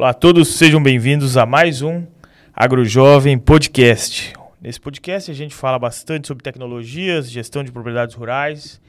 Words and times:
Olá 0.00 0.10
a 0.10 0.14
todos, 0.14 0.48
sejam 0.54 0.82
bem-vindos 0.82 1.36
a 1.36 1.44
mais 1.44 1.82
um 1.82 2.06
AgroJovem 2.54 3.38
Podcast. 3.38 4.32
Nesse 4.58 4.80
podcast 4.80 5.30
a 5.30 5.34
gente 5.34 5.54
fala 5.54 5.78
bastante 5.78 6.26
sobre 6.26 6.42
tecnologias, 6.42 7.30
gestão 7.30 7.62
de 7.62 7.70
propriedades 7.70 8.14
rurais, 8.14 8.80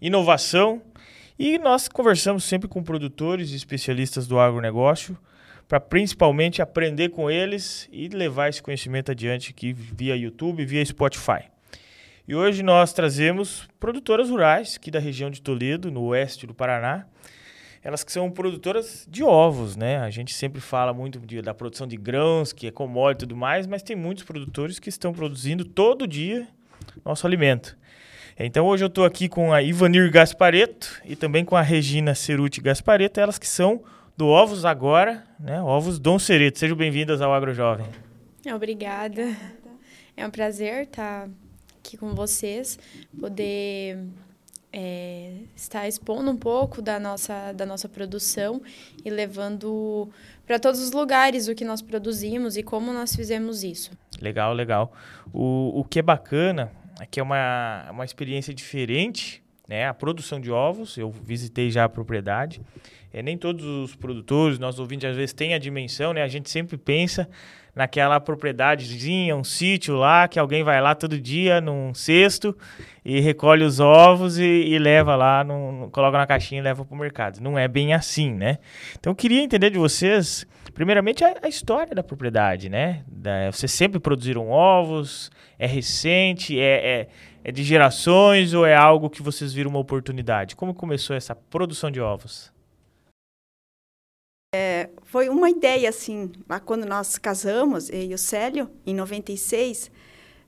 inovação 0.00 0.80
e 1.36 1.58
nós 1.58 1.88
conversamos 1.88 2.44
sempre 2.44 2.68
com 2.68 2.84
produtores 2.84 3.50
e 3.50 3.56
especialistas 3.56 4.28
do 4.28 4.38
agronegócio 4.38 5.18
para 5.66 5.80
principalmente 5.80 6.62
aprender 6.62 7.08
com 7.08 7.28
eles 7.28 7.88
e 7.90 8.06
levar 8.06 8.48
esse 8.48 8.62
conhecimento 8.62 9.10
adiante 9.10 9.50
aqui 9.50 9.72
via 9.72 10.14
YouTube, 10.14 10.64
via 10.64 10.84
Spotify. 10.84 11.50
E 12.28 12.34
hoje 12.36 12.62
nós 12.62 12.92
trazemos 12.92 13.68
produtoras 13.80 14.30
rurais 14.30 14.76
aqui 14.76 14.88
da 14.88 15.00
região 15.00 15.32
de 15.32 15.42
Toledo, 15.42 15.90
no 15.90 16.04
oeste 16.04 16.46
do 16.46 16.54
Paraná, 16.54 17.06
elas 17.82 18.04
que 18.04 18.12
são 18.12 18.30
produtoras 18.30 19.06
de 19.08 19.22
ovos, 19.22 19.76
né? 19.76 19.98
A 19.98 20.10
gente 20.10 20.34
sempre 20.34 20.60
fala 20.60 20.92
muito 20.92 21.18
de, 21.18 21.40
da 21.40 21.54
produção 21.54 21.86
de 21.86 21.96
grãos, 21.96 22.52
que 22.52 22.66
é 22.66 22.70
commodity 22.70 23.24
e 23.24 23.26
tudo 23.26 23.36
mais, 23.36 23.66
mas 23.66 23.82
tem 23.82 23.96
muitos 23.96 24.24
produtores 24.24 24.78
que 24.78 24.88
estão 24.88 25.12
produzindo 25.12 25.64
todo 25.64 26.06
dia 26.06 26.46
nosso 27.04 27.26
alimento. 27.26 27.76
Então 28.38 28.66
hoje 28.66 28.84
eu 28.84 28.88
estou 28.88 29.04
aqui 29.04 29.28
com 29.28 29.52
a 29.52 29.62
Ivanir 29.62 30.10
Gaspareto 30.10 31.00
e 31.04 31.14
também 31.14 31.44
com 31.44 31.56
a 31.56 31.62
Regina 31.62 32.14
Ceruti 32.14 32.60
Gaspareto, 32.60 33.20
elas 33.20 33.38
que 33.38 33.46
são 33.46 33.82
do 34.16 34.26
Ovos 34.28 34.64
Agora, 34.64 35.24
né? 35.38 35.60
Ovos 35.62 35.98
Dom 35.98 36.18
Cereto. 36.18 36.58
Sejam 36.58 36.76
bem-vindas 36.76 37.20
ao 37.20 37.32
AgroJovem. 37.32 37.86
Obrigada. 38.54 39.34
É 40.16 40.26
um 40.26 40.30
prazer 40.30 40.84
estar 40.84 41.28
aqui 41.78 41.96
com 41.96 42.14
vocês, 42.14 42.78
poder 43.18 43.98
é, 44.72 45.32
está 45.54 45.88
expondo 45.88 46.30
um 46.30 46.36
pouco 46.36 46.80
da 46.80 47.00
nossa, 47.00 47.52
da 47.52 47.66
nossa 47.66 47.88
produção 47.88 48.62
e 49.04 49.10
levando 49.10 50.08
para 50.46 50.58
todos 50.58 50.80
os 50.80 50.92
lugares 50.92 51.48
o 51.48 51.54
que 51.54 51.64
nós 51.64 51.82
produzimos 51.82 52.56
e 52.56 52.62
como 52.62 52.92
nós 52.92 53.14
fizemos 53.14 53.62
isso. 53.62 53.90
Legal, 54.20 54.52
legal. 54.52 54.92
O, 55.32 55.80
o 55.80 55.84
que 55.84 55.98
é 55.98 56.02
bacana 56.02 56.70
é 57.00 57.06
que 57.06 57.18
é 57.18 57.22
uma, 57.22 57.88
uma 57.90 58.04
experiência 58.04 58.52
diferente, 58.52 59.42
né? 59.68 59.86
A 59.86 59.94
produção 59.94 60.40
de 60.40 60.50
ovos, 60.50 60.98
eu 60.98 61.10
visitei 61.10 61.70
já 61.70 61.84
a 61.84 61.88
propriedade. 61.88 62.60
É, 63.12 63.22
nem 63.22 63.36
todos 63.38 63.64
os 63.64 63.96
produtores, 63.96 64.58
nossos 64.58 64.78
ouvintes, 64.78 65.08
às 65.08 65.16
vezes 65.16 65.32
têm 65.32 65.54
a 65.54 65.58
dimensão, 65.58 66.12
né? 66.12 66.22
A 66.22 66.28
gente 66.28 66.50
sempre 66.50 66.76
pensa 66.76 67.28
naquela 67.74 68.20
propriedadezinha, 68.20 69.36
um 69.36 69.44
sítio 69.44 69.96
lá, 69.96 70.28
que 70.28 70.38
alguém 70.38 70.62
vai 70.62 70.80
lá 70.80 70.94
todo 70.94 71.20
dia 71.20 71.60
num 71.60 71.94
cesto 71.94 72.56
e 73.04 73.20
recolhe 73.20 73.64
os 73.64 73.80
ovos 73.80 74.38
e, 74.38 74.44
e 74.44 74.78
leva 74.78 75.16
lá, 75.16 75.44
coloca 75.90 76.18
na 76.18 76.26
caixinha 76.26 76.60
e 76.60 76.64
leva 76.64 76.84
para 76.84 76.94
o 76.94 76.98
mercado. 76.98 77.40
Não 77.40 77.58
é 77.58 77.66
bem 77.66 77.94
assim, 77.94 78.32
né? 78.32 78.58
Então 78.98 79.12
eu 79.12 79.16
queria 79.16 79.42
entender 79.42 79.70
de 79.70 79.78
vocês, 79.78 80.46
primeiramente, 80.74 81.24
a, 81.24 81.34
a 81.42 81.48
história 81.48 81.94
da 81.94 82.02
propriedade, 82.02 82.68
né? 82.68 83.02
Da, 83.06 83.50
vocês 83.50 83.72
sempre 83.72 83.98
produziram 83.98 84.50
ovos? 84.50 85.30
É 85.58 85.66
recente? 85.66 86.58
É, 86.58 87.00
é, 87.00 87.08
é 87.44 87.52
de 87.52 87.64
gerações 87.64 88.52
ou 88.52 88.66
é 88.66 88.74
algo 88.74 89.08
que 89.08 89.22
vocês 89.22 89.52
viram 89.52 89.70
uma 89.70 89.78
oportunidade? 89.78 90.54
Como 90.54 90.74
começou 90.74 91.16
essa 91.16 91.34
produção 91.34 91.90
de 91.90 92.00
ovos? 92.00 92.52
É, 94.52 94.90
foi 95.04 95.28
uma 95.28 95.48
ideia, 95.48 95.88
assim, 95.88 96.32
lá 96.48 96.58
quando 96.58 96.84
nós 96.84 97.16
casamos, 97.16 97.88
eu 97.88 98.02
e 98.02 98.14
o 98.14 98.18
Célio, 98.18 98.68
em 98.84 98.92
96, 98.92 99.90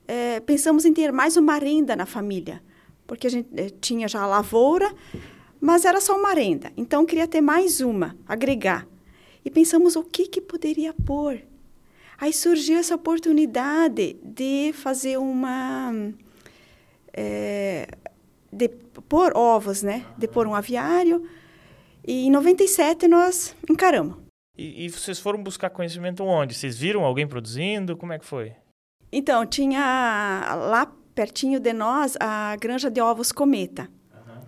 é, 0.06 0.40
pensamos 0.40 0.84
em 0.84 0.92
ter 0.92 1.12
mais 1.12 1.36
uma 1.36 1.58
renda 1.58 1.96
na 1.96 2.06
família, 2.06 2.62
porque 3.06 3.26
a 3.26 3.30
gente 3.30 3.48
é, 3.56 3.68
tinha 3.68 4.08
já 4.08 4.22
a 4.22 4.26
lavoura, 4.26 4.92
mas 5.60 5.84
era 5.84 6.00
só 6.00 6.16
uma 6.16 6.32
renda. 6.32 6.72
Então, 6.76 7.06
queria 7.06 7.28
ter 7.28 7.40
mais 7.40 7.80
uma, 7.80 8.16
agregar. 8.26 8.86
E 9.44 9.50
pensamos 9.50 9.96
o 9.96 10.02
que, 10.02 10.26
que 10.26 10.40
poderia 10.40 10.92
pôr. 10.92 11.40
Aí 12.18 12.32
surgiu 12.32 12.78
essa 12.78 12.94
oportunidade 12.94 14.16
de 14.22 14.72
fazer 14.72 15.18
uma... 15.18 15.92
É, 17.12 17.88
de 18.52 18.68
pôr 19.08 19.36
ovos, 19.36 19.82
né? 19.82 20.06
De 20.16 20.28
pôr 20.28 20.46
um 20.46 20.54
aviário 20.54 21.26
e 22.06 22.26
em 22.26 22.30
97 22.30 23.06
nós 23.06 23.54
encaramos. 23.70 24.16
E, 24.58 24.84
e, 24.84 24.90
vocês 24.90 25.18
foram 25.18 25.42
buscar 25.42 25.70
conhecimento 25.70 26.24
onde? 26.24 26.54
Vocês 26.54 26.76
viram 26.76 27.04
alguém 27.04 27.26
produzindo? 27.26 27.96
Como 27.96 28.12
é 28.12 28.18
que 28.18 28.26
foi? 28.26 28.52
Então, 29.12 29.44
tinha 29.44 30.56
lá 30.68 30.90
pertinho 31.14 31.60
de 31.60 31.72
nós 31.72 32.16
a 32.18 32.56
granja 32.56 32.90
de 32.90 33.00
ovos 33.00 33.30
Cometa. 33.30 33.90
Uhum. 34.14 34.42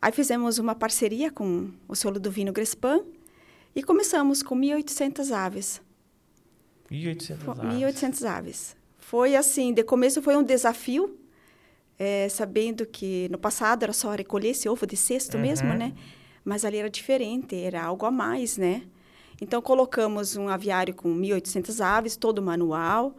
Aí 0.00 0.10
fizemos 0.10 0.58
uma 0.58 0.74
parceria 0.74 1.30
com 1.30 1.70
o 1.86 1.94
seu 1.94 2.10
Ludovino 2.10 2.52
Grespan 2.52 3.04
e 3.76 3.82
começamos 3.82 4.42
com 4.42 4.56
1.800 4.56 5.30
aves. 5.32 5.82
1.800 6.90 7.48
aves? 7.48 8.00
1.800 8.00 8.28
aves. 8.28 8.76
Foi 8.98 9.36
assim, 9.36 9.74
de 9.74 9.84
começo 9.84 10.22
foi 10.22 10.36
um 10.36 10.42
desafio, 10.42 11.18
é, 11.98 12.28
sabendo 12.28 12.86
que 12.86 13.28
no 13.30 13.38
passado 13.38 13.82
era 13.82 13.92
só 13.92 14.12
recolher 14.12 14.50
esse 14.50 14.68
ovo 14.68 14.86
de 14.86 14.96
cesto 14.96 15.36
uhum. 15.36 15.42
mesmo, 15.42 15.74
né? 15.74 15.92
mas 16.44 16.64
ali 16.64 16.78
era 16.78 16.90
diferente, 16.90 17.56
era 17.56 17.82
algo 17.82 18.06
a 18.06 18.10
mais, 18.10 18.56
né? 18.56 18.82
Então, 19.40 19.62
colocamos 19.62 20.36
um 20.36 20.48
aviário 20.48 20.94
com 20.94 21.08
1.800 21.08 21.80
aves, 21.80 22.16
todo 22.16 22.42
manual. 22.42 23.16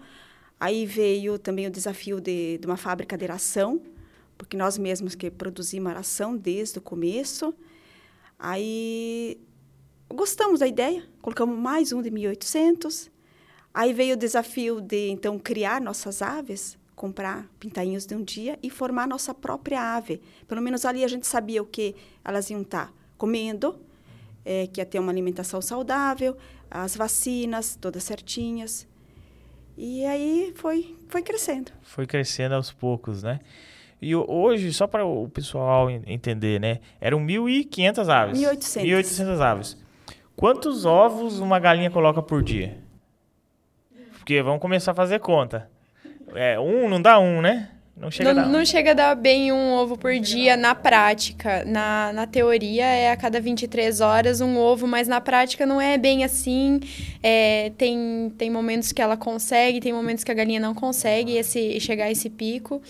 Aí 0.62 0.86
veio 0.86 1.40
também 1.40 1.66
o 1.66 1.72
desafio 1.72 2.22
de, 2.22 2.60
de 2.60 2.68
uma 2.68 2.78
fábrica 2.78 3.18
de 3.18 3.26
ração, 3.26 3.82
porque 4.38 4.56
nós 4.56 4.78
mesmos 4.78 5.16
que 5.16 5.32
produzimos 5.32 5.92
a 5.92 5.96
ração 5.96 6.38
desde 6.38 6.78
o 6.78 6.82
começo. 6.84 7.52
Aí 8.38 9.40
gostamos 10.08 10.60
da 10.60 10.68
ideia, 10.68 11.04
colocamos 11.20 11.58
mais 11.58 11.92
um 11.92 12.00
de 12.00 12.12
1.800. 12.12 13.10
Aí 13.74 13.92
veio 13.92 14.14
o 14.14 14.16
desafio 14.16 14.80
de, 14.80 15.10
então, 15.10 15.40
criar 15.40 15.82
nossas 15.82 16.22
aves, 16.22 16.78
comprar 16.96 17.50
pintainhos 17.60 18.06
de 18.06 18.14
um 18.14 18.24
dia 18.24 18.60
e 18.62 18.70
formar 18.70 19.08
nossa 19.08 19.34
própria 19.34 19.96
ave. 19.96 20.22
Pelo 20.48 20.62
menos 20.62 20.86
ali 20.86 21.04
a 21.04 21.08
gente 21.08 21.26
sabia 21.26 21.64
o 21.64 21.66
que 21.66 21.96
elas 22.24 22.52
iam 22.52 22.62
estar 22.62 22.94
comendo, 23.18 23.80
é, 24.46 24.68
que 24.68 24.80
ia 24.80 24.86
ter 24.86 25.00
uma 25.00 25.12
alimentação 25.12 25.60
saudável, 25.60 26.38
as 26.70 26.96
vacinas 26.96 27.76
todas 27.82 28.04
certinhas. 28.04 28.91
E 29.78 30.06
aí 30.06 30.54
foi, 30.56 30.96
foi 31.08 31.22
crescendo. 31.22 31.72
Foi 31.82 32.06
crescendo 32.06 32.56
aos 32.56 32.72
poucos, 32.72 33.24
né? 33.24 33.40
E 34.02 34.16
hoje, 34.16 34.74
só 34.74 34.88
para 34.88 35.06
o 35.06 35.30
pessoal 35.30 35.90
entender, 35.90 36.60
né? 36.60 36.80
Eram 37.00 37.20
1.500 37.20 38.10
aves. 38.10 38.40
1.800. 38.40 38.84
1.800 38.84 39.42
aves. 39.42 39.78
Quantos 40.36 40.86
ovos 40.86 41.40
uma 41.40 41.60
galinha 41.60 41.92
coloca 41.92 42.22
por 42.22 42.42
dia? 42.42 42.80
Porque 44.14 44.42
vamos 44.42 44.60
começar 44.60 44.92
a 44.92 44.96
fazer 44.96 45.20
conta. 45.20 45.70
É, 46.34 46.60
um 46.60 46.90
não 46.90 47.02
dá 47.02 47.20
um, 47.20 47.42
né? 47.42 47.70
Não 47.96 48.10
chega, 48.10 48.34
não, 48.34 48.42
a 48.42 48.46
dar. 48.46 48.52
não 48.52 48.66
chega 48.66 48.92
a 48.92 48.94
dar 48.94 49.16
bem 49.16 49.52
um 49.52 49.74
ovo 49.74 49.98
por 49.98 50.18
dia 50.18 50.58
na 50.58 50.74
prática. 50.74 51.64
Na, 51.66 52.12
na 52.14 52.26
teoria 52.26 52.86
é 52.86 53.12
a 53.12 53.18
cada 53.18 53.40
23 53.40 54.02
horas 54.02 54.42
um 54.42 54.58
ovo, 54.58 54.88
mas 54.88 55.08
na 55.08 55.22
prática 55.22 55.66
não 55.66 55.80
é 55.80 55.98
bem 55.98 56.24
assim. 56.24 56.80
É, 57.22 57.72
tem, 57.78 58.34
tem 58.38 58.50
momentos 58.50 58.92
que 58.92 59.02
ela 59.02 59.18
consegue, 59.18 59.80
tem 59.80 59.94
momentos 59.94 60.24
que 60.24 60.32
a 60.32 60.34
galinha 60.34 60.60
não 60.60 60.74
consegue 60.74 61.36
esse, 61.36 61.80
chegar 61.80 62.06
a 62.06 62.12
esse 62.12 62.30
pico. 62.30 62.82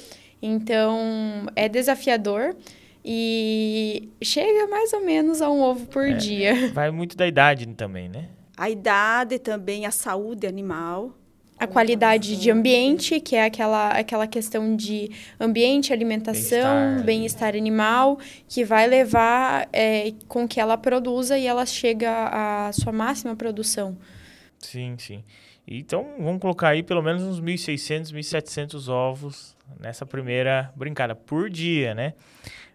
Então 0.41 1.47
é 1.55 1.67
desafiador. 1.67 2.55
E 3.03 4.09
chega 4.21 4.67
mais 4.67 4.93
ou 4.93 5.03
menos 5.03 5.41
a 5.41 5.49
um 5.49 5.59
ovo 5.61 5.87
por 5.87 6.07
é, 6.07 6.13
dia. 6.13 6.69
Vai 6.71 6.91
muito 6.91 7.17
da 7.17 7.27
idade 7.27 7.65
também, 7.67 8.07
né? 8.07 8.29
A 8.55 8.69
idade 8.69 9.39
também, 9.39 9.87
a 9.87 9.91
saúde 9.91 10.45
animal 10.45 11.15
a 11.61 11.67
qualidade 11.67 12.37
de 12.37 12.49
ambiente, 12.49 13.19
que 13.19 13.35
é 13.35 13.45
aquela, 13.45 13.89
aquela 13.89 14.25
questão 14.25 14.75
de 14.75 15.11
ambiente, 15.39 15.93
alimentação, 15.93 17.03
bem-estar 17.05 17.51
bem 17.51 17.61
animal, 17.61 18.17
que 18.49 18.65
vai 18.65 18.87
levar 18.87 19.69
é, 19.71 20.11
com 20.27 20.47
que 20.47 20.59
ela 20.59 20.75
produza 20.75 21.37
e 21.37 21.45
ela 21.45 21.63
chega 21.67 22.09
à 22.31 22.71
sua 22.73 22.91
máxima 22.91 23.35
produção. 23.35 23.95
Sim, 24.57 24.95
sim. 24.97 25.23
Então, 25.67 26.15
vamos 26.17 26.41
colocar 26.41 26.69
aí 26.69 26.81
pelo 26.81 27.03
menos 27.03 27.21
uns 27.21 27.39
1.600, 27.39 28.11
1.700 28.11 28.89
ovos 28.89 29.55
nessa 29.79 30.05
primeira 30.05 30.71
brincada 30.75 31.15
por 31.15 31.49
dia, 31.49 31.93
né? 31.93 32.13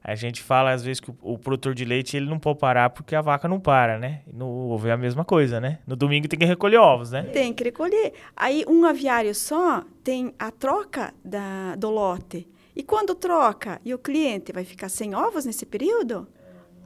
A 0.02 0.14
gente 0.14 0.40
fala 0.40 0.70
às 0.70 0.84
vezes 0.84 1.00
que 1.00 1.10
o, 1.10 1.16
o, 1.20 1.38
produtor 1.38 1.74
de 1.74 1.84
leite 1.84 2.16
ele 2.16 2.26
não 2.26 2.38
pode 2.38 2.60
parar 2.60 2.90
porque 2.90 3.16
a 3.16 3.20
vaca 3.20 3.48
não 3.48 3.58
para, 3.58 3.98
né? 3.98 4.20
No 4.32 4.46
ovo 4.70 4.86
é 4.86 4.92
a 4.92 4.96
mesma 4.96 5.24
coisa, 5.24 5.60
né? 5.60 5.80
No 5.84 5.96
domingo 5.96 6.28
tem 6.28 6.38
que 6.38 6.44
recolher 6.44 6.76
ovos, 6.76 7.10
né? 7.10 7.22
Tem 7.24 7.52
que 7.52 7.64
recolher. 7.64 8.12
Aí 8.36 8.64
um 8.68 8.84
aviário 8.84 9.34
só 9.34 9.84
tem 10.04 10.32
a 10.38 10.52
troca 10.52 11.12
da, 11.24 11.74
do 11.74 11.90
lote. 11.90 12.46
E 12.76 12.82
quando 12.82 13.14
troca 13.14 13.80
e 13.84 13.92
o 13.94 13.98
cliente 13.98 14.52
vai 14.52 14.62
ficar 14.62 14.88
sem 14.88 15.14
ovos 15.14 15.44
nesse 15.44 15.66
período, 15.66 16.28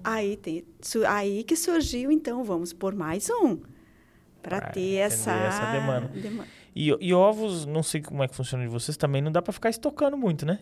aí, 0.05 0.37
tem, 0.37 0.65
aí 1.07 1.45
que 1.45 1.57
surgiu, 1.57 2.11
então, 2.11 2.43
vamos 2.45 2.73
por 2.73 2.95
mais 2.95 3.29
um. 3.29 3.59
Para 4.43 4.61
ter 4.61 4.95
essa, 4.95 5.33
essa 5.33 5.73
demanda. 5.73 6.09
demanda. 6.15 6.49
E, 6.75 6.97
e 7.01 7.13
ovos, 7.13 7.67
não 7.67 7.83
sei 7.83 8.01
como 8.01 8.23
é 8.23 8.29
que 8.29 8.35
funciona 8.35 8.65
de 8.65 8.71
vocês, 8.71 8.97
também 8.97 9.21
não 9.21 9.33
dá 9.33 9.43
para 9.43 9.53
ficar 9.53 9.71
estocando 9.71 10.17
muito, 10.17 10.47
né? 10.47 10.61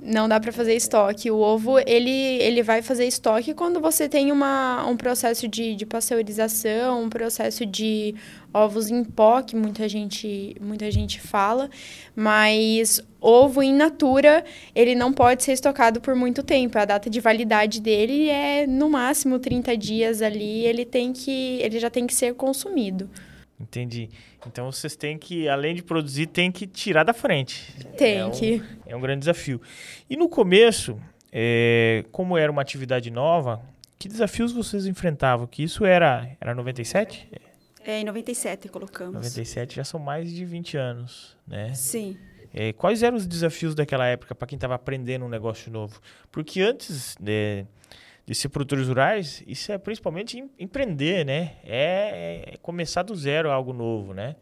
Não 0.00 0.28
dá 0.28 0.38
para 0.38 0.52
fazer 0.52 0.74
estoque. 0.74 1.30
O 1.30 1.38
ovo, 1.38 1.78
ele, 1.80 2.10
ele 2.10 2.62
vai 2.62 2.82
fazer 2.82 3.06
estoque 3.06 3.52
quando 3.52 3.80
você 3.80 4.08
tem 4.08 4.30
uma, 4.30 4.86
um 4.86 4.96
processo 4.96 5.48
de, 5.48 5.74
de 5.74 5.84
pasteurização, 5.84 7.04
um 7.04 7.08
processo 7.08 7.66
de 7.66 8.14
ovos 8.54 8.90
em 8.90 9.04
pó, 9.04 9.42
que 9.42 9.56
muita 9.56 9.88
gente, 9.88 10.56
muita 10.60 10.90
gente 10.90 11.20
fala. 11.20 11.68
Mas 12.14 13.02
ovo 13.20 13.62
in 13.62 13.74
natura, 13.74 14.44
ele 14.74 14.94
não 14.94 15.12
pode 15.12 15.42
ser 15.42 15.52
estocado 15.52 16.00
por 16.00 16.14
muito 16.14 16.42
tempo. 16.42 16.78
A 16.78 16.84
data 16.84 17.10
de 17.10 17.20
validade 17.20 17.80
dele 17.80 18.28
é, 18.28 18.66
no 18.66 18.88
máximo, 18.88 19.38
30 19.38 19.76
dias 19.76 20.22
ali. 20.22 20.64
Ele, 20.64 20.84
tem 20.84 21.12
que, 21.12 21.58
ele 21.60 21.78
já 21.78 21.90
tem 21.90 22.06
que 22.06 22.14
ser 22.14 22.34
consumido. 22.34 23.10
Entendi. 23.60 24.08
Então 24.46 24.70
vocês 24.70 24.94
têm 24.94 25.18
que, 25.18 25.48
além 25.48 25.74
de 25.74 25.82
produzir, 25.82 26.26
tem 26.26 26.50
que 26.50 26.66
tirar 26.66 27.02
da 27.02 27.12
frente. 27.12 27.74
Tem 27.96 28.18
é 28.18 28.26
um, 28.26 28.30
que. 28.30 28.62
É 28.86 28.94
um 28.94 29.00
grande 29.00 29.20
desafio. 29.20 29.60
E 30.08 30.16
no 30.16 30.28
começo, 30.28 31.00
é, 31.32 32.04
como 32.12 32.38
era 32.38 32.50
uma 32.50 32.62
atividade 32.62 33.10
nova, 33.10 33.60
que 33.98 34.08
desafios 34.08 34.52
vocês 34.52 34.86
enfrentavam? 34.86 35.46
Que 35.46 35.62
isso 35.62 35.84
era, 35.84 36.36
era 36.40 36.54
97? 36.54 37.28
É, 37.84 38.00
em 38.00 38.04
97 38.04 38.68
colocamos. 38.68 39.14
97 39.14 39.76
já 39.76 39.84
são 39.84 39.98
mais 39.98 40.30
de 40.30 40.44
20 40.44 40.76
anos, 40.76 41.36
né? 41.46 41.74
Sim. 41.74 42.16
É, 42.54 42.72
quais 42.72 43.02
eram 43.02 43.16
os 43.16 43.26
desafios 43.26 43.74
daquela 43.74 44.06
época 44.06 44.34
para 44.34 44.46
quem 44.46 44.56
estava 44.56 44.74
aprendendo 44.74 45.24
um 45.24 45.28
negócio 45.28 45.70
novo? 45.70 46.00
Porque 46.30 46.60
antes, 46.60 47.16
né, 47.20 47.66
de 48.28 48.34
ser 48.34 48.50
produtores 48.50 48.88
rurais, 48.88 49.42
isso 49.46 49.72
é 49.72 49.78
principalmente 49.78 50.38
em, 50.38 50.50
empreender, 50.58 51.24
né? 51.24 51.56
É, 51.64 52.44
é, 52.52 52.56
começar 52.58 53.02
do 53.02 53.16
zero 53.16 53.50
algo 53.50 53.72
novo, 53.72 54.12
né? 54.12 54.36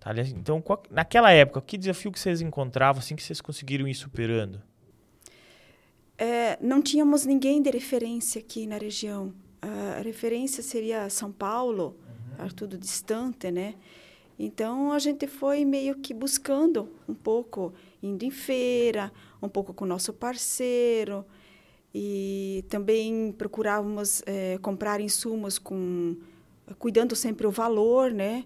Tá, 0.00 0.12
então, 0.36 0.60
qual, 0.60 0.82
naquela 0.90 1.30
época, 1.30 1.60
que 1.60 1.78
desafio 1.78 2.10
que 2.10 2.18
vocês 2.18 2.40
encontravam, 2.40 2.98
assim, 2.98 3.14
que 3.14 3.22
vocês 3.22 3.40
conseguiram 3.40 3.86
ir 3.86 3.94
superando? 3.94 4.60
É, 6.18 6.58
não 6.60 6.82
tínhamos 6.82 7.24
ninguém 7.24 7.62
de 7.62 7.70
referência 7.70 8.40
aqui 8.40 8.66
na 8.66 8.76
região. 8.76 9.32
A 9.62 10.02
referência 10.02 10.60
seria 10.60 11.08
São 11.08 11.30
Paulo, 11.30 11.96
uhum. 12.40 12.48
tudo 12.48 12.76
distante, 12.76 13.52
né? 13.52 13.76
Então, 14.36 14.90
a 14.90 14.98
gente 14.98 15.28
foi 15.28 15.64
meio 15.64 15.94
que 15.94 16.12
buscando 16.12 16.92
um 17.08 17.14
pouco, 17.14 17.72
indo 18.02 18.24
em 18.24 18.32
feira, 18.32 19.12
um 19.40 19.48
pouco 19.48 19.72
com 19.72 19.84
o 19.84 19.88
nosso 19.88 20.12
parceiro, 20.12 21.24
e 21.94 22.64
também 22.68 23.32
procurávamos 23.32 24.22
é, 24.26 24.58
comprar 24.58 25.00
insumos 25.00 25.58
com 25.58 26.16
cuidando 26.78 27.16
sempre 27.16 27.46
o 27.46 27.50
valor, 27.50 28.10
né? 28.10 28.44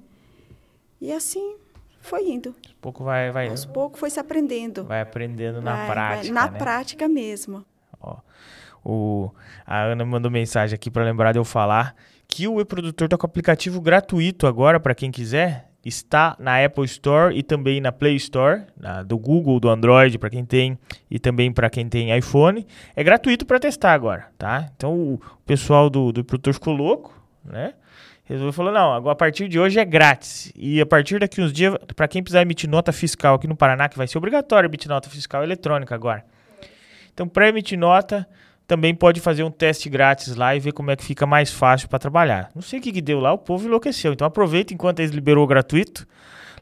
E 1.01 1.13
assim 1.13 1.57
foi 2.01 2.29
indo. 2.29 2.55
Aos 2.65 2.75
pouco 2.81 3.05
vai, 3.05 3.31
vai. 3.31 3.49
Aos 3.49 3.65
pouco 3.65 3.99
foi 3.99 4.11
se 4.11 4.21
aprendendo. 4.21 4.85
Vai 4.85 5.01
aprendendo 5.01 5.61
na 5.61 5.75
vai, 5.77 5.91
prática. 5.91 6.35
Vai, 6.35 6.45
na 6.45 6.51
né? 6.51 6.59
prática 6.59 7.09
mesmo. 7.09 7.65
Ó, 8.01 8.17
o, 8.85 9.31
a 9.67 9.83
Ana 9.83 10.05
mandou 10.05 10.31
mensagem 10.31 10.75
aqui 10.75 10.91
para 10.91 11.05
lembrar 11.05 11.33
de 11.33 11.39
eu 11.39 11.45
falar 11.45 11.95
que 12.29 12.47
o 12.49 12.61
e-produtor 12.61 13.07
está 13.07 13.17
com 13.19 13.27
aplicativo 13.27 13.81
gratuito 13.81 14.47
agora 14.47 14.81
para 14.81 14.95
quem 14.95 15.11
quiser 15.11 15.72
está 15.85 16.37
na 16.39 16.65
Apple 16.65 16.85
Store 16.85 17.37
e 17.37 17.43
também 17.43 17.81
na 17.81 17.91
Play 17.91 18.17
Store, 18.17 18.63
na, 18.77 19.03
do 19.03 19.19
Google, 19.19 19.59
do 19.59 19.69
Android, 19.69 20.19
para 20.19 20.31
quem 20.31 20.45
tem, 20.45 20.79
e 21.11 21.19
também 21.19 21.53
para 21.53 21.69
quem 21.69 21.89
tem 21.89 22.17
iPhone. 22.17 22.67
É 22.95 23.03
gratuito 23.03 23.45
para 23.45 23.59
testar 23.59 23.93
agora, 23.93 24.29
tá? 24.39 24.71
Então 24.77 24.95
o 24.95 25.21
pessoal 25.45 25.91
do, 25.91 26.13
do 26.13 26.25
produtor 26.25 26.55
ficou 26.55 26.75
louco, 26.75 27.13
né? 27.45 27.75
Resolveu 28.25 28.53
falou: 28.53 28.73
não, 28.73 29.09
a 29.11 29.15
partir 29.15 29.49
de 29.49 29.59
hoje 29.59 29.79
é 29.79 29.85
grátis. 29.85 30.53
E 30.55 30.81
a 30.81 30.87
partir 30.87 31.19
daqui 31.19 31.41
uns 31.41 31.53
dias, 31.53 31.77
para 31.97 32.07
quem 32.07 32.23
precisar 32.23 32.43
emitir 32.43 32.71
nota 32.71 32.93
fiscal 32.93 33.35
aqui 33.35 33.49
no 33.49 33.57
Paraná, 33.57 33.89
que 33.89 33.99
vai 33.99 34.07
ser 34.07 34.19
obrigatório 34.19 34.69
emitir 34.69 34.89
nota 34.89 35.11
fiscal 35.11 35.43
eletrônica 35.43 35.95
agora. 35.95 36.25
Então, 37.13 37.29
para 37.29 37.49
emitir 37.49 37.79
nota, 37.79 38.27
também 38.73 38.95
pode 38.95 39.21
fazer 39.21 39.43
um 39.43 39.51
teste 39.51 39.91
grátis 39.91 40.35
lá 40.35 40.57
e 40.57 40.59
ver 40.59 40.73
como 40.73 40.91
é 40.91 40.97
que 40.97 41.05
fica 41.05 41.27
mais 41.27 41.53
fácil 41.53 41.91
para 41.91 41.99
trabalhar. 41.99 42.51
Não 42.55 42.63
sei 42.63 42.79
o 42.79 42.83
que, 42.83 42.91
que 42.91 43.03
deu 43.03 43.21
lá, 43.21 43.31
o 43.31 43.37
povo 43.37 43.67
enlouqueceu. 43.67 44.15
Então 44.15 44.27
aproveita 44.27 44.73
enquanto 44.73 45.01
eles 45.01 45.11
liberou 45.11 45.47
gratuito 45.47 46.09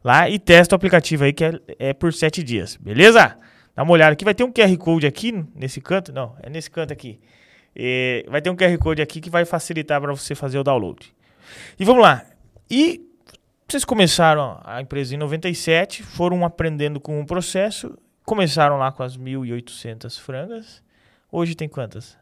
lá 0.02 0.28
e 0.28 0.36
testa 0.36 0.74
o 0.74 0.76
aplicativo 0.76 1.22
aí 1.22 1.32
que 1.32 1.44
é, 1.44 1.52
é 1.78 1.92
por 1.92 2.12
sete 2.12 2.42
dias, 2.42 2.74
beleza? 2.74 3.36
Dá 3.76 3.84
uma 3.84 3.92
olhada 3.92 4.12
aqui, 4.14 4.24
vai 4.24 4.34
ter 4.34 4.42
um 4.42 4.50
QR 4.50 4.76
Code 4.76 5.06
aqui 5.06 5.46
nesse 5.54 5.80
canto, 5.80 6.12
não, 6.12 6.34
é 6.42 6.50
nesse 6.50 6.68
canto 6.68 6.92
aqui. 6.92 7.20
E 7.76 8.26
vai 8.28 8.42
ter 8.42 8.50
um 8.50 8.56
QR 8.56 8.76
Code 8.78 9.00
aqui 9.00 9.20
que 9.20 9.30
vai 9.30 9.44
facilitar 9.44 10.00
para 10.00 10.12
você 10.12 10.34
fazer 10.34 10.58
o 10.58 10.64
download. 10.64 11.14
E 11.78 11.84
vamos 11.84 12.02
lá. 12.02 12.24
E 12.68 13.08
vocês 13.68 13.84
começaram 13.84 14.60
a 14.64 14.80
empresa 14.80 15.14
em 15.14 15.18
97, 15.18 16.02
foram 16.02 16.44
aprendendo 16.44 16.98
com 16.98 17.20
o 17.20 17.24
processo, 17.24 17.96
começaram 18.24 18.78
lá 18.78 18.90
com 18.90 19.04
as 19.04 19.16
1.800 19.16 20.18
frangas 20.18 20.82
Hoje 21.32 21.55
tem 21.55 21.69
quantas? 21.69 22.19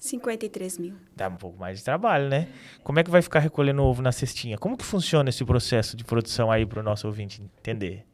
53 0.00 0.78
mil. 0.78 0.94
Dá 1.14 1.28
um 1.28 1.36
pouco 1.36 1.58
mais 1.58 1.78
de 1.78 1.84
trabalho, 1.84 2.28
né? 2.28 2.48
Como 2.82 2.98
é 2.98 3.04
que 3.04 3.10
vai 3.10 3.20
ficar 3.20 3.38
recolhendo 3.38 3.82
ovo 3.82 4.00
na 4.00 4.10
cestinha? 4.10 4.56
Como 4.56 4.76
que 4.76 4.84
funciona 4.84 5.28
esse 5.28 5.44
processo 5.44 5.96
de 5.96 6.04
produção 6.04 6.50
aí 6.50 6.64
para 6.64 6.80
o 6.80 6.82
nosso 6.82 7.06
ouvinte 7.06 7.42
entender? 7.58 8.04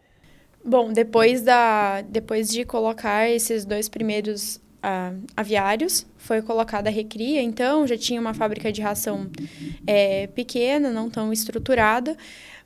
Bom, 0.64 0.92
depois, 0.92 1.42
da, 1.42 2.02
depois 2.02 2.48
de 2.50 2.64
colocar 2.64 3.30
esses 3.30 3.64
dois 3.64 3.88
primeiros 3.88 4.56
uh, 4.56 5.24
aviários, 5.36 6.04
foi 6.16 6.42
colocada 6.42 6.90
a 6.90 6.92
recria, 6.92 7.40
então 7.40 7.86
já 7.86 7.96
tinha 7.96 8.20
uma 8.20 8.34
fábrica 8.34 8.72
de 8.72 8.82
ração 8.82 9.30
é, 9.86 10.26
pequena, 10.26 10.90
não 10.90 11.08
tão 11.08 11.32
estruturada. 11.32 12.16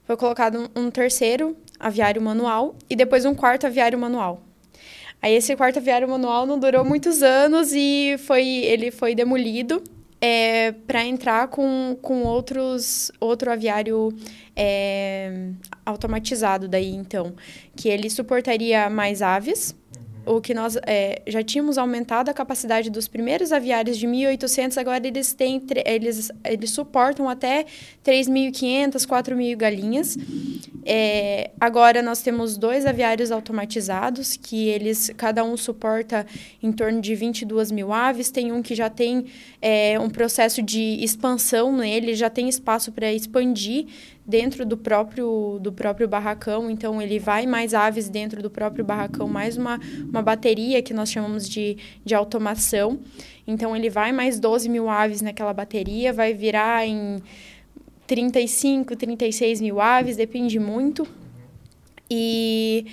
Foi 0.04 0.16
colocado 0.16 0.70
um, 0.74 0.86
um 0.86 0.90
terceiro 0.90 1.54
aviário 1.78 2.22
manual 2.22 2.74
e 2.88 2.96
depois 2.96 3.26
um 3.26 3.34
quarto 3.34 3.66
aviário 3.66 3.98
manual. 3.98 4.42
Aí 5.22 5.34
esse 5.34 5.54
quarto 5.54 5.78
aviário 5.78 6.08
manual 6.08 6.46
não 6.46 6.58
durou 6.58 6.84
muitos 6.84 7.22
anos 7.22 7.72
e 7.72 8.16
foi, 8.18 8.46
ele 8.46 8.90
foi 8.90 9.14
demolido 9.14 9.82
é, 10.20 10.72
para 10.72 11.04
entrar 11.04 11.48
com, 11.48 11.96
com 12.02 12.22
outros, 12.24 13.10
outro 13.18 13.50
aviário 13.50 14.12
é, 14.54 15.50
automatizado 15.84 16.68
daí, 16.68 16.94
então, 16.94 17.34
que 17.74 17.88
ele 17.88 18.10
suportaria 18.10 18.90
mais 18.90 19.22
aves, 19.22 19.74
o 20.36 20.40
que 20.40 20.54
nós 20.54 20.76
é, 20.86 21.22
já 21.26 21.42
tínhamos 21.42 21.76
aumentado 21.76 22.30
a 22.30 22.34
capacidade 22.34 22.88
dos 22.88 23.08
primeiros 23.08 23.52
aviários 23.52 23.98
de 23.98 24.06
1.800, 24.06 24.78
agora 24.78 25.06
eles 25.06 25.32
têm 25.32 25.60
eles, 25.84 26.30
eles 26.44 26.70
suportam 26.70 27.28
até 27.28 27.66
3.500, 28.04 29.06
4.000 29.06 29.56
galinhas. 29.56 30.16
É, 30.86 31.50
agora 31.60 32.00
nós 32.00 32.22
temos 32.22 32.56
dois 32.56 32.86
aviários 32.86 33.30
automatizados 33.30 34.36
que 34.36 34.68
eles 34.68 35.10
cada 35.16 35.44
um 35.44 35.56
suporta 35.56 36.26
em 36.62 36.72
torno 36.72 37.00
de 37.00 37.14
22 37.14 37.70
mil 37.70 37.92
aves. 37.92 38.30
Tem 38.30 38.52
um 38.52 38.62
que 38.62 38.74
já 38.74 38.88
tem 38.88 39.26
é, 39.60 39.98
um 39.98 40.08
processo 40.08 40.62
de 40.62 41.02
expansão 41.02 41.76
nele, 41.76 42.14
já 42.14 42.30
tem 42.30 42.48
espaço 42.48 42.92
para 42.92 43.12
expandir 43.12 43.86
dentro 44.30 44.64
do 44.64 44.76
próprio, 44.76 45.58
do 45.60 45.72
próprio 45.72 46.08
barracão, 46.08 46.70
então 46.70 47.02
ele 47.02 47.18
vai 47.18 47.46
mais 47.46 47.74
aves 47.74 48.08
dentro 48.08 48.40
do 48.40 48.48
próprio 48.48 48.84
barracão, 48.84 49.26
mais 49.28 49.56
uma, 49.56 49.80
uma 50.08 50.22
bateria 50.22 50.80
que 50.80 50.94
nós 50.94 51.10
chamamos 51.10 51.48
de, 51.48 51.76
de 52.04 52.14
automação. 52.14 53.00
Então 53.46 53.76
ele 53.76 53.90
vai 53.90 54.12
mais 54.12 54.38
12 54.38 54.68
mil 54.68 54.88
aves 54.88 55.20
naquela 55.20 55.52
bateria, 55.52 56.12
vai 56.12 56.32
virar 56.32 56.86
em 56.86 57.20
35, 58.06 58.94
36 58.94 59.60
mil 59.60 59.80
aves, 59.80 60.16
depende 60.16 60.58
muito. 60.60 61.06
E 62.08 62.86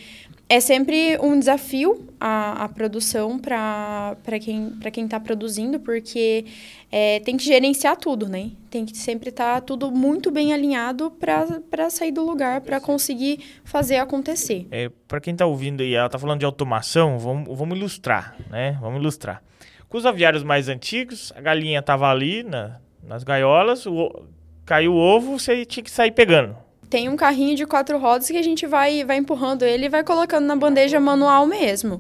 é 0.50 0.60
sempre 0.62 1.18
um 1.22 1.38
desafio 1.38 2.08
a, 2.20 2.64
a 2.64 2.70
produção 2.70 3.38
para 3.38 4.16
quem 4.40 4.72
para 4.80 4.90
quem 4.90 5.06
está 5.06 5.20
produzindo, 5.20 5.80
porque 5.80 6.46
é, 6.92 7.20
tem 7.20 7.36
que 7.36 7.44
gerenciar 7.44 7.98
tudo, 7.98 8.30
né? 8.30 8.52
Tem 8.70 8.86
que 8.86 8.98
sempre 8.98 9.30
estar 9.30 9.56
tá 9.56 9.62
tudo 9.62 9.92
muito 9.92 10.32
bem 10.32 10.54
alinhado 10.54 11.12
para 11.12 11.90
sair 11.90 12.12
do 12.12 12.26
lugar, 12.26 12.62
para 12.62 12.80
conseguir 12.80 13.40
fazer 13.66 13.98
acontecer. 13.98 14.68
É, 14.72 14.90
para 15.08 15.20
quem 15.20 15.34
está 15.34 15.46
ouvindo 15.46 15.82
aí, 15.82 15.94
ela 15.94 16.06
está 16.06 16.18
falando 16.18 16.40
de 16.40 16.46
automação, 16.46 17.20
vamos, 17.20 17.58
vamos 17.58 17.78
ilustrar, 17.78 18.36
né? 18.50 18.78
Vamos 18.80 19.02
ilustrar. 19.02 19.44
Com 19.90 19.98
os 19.98 20.06
aviários 20.06 20.44
mais 20.44 20.70
antigos, 20.70 21.34
a 21.36 21.42
galinha 21.42 21.80
estava 21.80 22.10
ali 22.10 22.44
na, 22.44 22.80
nas 23.04 23.24
gaiolas, 23.24 23.86
o, 23.86 24.24
caiu 24.66 24.94
o 24.94 24.98
ovo, 24.98 25.40
você 25.40 25.66
tinha 25.66 25.84
que 25.84 25.92
sair 25.92 26.12
pegando 26.12 26.67
tem 26.90 27.10
um 27.10 27.16
carrinho 27.16 27.56
de 27.56 27.66
quatro 27.66 27.98
rodas 27.98 28.28
que 28.28 28.38
a 28.38 28.42
gente 28.42 28.66
vai, 28.66 29.04
vai 29.04 29.18
empurrando 29.18 29.64
ele 29.64 29.86
e 29.86 29.90
vai 29.90 30.04
colocando 30.04 30.46
na 30.46 30.56
bandeja 30.56 31.00
manual 31.00 31.46
mesmo. 31.46 32.00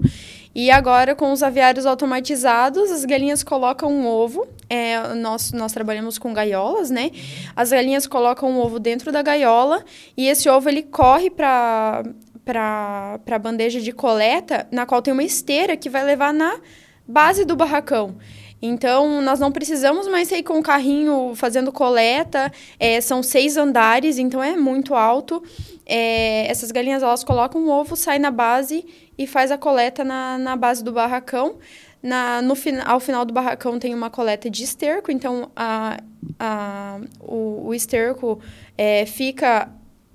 E 0.55 0.71
agora, 0.71 1.13
com 1.13 1.31
os 1.31 1.43
aviários 1.43 1.85
automatizados, 1.85 2.89
as 2.89 3.05
galinhas 3.05 3.43
colocam 3.43 3.91
um 3.91 4.07
ovo. 4.07 4.47
É, 4.67 5.13
nós, 5.13 5.51
nós 5.51 5.71
trabalhamos 5.71 6.17
com 6.17 6.33
gaiolas, 6.33 6.89
né? 6.89 7.11
As 7.55 7.69
galinhas 7.69 8.07
colocam 8.07 8.49
um 8.49 8.59
ovo 8.59 8.79
dentro 8.79 9.11
da 9.11 9.21
gaiola 9.21 9.85
e 10.17 10.27
esse 10.27 10.49
ovo 10.49 10.67
ele 10.67 10.81
corre 10.81 11.29
para 11.29 12.03
a 12.45 13.39
bandeja 13.39 13.79
de 13.79 13.91
coleta, 13.91 14.67
na 14.71 14.85
qual 14.85 15.01
tem 15.01 15.13
uma 15.13 15.23
esteira 15.23 15.77
que 15.77 15.91
vai 15.91 16.03
levar 16.03 16.33
na 16.33 16.59
base 17.07 17.45
do 17.45 17.55
barracão. 17.55 18.15
Então, 18.61 19.21
nós 19.21 19.39
não 19.39 19.51
precisamos 19.51 20.07
mais 20.07 20.27
sair 20.27 20.43
com 20.43 20.59
o 20.59 20.63
carrinho 20.63 21.33
fazendo 21.35 21.71
coleta. 21.71 22.51
É, 22.79 22.99
são 23.01 23.21
seis 23.21 23.55
andares, 23.55 24.17
então 24.17 24.41
é 24.41 24.55
muito 24.55 24.95
alto. 24.95 25.43
é, 25.85 26.49
essas 26.49 26.71
galinhas 26.71 27.01
elas 27.01 27.23
colocam 27.23 27.63
o 27.65 27.69
ovo, 27.69 27.95
sai 27.95 28.19
na 28.19 28.29
base 28.29 28.85
e 29.17 29.25
faz 29.25 29.51
a 29.51 29.57
coleta 29.57 30.03
na, 30.03 30.37
na 30.37 30.55
base 30.55 30.83
do 30.83 30.91
barracão. 30.91 31.57
Na, 32.03 32.41
no, 32.41 32.53
ao 32.85 32.99
final 32.99 33.25
do 33.25 33.33
barracão 33.33 33.79
tem 33.79 33.93
uma 33.93 34.09
coleta 34.09 34.49
de 34.49 34.63
esterco, 34.63 35.11
então 35.11 35.49
a, 35.55 35.99
a, 36.39 36.99
o, 37.19 37.67
o 37.67 37.73
esterco 37.73 38.39
é, 38.77 39.05
fica 39.05 39.69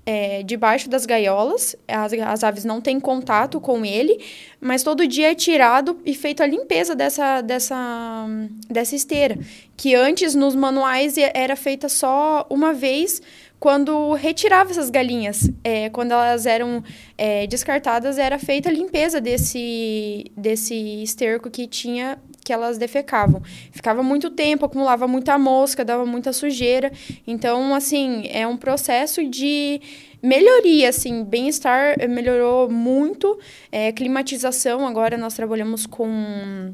é, 0.05 0.43
debaixo 0.43 0.89
das 0.89 1.05
gaiolas, 1.05 1.75
as, 1.87 2.13
as 2.13 2.43
aves 2.43 2.65
não 2.65 2.81
têm 2.81 2.99
contato 2.99 3.59
com 3.59 3.85
ele, 3.85 4.19
mas 4.59 4.83
todo 4.83 5.07
dia 5.07 5.31
é 5.31 5.35
tirado 5.35 5.99
e 6.05 6.13
feita 6.13 6.43
a 6.43 6.47
limpeza 6.47 6.95
dessa, 6.95 7.41
dessa, 7.41 8.25
dessa 8.69 8.95
esteira, 8.95 9.37
que 9.77 9.95
antes 9.95 10.35
nos 10.35 10.55
manuais 10.55 11.15
era 11.17 11.55
feita 11.55 11.87
só 11.87 12.45
uma 12.49 12.73
vez 12.73 13.21
quando 13.63 14.11
retirava 14.11 14.71
essas 14.71 14.89
galinhas, 14.89 15.49
é, 15.63 15.89
quando 15.89 16.11
elas 16.11 16.45
eram 16.45 16.83
é, 17.17 17.47
descartadas, 17.47 18.17
era 18.17 18.37
feita 18.37 18.67
a 18.67 18.71
limpeza 18.73 19.21
desse, 19.21 20.29
desse 20.35 21.01
esterco 21.01 21.49
que 21.49 21.65
tinha 21.65 22.19
que 22.43 22.51
elas 22.53 22.77
defecavam. 22.77 23.41
Ficava 23.71 24.03
muito 24.03 24.29
tempo, 24.29 24.65
acumulava 24.65 25.07
muita 25.07 25.37
mosca, 25.37 25.85
dava 25.85 26.05
muita 26.05 26.33
sujeira. 26.33 26.91
Então, 27.25 27.73
assim, 27.73 28.27
é 28.31 28.45
um 28.45 28.57
processo 28.57 29.23
de 29.23 29.81
melhoria, 30.21 30.89
assim, 30.89 31.23
bem-estar 31.23 31.95
melhorou 32.09 32.69
muito. 32.69 33.39
É, 33.71 33.91
climatização, 33.91 34.87
agora 34.87 35.17
nós 35.17 35.33
trabalhamos 35.33 35.85
com 35.85 36.73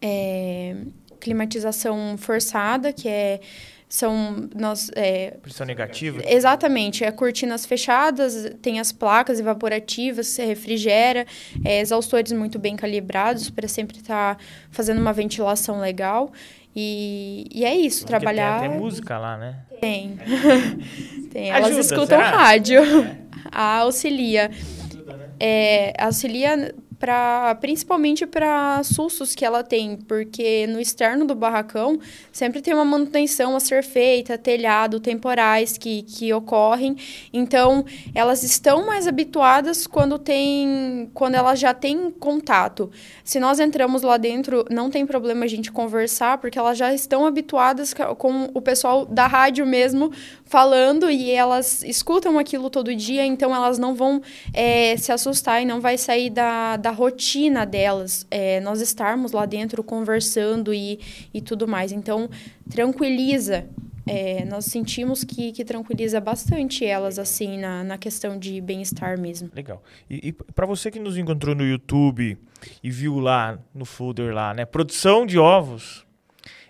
é, 0.00 0.76
climatização 1.20 2.16
forçada, 2.18 2.92
que 2.92 3.08
é 3.08 3.40
são 3.92 4.48
nós 4.58 4.90
é, 4.96 5.32
pressão 5.42 5.66
negativa 5.66 6.22
exatamente 6.24 7.04
é 7.04 7.12
cortinas 7.12 7.66
fechadas 7.66 8.50
tem 8.62 8.80
as 8.80 8.90
placas 8.90 9.38
evaporativas 9.38 10.28
se 10.28 10.42
refrigera 10.42 11.26
é, 11.62 11.78
exaustores 11.78 12.32
muito 12.32 12.58
bem 12.58 12.74
calibrados 12.74 13.50
para 13.50 13.68
sempre 13.68 13.98
estar 13.98 14.36
tá 14.36 14.44
fazendo 14.70 14.98
uma 14.98 15.12
ventilação 15.12 15.78
legal 15.78 16.32
e, 16.74 17.46
e 17.52 17.66
é 17.66 17.76
isso 17.76 18.06
Porque 18.06 18.16
trabalhar 18.16 18.60
tem, 18.60 18.70
tem, 18.70 18.78
música 18.78 19.18
lá 19.18 19.36
né 19.36 19.56
tem 19.78 20.18
tem 21.30 21.50
elas 21.50 21.66
Ajuda, 21.66 21.80
escutam 21.82 22.06
será? 22.18 22.30
rádio 22.30 22.80
é. 22.82 23.16
a 23.52 23.80
auxilia 23.80 24.50
Ajuda, 24.88 25.16
né? 25.18 25.28
é, 25.38 25.92
auxilia 26.02 26.74
para 27.02 27.56
principalmente 27.56 28.24
para 28.24 28.80
sustos 28.84 29.34
que 29.34 29.44
ela 29.44 29.64
tem, 29.64 29.96
porque 29.96 30.68
no 30.68 30.78
externo 30.78 31.24
do 31.24 31.34
barracão 31.34 31.98
sempre 32.30 32.62
tem 32.62 32.72
uma 32.72 32.84
manutenção 32.84 33.56
a 33.56 33.60
ser 33.60 33.82
feita, 33.82 34.38
telhado, 34.38 35.00
temporais 35.00 35.76
que, 35.76 36.02
que 36.02 36.32
ocorrem. 36.32 36.96
Então, 37.32 37.84
elas 38.14 38.44
estão 38.44 38.86
mais 38.86 39.08
habituadas 39.08 39.84
quando 39.84 40.16
tem 40.16 41.10
quando 41.12 41.34
elas 41.34 41.58
já 41.58 41.74
têm 41.74 42.08
contato. 42.08 42.88
Se 43.24 43.40
nós 43.40 43.58
entramos 43.58 44.02
lá 44.02 44.16
dentro, 44.16 44.64
não 44.70 44.88
tem 44.88 45.04
problema 45.04 45.44
a 45.44 45.48
gente 45.48 45.72
conversar, 45.72 46.38
porque 46.38 46.56
elas 46.56 46.78
já 46.78 46.94
estão 46.94 47.26
habituadas 47.26 47.92
com 48.16 48.48
o 48.54 48.60
pessoal 48.60 49.04
da 49.04 49.26
rádio 49.26 49.66
mesmo 49.66 50.12
falando 50.52 51.10
e 51.10 51.30
elas 51.30 51.82
escutam 51.82 52.38
aquilo 52.38 52.68
todo 52.68 52.94
dia, 52.94 53.24
então 53.24 53.54
elas 53.54 53.78
não 53.78 53.94
vão 53.94 54.20
é, 54.52 54.94
se 54.98 55.10
assustar 55.10 55.62
e 55.62 55.64
não 55.64 55.80
vai 55.80 55.96
sair 55.96 56.28
da, 56.28 56.76
da 56.76 56.90
rotina 56.90 57.64
delas, 57.64 58.26
é, 58.30 58.60
nós 58.60 58.82
estarmos 58.82 59.32
lá 59.32 59.46
dentro 59.46 59.82
conversando 59.82 60.74
e, 60.74 61.00
e 61.32 61.40
tudo 61.40 61.66
mais. 61.66 61.90
Então, 61.90 62.28
tranquiliza. 62.68 63.66
É, 64.06 64.44
nós 64.44 64.66
sentimos 64.66 65.24
que, 65.24 65.52
que 65.52 65.64
tranquiliza 65.64 66.20
bastante 66.20 66.84
elas, 66.84 67.18
assim, 67.18 67.56
na, 67.56 67.82
na 67.84 67.96
questão 67.96 68.36
de 68.36 68.60
bem-estar 68.60 69.18
mesmo. 69.18 69.48
Legal. 69.54 69.82
E, 70.10 70.28
e 70.28 70.32
para 70.32 70.66
você 70.66 70.90
que 70.90 70.98
nos 70.98 71.16
encontrou 71.16 71.54
no 71.54 71.64
YouTube 71.64 72.36
e 72.82 72.90
viu 72.90 73.20
lá 73.20 73.58
no 73.72 73.86
folder 73.86 74.34
lá, 74.34 74.52
né? 74.52 74.66
Produção 74.66 75.24
de 75.24 75.38
ovos 75.38 76.04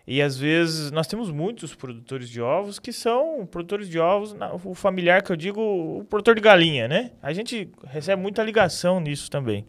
e 0.06 0.20
às 0.20 0.36
vezes 0.36 0.90
nós 0.90 1.06
temos 1.06 1.30
muitos 1.30 1.74
produtores 1.74 2.28
de 2.28 2.40
ovos 2.40 2.78
que 2.78 2.92
são 2.92 3.46
produtores 3.46 3.88
de 3.88 3.98
ovos, 3.98 4.34
o 4.64 4.74
familiar 4.74 5.22
que 5.22 5.30
eu 5.30 5.36
digo, 5.36 5.60
o 5.60 6.04
produtor 6.04 6.34
de 6.34 6.40
galinha, 6.40 6.88
né? 6.88 7.12
A 7.22 7.32
gente 7.32 7.70
recebe 7.86 8.20
muita 8.20 8.42
ligação 8.42 8.98
nisso 8.98 9.30
também. 9.30 9.64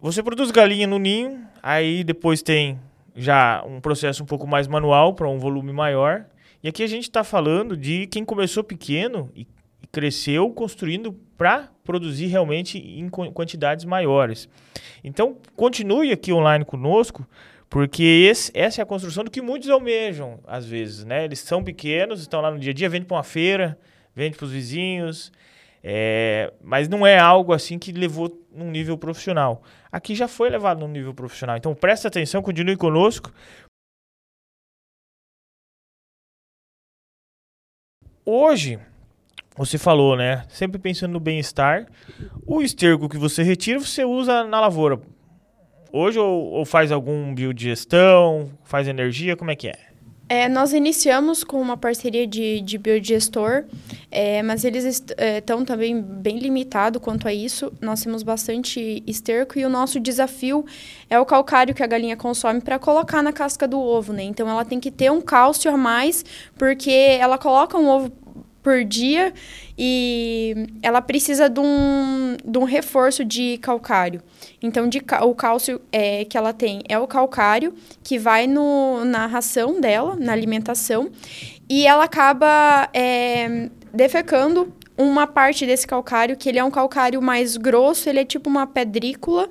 Você 0.00 0.22
produz 0.22 0.50
galinha 0.50 0.86
no 0.86 0.98
ninho, 0.98 1.44
aí 1.62 2.04
depois 2.04 2.42
tem 2.42 2.78
já 3.16 3.64
um 3.66 3.80
processo 3.80 4.22
um 4.22 4.26
pouco 4.26 4.46
mais 4.46 4.68
manual 4.68 5.14
para 5.14 5.28
um 5.28 5.38
volume 5.38 5.72
maior. 5.72 6.24
E 6.62 6.68
aqui 6.68 6.82
a 6.82 6.86
gente 6.86 7.04
está 7.04 7.24
falando 7.24 7.76
de 7.76 8.06
quem 8.06 8.24
começou 8.24 8.62
pequeno 8.62 9.30
e 9.34 9.46
cresceu 9.90 10.50
construindo 10.50 11.12
para 11.36 11.68
produzir 11.82 12.26
realmente 12.26 12.78
em 12.78 13.08
quantidades 13.08 13.84
maiores. 13.84 14.48
Então, 15.02 15.36
continue 15.56 16.12
aqui 16.12 16.32
online 16.32 16.64
conosco, 16.64 17.26
porque 17.70 18.02
esse, 18.02 18.50
essa 18.54 18.80
é 18.80 18.82
a 18.82 18.86
construção 18.86 19.24
do 19.24 19.30
que 19.30 19.42
muitos 19.42 19.68
almejam, 19.68 20.40
às 20.46 20.64
vezes, 20.64 21.04
né? 21.04 21.24
Eles 21.24 21.40
são 21.40 21.62
pequenos, 21.62 22.20
estão 22.20 22.40
lá 22.40 22.50
no 22.50 22.58
dia 22.58 22.70
a 22.70 22.74
dia, 22.74 22.88
vendem 22.88 23.06
para 23.06 23.16
uma 23.16 23.22
feira, 23.22 23.78
vendem 24.14 24.36
para 24.36 24.46
os 24.46 24.52
vizinhos, 24.52 25.30
é, 25.82 26.52
mas 26.62 26.88
não 26.88 27.06
é 27.06 27.18
algo 27.18 27.52
assim 27.52 27.78
que 27.78 27.92
levou 27.92 28.30
num 28.50 28.70
nível 28.70 28.96
profissional. 28.96 29.62
Aqui 29.92 30.14
já 30.14 30.26
foi 30.26 30.48
levado 30.48 30.80
num 30.80 30.88
nível 30.88 31.12
profissional. 31.12 31.56
Então 31.56 31.74
preste 31.74 32.06
atenção, 32.06 32.42
continue 32.42 32.76
conosco. 32.76 33.32
Hoje, 38.24 38.78
você 39.56 39.76
falou, 39.76 40.16
né? 40.16 40.44
Sempre 40.48 40.78
pensando 40.78 41.12
no 41.12 41.20
bem-estar. 41.20 41.86
O 42.46 42.62
esterco 42.62 43.08
que 43.08 43.18
você 43.18 43.42
retira, 43.42 43.78
você 43.78 44.04
usa 44.04 44.44
na 44.44 44.60
lavoura 44.60 45.00
hoje 45.92 46.18
ou, 46.18 46.50
ou 46.52 46.64
faz 46.64 46.92
algum 46.92 47.34
biodigestão, 47.34 48.50
faz 48.64 48.88
energia, 48.88 49.36
como 49.36 49.50
é 49.50 49.56
que 49.56 49.68
é? 49.68 49.88
É, 50.30 50.46
nós 50.46 50.74
iniciamos 50.74 51.42
com 51.42 51.58
uma 51.58 51.76
parceria 51.76 52.26
de, 52.26 52.60
de 52.60 52.76
biodigestor, 52.76 53.64
é, 54.10 54.42
mas 54.42 54.62
eles 54.62 54.84
estão 54.84 55.62
é, 55.62 55.64
também 55.64 56.02
bem 56.02 56.38
limitados 56.38 57.00
quanto 57.00 57.26
a 57.26 57.32
isso. 57.32 57.72
Nós 57.80 58.02
temos 58.02 58.22
bastante 58.22 59.02
esterco 59.06 59.58
e 59.58 59.64
o 59.64 59.70
nosso 59.70 59.98
desafio 59.98 60.66
é 61.08 61.18
o 61.18 61.24
calcário 61.24 61.74
que 61.74 61.82
a 61.82 61.86
galinha 61.86 62.14
consome 62.14 62.60
para 62.60 62.78
colocar 62.78 63.22
na 63.22 63.32
casca 63.32 63.66
do 63.66 63.80
ovo, 63.80 64.12
né? 64.12 64.22
Então 64.22 64.46
ela 64.46 64.66
tem 64.66 64.78
que 64.78 64.90
ter 64.90 65.10
um 65.10 65.22
cálcio 65.22 65.72
a 65.72 65.78
mais, 65.78 66.22
porque 66.58 66.90
ela 66.90 67.38
coloca 67.38 67.78
um 67.78 67.88
ovo 67.88 68.12
por 68.62 68.84
dia 68.84 69.32
e 69.76 70.66
ela 70.82 71.00
precisa 71.00 71.48
de 71.48 71.60
um, 71.60 72.36
de 72.44 72.58
um 72.58 72.64
reforço 72.64 73.24
de 73.24 73.58
calcário. 73.58 74.22
Então, 74.62 74.88
de, 74.88 75.02
o 75.22 75.34
cálcio 75.34 75.80
é, 75.92 76.24
que 76.24 76.36
ela 76.36 76.52
tem 76.52 76.82
é 76.88 76.98
o 76.98 77.06
calcário, 77.06 77.74
que 78.02 78.18
vai 78.18 78.46
no, 78.46 79.04
na 79.04 79.26
ração 79.26 79.80
dela, 79.80 80.16
na 80.16 80.32
alimentação, 80.32 81.10
e 81.68 81.86
ela 81.86 82.04
acaba 82.04 82.88
é, 82.92 83.68
defecando 83.92 84.72
uma 84.96 85.28
parte 85.28 85.64
desse 85.64 85.86
calcário, 85.86 86.36
que 86.36 86.48
ele 86.48 86.58
é 86.58 86.64
um 86.64 86.70
calcário 86.70 87.22
mais 87.22 87.56
grosso, 87.56 88.08
ele 88.08 88.18
é 88.18 88.24
tipo 88.24 88.50
uma 88.50 88.66
pedrícula, 88.66 89.48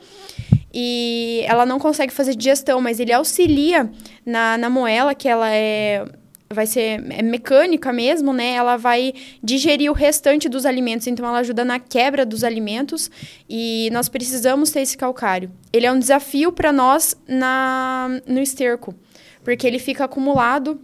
e 0.73 1.41
ela 1.47 1.65
não 1.65 1.79
consegue 1.79 2.11
fazer 2.11 2.35
digestão, 2.35 2.81
mas 2.81 2.99
ele 2.99 3.13
auxilia 3.13 3.89
na, 4.25 4.57
na 4.57 4.69
moela, 4.69 5.15
que 5.15 5.29
ela 5.29 5.49
é 5.49 6.05
vai 6.49 6.65
ser 6.65 7.01
mecânica 7.23 7.91
mesmo, 7.91 8.33
né? 8.33 8.53
Ela 8.53 8.77
vai 8.77 9.13
digerir 9.43 9.91
o 9.91 9.93
restante 9.93 10.47
dos 10.47 10.65
alimentos, 10.65 11.07
então 11.07 11.25
ela 11.27 11.39
ajuda 11.39 11.65
na 11.65 11.79
quebra 11.79 12.25
dos 12.25 12.43
alimentos 12.43 13.11
e 13.49 13.89
nós 13.91 14.07
precisamos 14.07 14.71
ter 14.71 14.81
esse 14.81 14.97
calcário. 14.97 15.51
Ele 15.73 15.85
é 15.85 15.91
um 15.91 15.99
desafio 15.99 16.51
para 16.51 16.71
nós 16.71 17.15
na 17.27 18.21
no 18.25 18.39
esterco, 18.39 18.95
porque 19.43 19.67
ele 19.67 19.79
fica 19.79 20.05
acumulado 20.05 20.79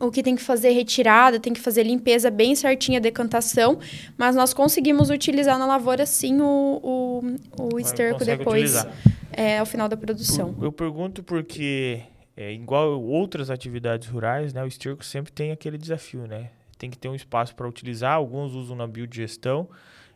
o 0.00 0.10
que 0.10 0.22
tem 0.22 0.36
que 0.36 0.42
fazer 0.42 0.70
retirada, 0.70 1.40
tem 1.40 1.52
que 1.52 1.60
fazer 1.60 1.82
limpeza 1.82 2.30
bem 2.30 2.54
certinha, 2.54 3.00
decantação, 3.00 3.78
mas 4.16 4.36
nós 4.36 4.52
conseguimos 4.52 5.10
utilizar 5.10 5.58
na 5.58 5.66
lavoura 5.66 6.04
sim 6.04 6.40
o, 6.40 7.24
o, 7.58 7.74
o 7.74 7.80
esterco 7.80 8.24
depois, 8.24 8.86
é, 9.32 9.58
ao 9.58 9.66
final 9.66 9.88
da 9.88 9.96
produção. 9.96 10.54
Eu 10.60 10.70
pergunto 10.70 11.22
porque 11.22 12.02
é, 12.38 12.52
igual 12.52 13.02
outras 13.02 13.50
atividades 13.50 14.06
rurais, 14.06 14.54
né, 14.54 14.62
o 14.62 14.68
esterco 14.68 15.04
sempre 15.04 15.32
tem 15.32 15.50
aquele 15.50 15.76
desafio, 15.76 16.24
né? 16.24 16.50
Tem 16.78 16.88
que 16.88 16.96
ter 16.96 17.08
um 17.08 17.14
espaço 17.16 17.52
para 17.56 17.66
utilizar, 17.66 18.12
alguns 18.12 18.54
usam 18.54 18.76
na 18.76 18.86
biodigestão. 18.86 19.68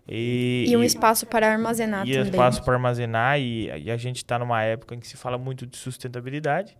E, 0.08 0.66
e 0.68 0.76
um 0.76 0.84
espaço 0.84 1.26
para 1.26 1.50
armazenar 1.50 2.06
e 2.06 2.12
também. 2.12 2.26
E 2.26 2.30
espaço 2.30 2.62
para 2.62 2.74
armazenar, 2.74 3.40
e, 3.40 3.66
e 3.66 3.90
a 3.90 3.96
gente 3.96 4.18
está 4.18 4.38
numa 4.38 4.62
época 4.62 4.94
em 4.94 5.00
que 5.00 5.08
se 5.08 5.16
fala 5.16 5.36
muito 5.36 5.66
de 5.66 5.76
sustentabilidade. 5.76 6.78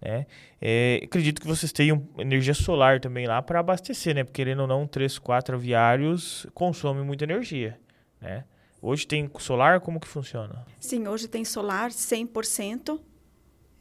Né? 0.00 0.26
É, 0.62 1.00
acredito 1.02 1.40
que 1.40 1.46
vocês 1.48 1.72
tenham 1.72 2.08
energia 2.16 2.54
solar 2.54 3.00
também 3.00 3.26
lá 3.26 3.42
para 3.42 3.58
abastecer, 3.58 4.14
né? 4.14 4.22
Porque 4.22 4.44
querendo 4.44 4.60
ou 4.60 4.68
não, 4.68 4.86
3, 4.86 5.18
4 5.18 5.56
aviários 5.56 6.46
consomem 6.54 7.02
muita 7.02 7.24
energia, 7.24 7.76
né? 8.20 8.44
Hoje 8.80 9.08
tem 9.08 9.28
solar, 9.40 9.80
como 9.80 9.98
que 9.98 10.06
funciona? 10.06 10.64
Sim, 10.78 11.08
hoje 11.08 11.26
tem 11.26 11.44
solar 11.44 11.90
100% 11.90 13.00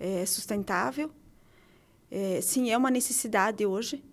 é, 0.03 0.25
sustentável. 0.25 1.09
É, 2.11 2.41
sim, 2.41 2.69
é 2.69 2.77
uma 2.77 2.91
necessidade 2.91 3.65
hoje, 3.65 4.03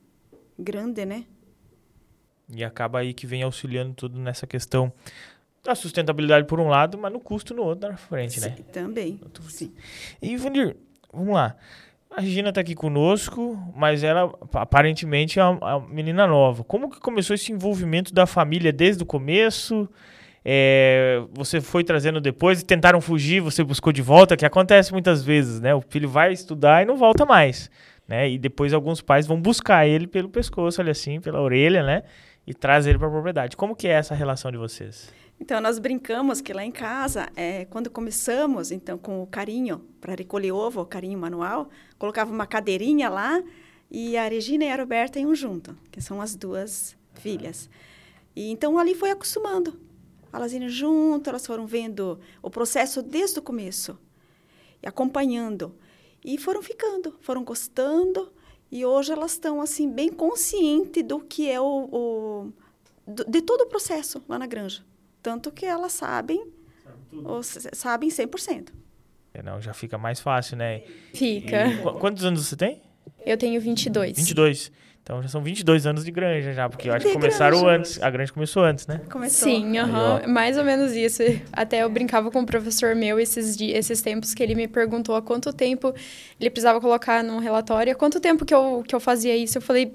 grande, 0.56 1.04
né? 1.04 1.24
E 2.48 2.62
acaba 2.64 3.00
aí 3.00 3.12
que 3.12 3.26
vem 3.26 3.42
auxiliando 3.42 3.92
tudo 3.94 4.18
nessa 4.18 4.46
questão 4.46 4.92
da 5.64 5.74
sustentabilidade 5.74 6.46
por 6.46 6.60
um 6.60 6.68
lado, 6.68 6.96
mas 6.96 7.12
no 7.12 7.20
custo 7.20 7.52
no 7.52 7.62
outro 7.62 7.90
na 7.90 7.96
frente, 7.96 8.40
né? 8.40 8.54
Sim, 8.56 8.62
também. 8.62 9.20
Sim. 9.48 9.72
E, 10.22 10.36
Vandir, 10.36 10.76
vamos 11.12 11.34
lá. 11.34 11.56
A 12.10 12.20
Regina 12.20 12.48
está 12.48 12.60
aqui 12.60 12.74
conosco, 12.74 13.56
mas 13.74 14.02
ela 14.02 14.32
aparentemente 14.54 15.38
é 15.38 15.44
uma, 15.44 15.76
uma, 15.76 15.88
menina 15.88 16.26
nova. 16.26 16.64
Como 16.64 16.88
que 16.88 17.00
começou 17.00 17.34
esse 17.34 17.52
envolvimento 17.52 18.14
da 18.14 18.26
família 18.26 18.72
desde 18.72 19.02
o 19.02 19.06
começo? 19.06 19.88
É, 20.44 21.22
você 21.32 21.60
foi 21.60 21.84
trazendo 21.84 22.20
depois 22.20 22.60
e 22.60 22.64
tentaram 22.64 23.00
fugir, 23.00 23.40
você 23.40 23.62
buscou 23.62 23.92
de 23.92 24.02
volta, 24.02 24.36
que 24.36 24.46
acontece 24.46 24.92
muitas 24.92 25.22
vezes, 25.22 25.60
né? 25.60 25.74
O 25.74 25.80
filho 25.80 26.08
vai 26.08 26.32
estudar 26.32 26.82
e 26.82 26.86
não 26.86 26.96
volta 26.96 27.26
mais, 27.26 27.70
né? 28.08 28.30
E 28.30 28.38
depois 28.38 28.72
alguns 28.72 29.02
pais 29.02 29.26
vão 29.26 29.40
buscar 29.40 29.86
ele 29.86 30.06
pelo 30.06 30.28
pescoço, 30.28 30.80
assim, 30.82 31.20
pela 31.20 31.40
orelha, 31.40 31.82
né? 31.82 32.02
E 32.46 32.54
traz 32.54 32.86
ele 32.86 32.98
para 32.98 33.08
a 33.08 33.10
propriedade. 33.10 33.56
Como 33.56 33.76
que 33.76 33.86
é 33.86 33.92
essa 33.92 34.14
relação 34.14 34.50
de 34.50 34.56
vocês? 34.56 35.12
Então, 35.38 35.58
nós 35.58 35.78
brincamos 35.78 36.42
que 36.42 36.52
lá 36.52 36.62
em 36.62 36.70
casa, 36.70 37.28
é, 37.34 37.64
quando 37.66 37.88
começamos, 37.88 38.70
então, 38.70 38.98
com 38.98 39.22
o 39.22 39.26
carinho, 39.26 39.82
para 39.98 40.14
recolher 40.14 40.52
ovo, 40.52 40.82
o 40.82 40.86
carinho 40.86 41.18
manual, 41.18 41.70
colocava 41.98 42.30
uma 42.30 42.46
cadeirinha 42.46 43.08
lá 43.08 43.42
e 43.90 44.18
a 44.18 44.28
Regina 44.28 44.64
e 44.64 44.68
a 44.70 44.76
Roberta 44.76 45.18
iam 45.18 45.34
junto, 45.34 45.74
que 45.90 46.00
são 46.00 46.20
as 46.20 46.36
duas 46.36 46.94
filhas. 47.14 47.70
E 48.36 48.50
então, 48.50 48.78
ali 48.78 48.94
foi 48.94 49.10
acostumando. 49.10 49.89
Elas 50.32 50.52
iam 50.52 50.68
junto, 50.68 51.28
elas 51.28 51.46
foram 51.46 51.66
vendo 51.66 52.18
o 52.42 52.50
processo 52.50 53.02
desde 53.02 53.38
o 53.38 53.42
começo, 53.42 53.98
e 54.82 54.88
acompanhando. 54.88 55.74
E 56.24 56.38
foram 56.38 56.62
ficando, 56.62 57.16
foram 57.20 57.42
gostando, 57.42 58.32
e 58.70 58.84
hoje 58.84 59.12
elas 59.12 59.32
estão, 59.32 59.60
assim, 59.60 59.90
bem 59.90 60.10
conscientes 60.10 61.02
do 61.02 61.20
que 61.20 61.50
é 61.50 61.60
o, 61.60 61.88
o 61.90 62.52
de 63.06 63.42
todo 63.42 63.62
o 63.62 63.66
processo 63.66 64.22
lá 64.28 64.38
na 64.38 64.46
granja. 64.46 64.84
Tanto 65.22 65.50
que 65.50 65.66
elas 65.66 65.92
sabem, 65.92 66.46
ou, 67.24 67.42
sabem 67.42 68.08
100%. 68.08 68.68
É, 69.34 69.42
não, 69.42 69.60
já 69.60 69.72
fica 69.72 69.98
mais 69.98 70.20
fácil, 70.20 70.56
né? 70.56 70.82
Fica. 71.14 71.66
E, 71.66 71.82
quantos 71.98 72.24
anos 72.24 72.46
você 72.46 72.56
tem? 72.56 72.82
Eu 73.24 73.36
tenho 73.36 73.60
22. 73.60 74.16
22. 74.16 74.72
Então 75.02 75.22
já 75.22 75.28
são 75.28 75.42
22 75.42 75.86
anos 75.86 76.04
de 76.04 76.10
granja 76.10 76.52
já, 76.52 76.68
porque 76.68 76.88
eu 76.88 76.94
acho 76.94 77.06
que 77.06 77.12
começaram 77.12 77.60
granja. 77.60 77.76
antes. 77.76 78.02
A 78.02 78.10
granja 78.10 78.32
começou 78.32 78.62
antes, 78.62 78.86
né? 78.86 79.00
Começou. 79.10 79.48
Sim, 79.48 79.78
uhum, 79.78 80.32
mais 80.32 80.56
ou 80.56 80.64
menos 80.64 80.92
isso. 80.92 81.22
Até 81.52 81.82
eu 81.82 81.90
brincava 81.90 82.30
com 82.30 82.40
um 82.40 82.46
professor 82.46 82.94
meu 82.94 83.18
esses, 83.18 83.56
dias, 83.56 83.78
esses 83.78 84.02
tempos 84.02 84.34
que 84.34 84.42
ele 84.42 84.54
me 84.54 84.68
perguntou 84.68 85.16
há 85.16 85.22
quanto 85.22 85.52
tempo 85.52 85.94
ele 86.38 86.50
precisava 86.50 86.80
colocar 86.80 87.24
num 87.24 87.38
relatório, 87.38 87.92
há 87.92 87.96
quanto 87.96 88.20
tempo 88.20 88.44
que 88.44 88.54
eu, 88.54 88.84
que 88.86 88.94
eu 88.94 89.00
fazia 89.00 89.36
isso. 89.36 89.58
Eu 89.58 89.62
falei, 89.62 89.92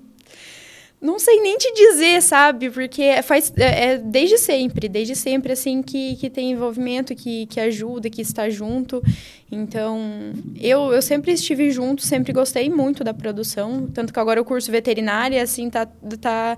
não 1.05 1.19
sei 1.19 1.39
nem 1.39 1.57
te 1.57 1.71
dizer, 1.71 2.21
sabe? 2.21 2.69
Porque 2.69 3.21
faz 3.21 3.53
é, 3.55 3.91
é, 3.91 3.97
desde 3.97 4.37
sempre, 4.37 4.89
desde 4.89 5.15
sempre 5.15 5.53
assim 5.53 5.81
que, 5.83 6.15
que 6.15 6.29
tem 6.29 6.51
envolvimento, 6.51 7.13
que, 7.15 7.45
que 7.45 7.59
ajuda, 7.59 8.09
que 8.09 8.21
está 8.21 8.49
junto. 8.49 9.03
Então, 9.51 10.33
eu, 10.59 10.91
eu 10.91 11.01
sempre 11.01 11.31
estive 11.31 11.69
junto, 11.69 12.01
sempre 12.01 12.33
gostei 12.33 12.69
muito 12.69 13.03
da 13.03 13.13
produção, 13.13 13.87
tanto 13.93 14.11
que 14.11 14.19
agora 14.19 14.41
o 14.41 14.45
curso 14.45 14.71
veterinário 14.71 15.39
assim 15.41 15.69
tá 15.69 15.85
tá 16.19 16.57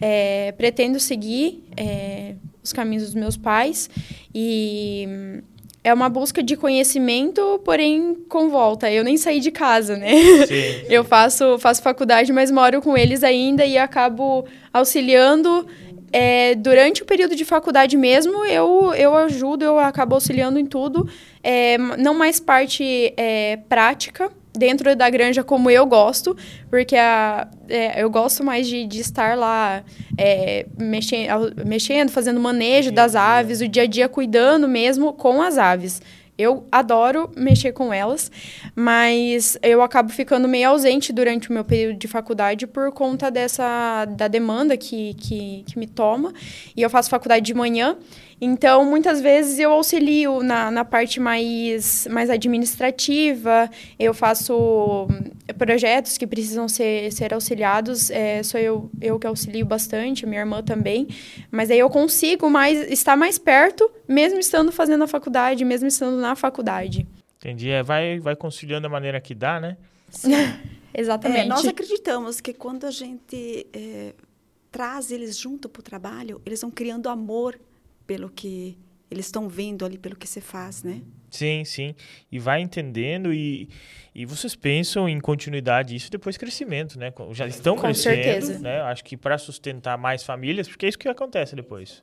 é, 0.00 0.52
pretendo 0.52 1.00
seguir 1.00 1.64
é, 1.76 2.34
os 2.62 2.72
caminhos 2.72 3.04
dos 3.04 3.14
meus 3.14 3.36
pais 3.36 3.88
e 4.34 5.42
é 5.86 5.94
uma 5.94 6.08
busca 6.08 6.42
de 6.42 6.56
conhecimento, 6.56 7.60
porém 7.64 8.16
com 8.28 8.48
volta. 8.48 8.90
Eu 8.90 9.04
nem 9.04 9.16
saí 9.16 9.38
de 9.38 9.52
casa, 9.52 9.96
né? 9.96 10.10
Sim. 10.44 10.84
Eu 10.88 11.04
faço, 11.04 11.60
faço 11.60 11.80
faculdade, 11.80 12.32
mas 12.32 12.50
moro 12.50 12.82
com 12.82 12.98
eles 12.98 13.22
ainda 13.22 13.64
e 13.64 13.78
acabo 13.78 14.44
auxiliando. 14.72 15.64
É, 16.12 16.56
durante 16.56 17.04
o 17.04 17.06
período 17.06 17.36
de 17.36 17.44
faculdade 17.44 17.96
mesmo, 17.96 18.44
eu, 18.46 18.92
eu 18.94 19.14
ajudo, 19.14 19.64
eu 19.64 19.78
acabo 19.78 20.16
auxiliando 20.16 20.58
em 20.58 20.66
tudo. 20.66 21.08
É, 21.40 21.78
não 21.78 22.14
mais 22.14 22.40
parte 22.40 23.14
é, 23.16 23.60
prática, 23.68 24.32
dentro 24.56 24.94
da 24.96 25.08
granja 25.10 25.44
como 25.44 25.70
eu 25.70 25.86
gosto, 25.86 26.36
porque 26.68 26.96
a, 26.96 27.48
é, 27.68 28.02
eu 28.02 28.10
gosto 28.10 28.42
mais 28.42 28.66
de, 28.66 28.86
de 28.86 29.00
estar 29.00 29.36
lá 29.36 29.82
é, 30.18 30.66
mexendo, 30.78 31.52
mexendo, 31.64 32.10
fazendo 32.10 32.40
manejo 32.40 32.90
das 32.90 33.14
aves, 33.14 33.60
o 33.60 33.68
dia 33.68 33.82
a 33.82 33.86
dia 33.86 34.08
cuidando 34.08 34.68
mesmo 34.68 35.12
com 35.12 35.42
as 35.42 35.58
aves. 35.58 36.00
Eu 36.38 36.66
adoro 36.70 37.30
mexer 37.34 37.72
com 37.72 37.92
elas, 37.94 38.30
mas 38.74 39.56
eu 39.62 39.80
acabo 39.80 40.10
ficando 40.10 40.46
meio 40.46 40.68
ausente 40.68 41.10
durante 41.10 41.48
o 41.48 41.52
meu 41.52 41.64
período 41.64 41.98
de 41.98 42.06
faculdade 42.06 42.66
por 42.66 42.92
conta 42.92 43.30
dessa 43.30 44.04
da 44.04 44.28
demanda 44.28 44.76
que, 44.76 45.14
que, 45.14 45.64
que 45.66 45.78
me 45.78 45.86
toma. 45.86 46.34
E 46.76 46.82
eu 46.82 46.90
faço 46.90 47.08
faculdade 47.08 47.46
de 47.46 47.54
manhã, 47.54 47.96
então, 48.40 48.84
muitas 48.84 49.20
vezes 49.20 49.58
eu 49.58 49.72
auxilio 49.72 50.42
na, 50.42 50.70
na 50.70 50.84
parte 50.84 51.18
mais, 51.18 52.06
mais 52.10 52.28
administrativa, 52.28 53.70
eu 53.98 54.12
faço 54.12 55.08
projetos 55.56 56.18
que 56.18 56.26
precisam 56.26 56.68
ser, 56.68 57.10
ser 57.12 57.32
auxiliados, 57.32 58.10
é, 58.10 58.42
sou 58.42 58.60
eu, 58.60 58.90
eu 59.00 59.18
que 59.18 59.26
auxilio 59.26 59.64
bastante, 59.64 60.26
minha 60.26 60.40
irmã 60.40 60.62
também, 60.62 61.08
mas 61.50 61.70
aí 61.70 61.78
eu 61.78 61.88
consigo 61.88 62.50
mais, 62.50 62.90
estar 62.90 63.16
mais 63.16 63.38
perto, 63.38 63.90
mesmo 64.06 64.38
estando 64.38 64.70
fazendo 64.70 65.04
a 65.04 65.06
faculdade, 65.06 65.64
mesmo 65.64 65.88
estando 65.88 66.18
na 66.20 66.36
faculdade. 66.36 67.06
Entendi, 67.38 67.70
é, 67.70 67.82
vai, 67.82 68.18
vai 68.18 68.36
conciliando 68.36 68.82
da 68.82 68.88
maneira 68.90 69.18
que 69.18 69.34
dá, 69.34 69.58
né? 69.58 69.78
Sim. 70.10 70.32
Exatamente. 70.92 71.40
É, 71.40 71.44
nós 71.44 71.66
acreditamos 71.66 72.40
que 72.40 72.54
quando 72.54 72.84
a 72.84 72.90
gente 72.90 73.66
é, 73.72 74.14
traz 74.70 75.10
eles 75.10 75.36
junto 75.36 75.68
para 75.68 75.80
o 75.80 75.82
trabalho, 75.82 76.40
eles 76.44 76.60
vão 76.60 76.70
criando 76.70 77.08
amor 77.08 77.58
pelo 78.06 78.30
que 78.30 78.78
eles 79.10 79.26
estão 79.26 79.48
vendo 79.48 79.84
ali, 79.84 79.98
pelo 79.98 80.16
que 80.16 80.26
você 80.26 80.40
faz, 80.40 80.82
né? 80.82 81.02
Sim, 81.30 81.64
sim. 81.64 81.94
E 82.30 82.38
vai 82.38 82.60
entendendo 82.60 83.32
e, 83.32 83.68
e 84.14 84.24
vocês 84.24 84.54
pensam 84.54 85.08
em 85.08 85.20
continuidade 85.20 85.94
isso 85.94 86.10
depois 86.10 86.36
crescimento, 86.36 86.98
né? 86.98 87.12
Já 87.32 87.46
estão 87.46 87.76
Com 87.76 87.82
crescendo, 87.82 88.14
certeza. 88.14 88.58
né? 88.60 88.80
Acho 88.82 89.04
que 89.04 89.16
para 89.16 89.36
sustentar 89.38 89.98
mais 89.98 90.22
famílias, 90.22 90.68
porque 90.68 90.86
é 90.86 90.88
isso 90.88 90.98
que 90.98 91.08
acontece 91.08 91.54
depois. 91.54 92.02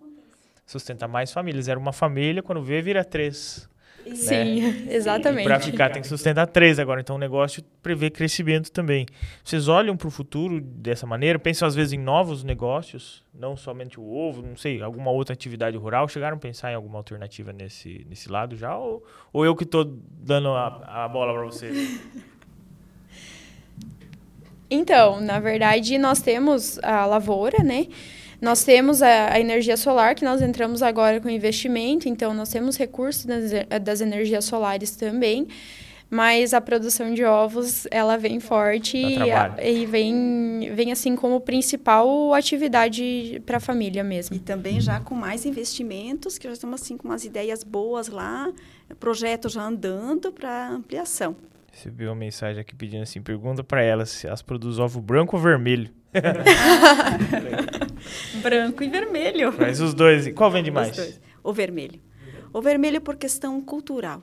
Sustentar 0.65 1.07
mais 1.07 1.31
famílias. 1.31 1.67
Era 1.67 1.79
uma 1.79 1.91
família, 1.91 2.41
quando 2.41 2.61
vê, 2.63 2.81
vira 2.81 3.03
três. 3.03 3.67
Sim, 4.15 4.61
né? 4.61 4.87
exatamente. 4.93 5.45
Para 5.45 5.59
ficar 5.59 5.89
tem 5.89 6.01
que 6.01 6.07
sustentar 6.07 6.47
três 6.47 6.79
agora. 6.79 7.01
Então 7.01 7.15
o 7.15 7.19
negócio 7.19 7.63
prevê 7.81 8.09
crescimento 8.09 8.71
também. 8.71 9.05
Vocês 9.43 9.67
olham 9.67 9.95
para 9.95 10.07
o 10.07 10.11
futuro 10.11 10.59
dessa 10.59 11.05
maneira? 11.05 11.39
Pensam 11.39 11.67
às 11.67 11.75
vezes 11.75 11.93
em 11.93 11.99
novos 11.99 12.43
negócios, 12.43 13.23
não 13.33 13.55
somente 13.55 13.99
o 13.99 14.03
ovo, 14.03 14.41
não 14.41 14.57
sei, 14.57 14.81
alguma 14.81 15.11
outra 15.11 15.33
atividade 15.33 15.77
rural. 15.77 16.07
Chegaram 16.07 16.37
a 16.37 16.39
pensar 16.39 16.71
em 16.71 16.75
alguma 16.75 16.97
alternativa 16.97 17.53
nesse, 17.53 18.05
nesse 18.09 18.29
lado 18.29 18.55
já? 18.55 18.77
Ou, 18.77 19.03
ou 19.31 19.45
eu 19.45 19.55
que 19.55 19.63
estou 19.63 19.85
dando 19.85 20.49
a, 20.49 21.05
a 21.05 21.07
bola 21.07 21.33
para 21.33 21.43
você? 21.43 21.71
Então, 24.69 25.21
na 25.21 25.39
verdade, 25.39 25.97
nós 25.99 26.19
temos 26.19 26.79
a 26.79 27.05
lavoura, 27.05 27.63
né? 27.63 27.87
Nós 28.43 28.65
temos 28.65 29.01
a, 29.01 29.31
a, 29.31 29.39
energia 29.39 29.77
solar, 29.77 30.15
que 30.15 30.25
nós 30.25 30.41
entramos 30.41 30.83
agora 30.83 31.21
com 31.21 31.29
investimento, 31.29 32.09
então 32.09 32.33
nós 32.33 32.49
temos 32.49 32.75
recursos 32.75 33.23
das, 33.23 33.51
das 33.81 34.01
energias 34.01 34.43
solares 34.43 34.97
também. 34.97 35.47
Mas 36.09 36.53
a 36.53 36.59
produção 36.59 37.13
de 37.13 37.23
ovos, 37.23 37.87
ela 37.89 38.17
vem 38.17 38.41
forte 38.41 38.97
e, 38.97 39.17
e, 39.63 39.85
vem, 39.85 40.69
vem 40.75 40.91
assim 40.91 41.15
como 41.15 41.39
principal 41.39 42.33
atividade 42.33 43.41
para 43.45 43.57
a 43.57 43.59
família 43.61 44.03
mesmo. 44.03 44.35
E 44.35 44.39
também 44.39 44.81
já 44.81 44.99
com 44.99 45.15
mais 45.15 45.45
investimentos, 45.45 46.37
que 46.37 46.45
já 46.45 46.53
estamos 46.53 46.81
assim 46.81 46.97
com 46.97 47.07
umas 47.07 47.23
ideias 47.23 47.63
boas 47.63 48.09
lá, 48.09 48.51
projeto 48.99 49.47
já 49.47 49.63
andando 49.63 50.33
para 50.33 50.67
ampliação. 50.67 51.33
Recebi 51.71 52.05
uma 52.05 52.15
mensagem 52.15 52.59
aqui 52.59 52.75
pedindo 52.75 53.03
assim, 53.03 53.21
pergunta 53.21 53.63
para 53.63 53.81
elas 53.81 54.09
se 54.09 54.27
elas 54.27 54.41
produzem 54.41 54.83
ovo 54.83 54.99
branco 54.99 55.37
ou 55.37 55.41
vermelho. 55.41 55.89
Branco 58.41 58.83
e 58.83 58.89
vermelho. 58.89 59.53
Mas 59.57 59.79
os 59.79 59.93
dois. 59.93 60.31
Qual 60.33 60.51
vende 60.51 60.71
mais? 60.71 61.19
O 61.43 61.53
vermelho. 61.53 61.99
O 62.53 62.61
vermelho 62.61 63.01
por 63.01 63.15
questão 63.15 63.61
cultural. 63.61 64.21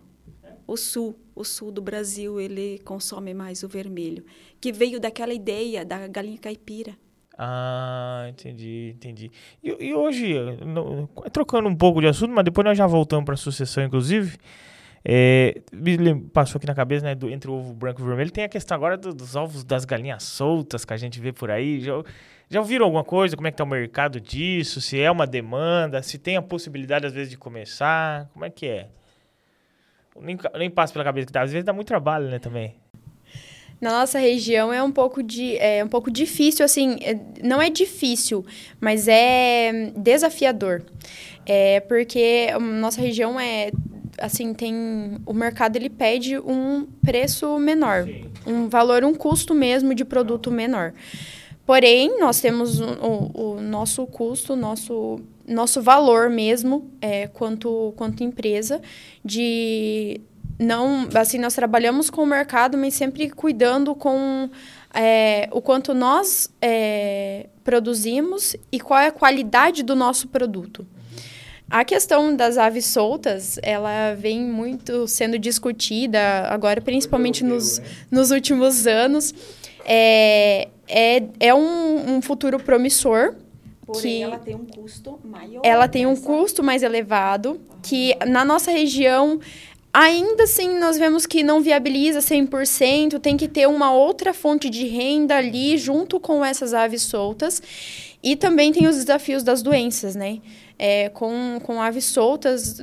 O 0.67 0.77
sul, 0.77 1.19
o 1.35 1.45
sul 1.45 1.73
do 1.73 1.83
Brasil, 1.83 2.41
ele 2.41 2.81
consome 2.85 3.35
mais 3.35 3.65
o 3.65 3.69
vermelho, 3.69 4.25
que 4.61 4.71
veio 4.71 5.01
daquela 5.01 5.35
ideia 5.35 5.85
da 5.85 6.07
galinha 6.07 6.39
caipira. 6.39 6.97
Ah, 7.37 8.27
entendi, 8.29 8.93
entendi. 8.95 9.31
E, 9.65 9.89
e 9.89 9.95
hoje, 9.95 10.35
no, 10.65 11.09
trocando 11.33 11.69
um 11.69 11.75
pouco 11.75 12.01
de 12.01 12.07
assunto, 12.07 12.33
mas 12.33 12.45
depois 12.45 12.65
nós 12.65 12.79
já 12.79 12.87
voltamos 12.87 13.25
para 13.25 13.35
a 13.35 13.37
sucessão, 13.37 13.83
inclusive. 13.83 14.37
É, 15.03 15.63
passou 16.33 16.59
aqui 16.59 16.67
na 16.67 16.75
cabeça, 16.75 17.05
né, 17.05 17.15
do, 17.15 17.31
entre 17.31 17.51
o 17.51 17.55
ovo 17.55 17.73
branco 17.73 18.01
e 18.01 18.05
o 18.05 18.07
vermelho, 18.07 18.31
tem 18.31 18.45
a 18.45 18.49
questão 18.49 18.77
agora 18.77 18.99
do, 18.99 19.15
dos 19.15 19.35
ovos 19.35 19.65
das 19.65 19.87
galinhas 19.87 20.23
soltas 20.23 20.85
que 20.85 20.93
a 20.93 20.97
gente 20.97 21.19
vê 21.19 21.33
por 21.33 21.51
aí. 21.51 21.81
Já, 21.81 21.95
já 22.51 22.59
ouviram 22.59 22.85
alguma 22.85 23.05
coisa? 23.05 23.37
Como 23.37 23.47
é 23.47 23.53
que 23.53 23.57
tá 23.57 23.63
o 23.63 23.67
mercado 23.67 24.21
disso? 24.21 24.81
Se 24.81 25.01
é 25.01 25.09
uma 25.09 25.25
demanda? 25.25 26.03
Se 26.03 26.19
tem 26.19 26.37
a 26.37 26.43
possibilidade, 26.43 27.07
às 27.07 27.13
vezes, 27.13 27.31
de 27.31 27.39
começar? 27.39 28.29
Como 28.33 28.45
é 28.45 28.51
que 28.51 28.67
é? 28.67 28.89
Nem, 30.21 30.37
nem 30.59 30.69
passa 30.69 30.93
pela 30.93 31.05
cabeça 31.05 31.29
que 31.29 31.33
dá. 31.33 31.43
Às 31.43 31.53
vezes 31.53 31.65
dá 31.65 31.73
muito 31.73 31.87
trabalho, 31.87 32.29
né, 32.29 32.41
também. 32.41 32.75
Na 33.81 33.91
nossa 33.93 34.19
região 34.19 34.73
é 34.73 34.83
um 34.83 34.91
pouco, 34.91 35.23
de, 35.23 35.57
é 35.57 35.83
um 35.83 35.89
pouco 35.89 36.11
difícil, 36.11 36.65
assim, 36.65 36.99
é, 37.01 37.19
não 37.43 37.63
é 37.63 37.71
difícil, 37.71 38.45
mas 38.79 39.09
é 39.09 39.93
desafiador. 39.97 40.83
É 41.47 41.81
porque 41.81 42.49
a 42.53 42.59
nossa 42.59 43.01
região 43.01 43.41
é 43.41 43.71
assim 44.19 44.53
tem 44.53 45.19
o 45.25 45.33
mercado 45.33 45.77
ele 45.77 45.89
pede 45.89 46.39
um 46.39 46.87
preço 47.03 47.59
menor, 47.59 48.05
Sim. 48.05 48.31
um 48.47 48.69
valor, 48.69 49.03
um 49.03 49.15
custo 49.15 49.55
mesmo 49.55 49.95
de 49.95 50.05
produto 50.05 50.51
menor. 50.51 50.93
Porém, 51.71 52.19
nós 52.19 52.41
temos 52.41 52.81
o, 52.81 52.85
o, 52.85 53.53
o 53.53 53.61
nosso 53.61 54.05
custo, 54.05 54.57
nosso 54.57 55.21
nosso 55.47 55.81
valor 55.81 56.29
mesmo, 56.29 56.91
é, 57.01 57.29
quanto 57.29 57.95
quanto 57.97 58.25
empresa 58.25 58.83
de 59.25 60.21
não, 60.59 61.09
assim, 61.15 61.39
nós 61.39 61.55
trabalhamos 61.55 62.11
com 62.11 62.25
o 62.25 62.27
mercado, 62.27 62.77
mas 62.77 62.95
sempre 62.95 63.31
cuidando 63.31 63.95
com 63.95 64.51
é, 64.93 65.49
o 65.53 65.63
quanto 65.63 65.95
nós 65.95 66.53
é, 66.61 67.47
produzimos 67.63 68.57
e 68.73 68.81
qual 68.81 68.99
é 68.99 69.07
a 69.07 69.13
qualidade 69.13 69.85
do 69.85 69.95
nosso 69.95 70.27
produto. 70.27 70.85
A 71.71 71.85
questão 71.85 72.35
das 72.35 72.59
aves 72.59 72.87
soltas, 72.87 73.61
ela 73.63 74.15
vem 74.15 74.41
muito 74.41 75.07
sendo 75.07 75.39
discutida 75.39 76.49
agora, 76.49 76.81
principalmente 76.81 77.45
nos, 77.45 77.81
nos 78.11 78.33
últimos 78.33 78.89
anos. 78.89 79.33
É, 79.85 80.69
é, 80.91 81.23
é 81.39 81.55
um, 81.55 82.17
um 82.17 82.23
futuro 82.23 82.59
promissor, 82.59 83.35
Porém, 83.87 84.03
que 84.03 84.23
ela 84.23 84.39
tem 84.39 84.55
um 84.55 84.67
custo 84.67 85.21
maior. 85.25 85.61
Ela 85.65 85.89
tem 85.89 86.07
um 86.07 86.17
custo 86.17 86.63
mais 86.63 86.83
elevado, 86.83 87.61
que 87.83 88.15
na 88.27 88.45
nossa 88.45 88.71
região 88.71 89.41
Ainda 89.93 90.45
assim, 90.45 90.79
nós 90.79 90.97
vemos 90.97 91.27
que 91.27 91.43
não 91.43 91.61
viabiliza 91.61 92.21
100%, 92.21 93.19
tem 93.19 93.37
que 93.37 93.49
ter 93.49 93.67
uma 93.67 93.93
outra 93.93 94.33
fonte 94.33 94.71
de 94.71 94.87
renda 94.87 95.37
ali 95.37 95.77
junto 95.77 96.21
com 96.21 96.45
essas 96.45 96.73
aves 96.73 97.03
soltas. 97.03 97.61
E 98.23 98.37
também 98.37 98.73
tem 98.73 98.87
os 98.87 98.97
desafios 98.97 99.43
das 99.43 99.63
doenças, 99.63 100.15
né? 100.15 100.39
É, 100.79 101.09
com, 101.09 101.59
com 101.65 101.83
aves 101.83 102.05
soltas, 102.05 102.81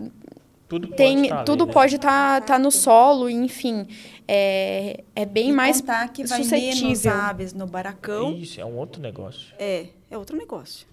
tudo 0.68 0.90
tem, 0.90 1.18
pode 1.20 1.30
tá 1.30 1.44
tudo 1.44 1.64
ali, 1.64 1.68
né? 1.68 1.74
pode 1.74 1.96
estar 1.96 2.42
tá, 2.42 2.48
tá 2.54 2.60
no 2.60 2.72
solo, 2.72 3.30
enfim. 3.30 3.88
É, 4.28 5.04
é 5.16 5.26
bem 5.26 5.50
e 5.50 5.54
mais 5.54 5.80
contar 5.80 6.10
que 6.10 6.26
vai 6.26 6.44
suscetível. 6.44 6.84
menos 6.84 7.08
aves 7.08 7.54
no 7.54 7.66
baracão. 7.66 8.34
Isso, 8.34 8.60
é 8.60 8.66
um 8.66 8.76
outro 8.76 9.02
negócio. 9.02 9.56
É, 9.58 9.88
é 10.12 10.18
outro 10.18 10.36
negócio 10.38 10.88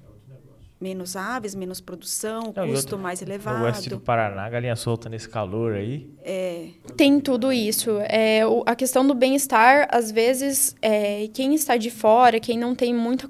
menos 0.85 1.17
aves, 1.17 1.55
menos 1.55 1.81
produção, 1.81 2.53
Não, 2.55 2.69
custo 2.69 2.95
outro, 2.95 2.99
mais 2.99 3.23
elevado. 3.23 3.59
No 3.59 3.65
oeste 3.65 3.89
do 3.89 3.99
Paraná, 3.99 4.51
galinha 4.51 4.77
solta 4.77 5.09
nesse 5.09 5.27
calor 5.27 5.73
aí. 5.73 6.07
É. 6.23 6.69
Tem 6.95 7.19
tudo 7.21 7.51
isso. 7.51 7.99
É, 8.01 8.47
o, 8.47 8.63
a 8.67 8.77
questão 8.77 9.07
do 9.07 9.15
bem-estar, 9.15 9.89
às 9.91 10.11
vezes, 10.11 10.77
é, 10.83 11.29
quem 11.33 11.55
está 11.55 11.79
de 11.79 11.91
fora, 11.91 12.39
quem 12.39 12.59
não 12.59 12.75
tem 12.75 12.93
muita 12.93 13.27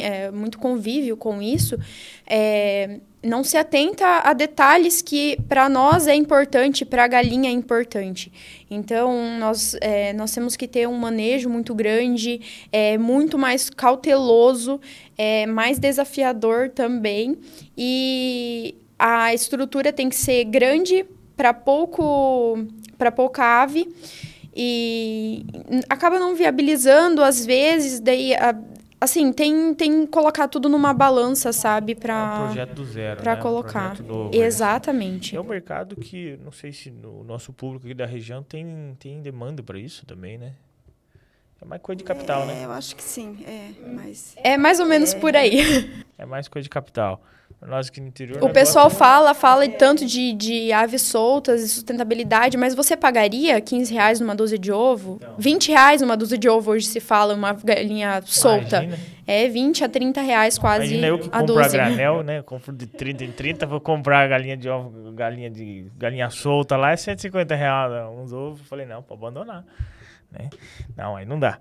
é, 0.00 0.30
muito 0.30 0.58
convívio 0.58 1.14
com 1.14 1.42
isso, 1.42 1.78
é, 2.26 3.00
não 3.24 3.42
se 3.42 3.56
atenta 3.56 4.06
a 4.24 4.32
detalhes 4.32 5.00
que 5.00 5.38
para 5.48 5.68
nós 5.68 6.06
é 6.06 6.14
importante, 6.14 6.84
para 6.84 7.04
a 7.04 7.08
galinha 7.08 7.48
é 7.48 7.52
importante. 7.52 8.32
Então, 8.70 9.38
nós, 9.38 9.76
é, 9.80 10.12
nós 10.12 10.32
temos 10.32 10.56
que 10.56 10.68
ter 10.68 10.86
um 10.86 10.96
manejo 10.96 11.48
muito 11.48 11.74
grande, 11.74 12.40
é, 12.70 12.98
muito 12.98 13.38
mais 13.38 13.70
cauteloso, 13.70 14.80
é, 15.16 15.46
mais 15.46 15.78
desafiador 15.78 16.68
também. 16.68 17.38
E 17.76 18.74
a 18.98 19.32
estrutura 19.34 19.92
tem 19.92 20.08
que 20.08 20.16
ser 20.16 20.44
grande 20.44 21.04
para 21.36 21.52
pouco 21.52 22.58
para 22.96 23.10
pouca 23.10 23.62
ave 23.62 23.88
e 24.54 25.44
acaba 25.88 26.18
não 26.18 26.34
viabilizando 26.34 27.22
às 27.22 27.44
vezes 27.44 27.98
daí 27.98 28.34
a, 28.34 28.54
assim, 29.04 29.32
tem, 29.32 29.74
tem 29.74 30.04
que 30.04 30.12
colocar 30.12 30.48
tudo 30.48 30.68
numa 30.68 30.92
balança, 30.92 31.52
sabe? 31.52 31.94
Pra, 31.94 32.14
é 32.14 32.42
um 32.42 32.46
projeto 32.46 32.74
do 32.74 32.84
zero, 32.84 33.20
Pra 33.22 33.36
né? 33.36 33.40
colocar. 33.40 34.00
Um 34.00 34.04
novo, 34.04 34.34
Exatamente. 34.34 35.36
É 35.36 35.40
um 35.40 35.44
mercado 35.44 35.96
que, 35.96 36.38
não 36.44 36.50
sei 36.52 36.72
se 36.72 36.90
no 36.90 37.22
nosso 37.24 37.52
público 37.52 37.86
aqui 37.86 37.94
da 37.94 38.06
região 38.06 38.42
tem, 38.42 38.96
tem 38.98 39.22
demanda 39.22 39.62
para 39.62 39.78
isso 39.78 40.04
também, 40.06 40.36
né? 40.38 40.54
É 41.60 41.64
mais 41.64 41.80
coisa 41.80 41.96
de 41.96 42.04
capital, 42.04 42.42
é, 42.42 42.46
né? 42.46 42.64
Eu 42.64 42.72
acho 42.72 42.94
que 42.94 43.02
sim, 43.02 43.38
é, 43.46 43.70
mas... 43.94 44.34
É 44.36 44.58
mais 44.58 44.80
ou 44.80 44.86
menos 44.86 45.14
é, 45.14 45.18
por 45.18 45.34
aí. 45.34 45.60
É 46.18 46.26
mais 46.26 46.46
coisa 46.48 46.64
de 46.64 46.70
capital. 46.70 47.22
Nós 47.66 47.88
aqui 47.88 48.00
no 48.00 48.08
interior... 48.08 48.44
O 48.44 48.50
pessoal 48.50 48.90
fala, 48.90 49.32
fala 49.32 49.66
tanto 49.68 50.04
de, 50.04 50.34
de 50.34 50.70
aves 50.70 51.00
soltas 51.02 51.62
e 51.62 51.68
sustentabilidade, 51.68 52.58
mas 52.58 52.74
você 52.74 52.94
pagaria 52.94 53.58
15 53.58 53.92
reais 53.92 54.20
numa 54.20 54.34
dúzia 54.34 54.58
de 54.58 54.70
ovo? 54.70 55.18
Não. 55.20 55.34
20 55.38 55.68
reais 55.68 56.00
numa 56.02 56.16
dúzia 56.16 56.36
de 56.36 56.48
ovo, 56.48 56.72
hoje 56.72 56.86
se 56.86 57.00
fala, 57.00 57.34
uma 57.34 57.54
galinha 57.54 58.22
solta. 58.26 58.82
Imagina. 58.82 59.14
É 59.26 59.48
20 59.48 59.84
a 59.84 59.88
30 59.88 60.20
reais 60.20 60.58
quase 60.58 60.84
Imagina 60.84 61.06
eu 61.06 61.18
que 61.18 61.28
a 61.32 61.40
compro 61.40 61.64
a 61.64 61.68
granel, 61.68 62.22
né? 62.22 62.42
compro 62.42 62.72
de 62.74 62.86
30 62.86 63.24
em 63.24 63.32
30, 63.32 63.64
vou 63.64 63.80
comprar 63.80 64.28
galinha 64.28 64.56
de 64.56 64.68
ovo, 64.68 65.12
galinha 65.12 65.48
de 65.48 65.90
galinha 65.96 66.28
solta 66.28 66.76
lá, 66.76 66.92
é 66.92 66.96
150 66.96 67.54
reais 67.54 67.90
uns 68.10 68.32
ovos. 68.34 68.60
Falei, 68.68 68.84
não, 68.84 69.02
pode 69.02 69.22
abandonar. 69.22 69.64
Né? 70.30 70.50
Não, 70.94 71.16
aí 71.16 71.24
não 71.24 71.38
dá. 71.38 71.58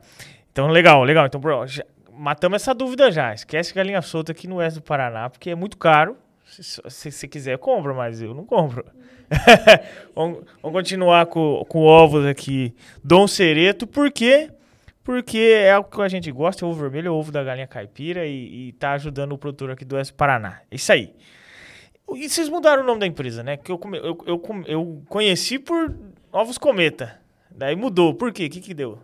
Então, 0.52 0.68
legal, 0.68 1.04
legal. 1.04 1.26
Então, 1.26 1.42
bro, 1.42 1.66
já, 1.66 1.84
matamos 2.18 2.62
essa 2.62 2.74
dúvida 2.74 3.12
já. 3.12 3.34
Esquece 3.34 3.74
galinha 3.74 4.02
solta 4.02 4.32
aqui 4.32 4.48
no 4.48 4.56
oeste 4.56 4.80
do 4.80 4.84
Paraná, 4.84 5.30
porque 5.30 5.50
é 5.50 5.56
muito 5.56 5.78
caro. 5.78 6.18
Se 6.46 6.82
você 6.84 7.28
quiser, 7.28 7.58
compra, 7.58 7.94
mas 7.94 8.22
eu 8.22 8.34
não 8.34 8.46
compro. 8.46 8.86
vamos, 10.14 10.44
vamos, 10.62 10.78
continuar 10.78 11.26
com, 11.26 11.66
com 11.68 11.80
ovos 11.84 12.26
aqui. 12.26 12.76
Dom 13.04 13.28
Cereto, 13.28 13.88
por 13.88 14.12
quê? 14.12 14.52
Porque 15.04 15.38
é 15.38 15.78
o 15.78 15.84
que 15.84 16.02
a 16.02 16.08
gente 16.08 16.32
gosta, 16.32 16.64
é 16.64 16.68
ovo 16.68 16.80
vermelho, 16.80 17.08
é 17.08 17.12
ovo 17.12 17.32
da 17.32 17.44
galinha 17.44 17.68
caipira 17.68 18.26
e, 18.26 18.70
e 18.70 18.72
tá 18.74 18.94
ajudando 18.94 19.34
o 19.34 19.38
produtor 19.38 19.72
aqui 19.72 19.84
do 19.84 19.96
Oeste 19.96 20.14
do 20.14 20.18
Paraná. 20.18 20.62
Isso 20.72 20.92
aí. 20.92 21.14
E 22.16 22.30
vocês 22.30 22.48
mudaram 22.50 22.84
o 22.84 22.86
nome 22.86 23.00
da 23.00 23.08
empresa, 23.08 23.44
né? 23.44 23.58
Que 23.58 23.72
eu, 23.72 23.80
eu, 23.94 24.18
eu, 24.26 24.64
eu 24.68 25.04
conheci 25.10 25.58
por 25.58 25.94
Ovos 26.32 26.58
Cometa. 26.58 27.20
Daí 27.50 27.76
mudou. 27.76 28.14
Por 28.14 28.32
quê? 28.32 28.46
O 28.46 28.50
que, 28.50 28.62
que 28.62 28.74
deu? 28.74 29.00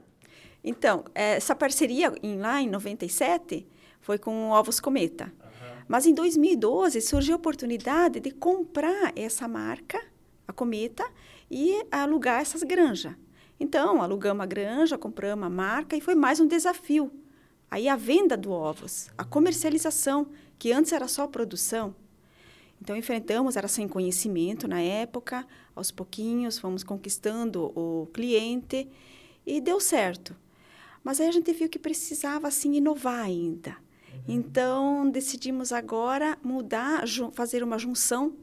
Então, 0.69 1.03
essa 1.15 1.55
parceria 1.55 2.13
em, 2.21 2.37
lá 2.37 2.61
em 2.61 2.69
97 2.69 3.65
foi 3.99 4.19
com 4.19 4.51
Ovos 4.51 4.79
Cometa. 4.79 5.25
Uhum. 5.25 5.83
Mas 5.87 6.05
em 6.05 6.13
2012 6.13 7.01
surgiu 7.01 7.33
a 7.33 7.37
oportunidade 7.37 8.19
de 8.19 8.29
comprar 8.29 9.11
essa 9.15 9.47
marca, 9.47 9.99
a 10.47 10.53
Cometa, 10.53 11.03
e 11.49 11.83
alugar 11.91 12.39
essas 12.39 12.61
granjas. 12.61 13.15
Então, 13.59 13.99
alugamos 13.99 14.43
a 14.43 14.45
granja, 14.45 14.95
compramos 14.95 15.47
a 15.47 15.49
marca 15.49 15.95
e 15.95 16.01
foi 16.01 16.13
mais 16.13 16.39
um 16.39 16.45
desafio. 16.45 17.11
Aí 17.71 17.89
a 17.89 17.95
venda 17.95 18.37
do 18.37 18.51
ovos, 18.51 19.09
a 19.17 19.23
comercialização, 19.23 20.27
que 20.59 20.71
antes 20.71 20.91
era 20.91 21.07
só 21.07 21.25
produção. 21.25 21.95
Então, 22.79 22.95
enfrentamos, 22.95 23.57
era 23.57 23.67
sem 23.67 23.87
conhecimento 23.87 24.67
na 24.67 24.81
época, 24.81 25.47
aos 25.75 25.89
pouquinhos 25.89 26.59
fomos 26.59 26.83
conquistando 26.83 27.71
o 27.75 28.05
cliente 28.13 28.87
e 29.47 29.59
deu 29.59 29.79
certo. 29.79 30.35
Mas 31.03 31.19
aí 31.19 31.27
a 31.27 31.31
gente 31.31 31.51
viu 31.53 31.69
que 31.69 31.79
precisava 31.79 32.47
assim 32.47 32.75
inovar 32.75 33.25
ainda. 33.25 33.69
Uhum. 33.69 34.21
Então 34.27 35.09
decidimos 35.09 35.71
agora 35.71 36.37
mudar, 36.43 37.03
fazer 37.33 37.63
uma 37.63 37.77
junção 37.77 38.33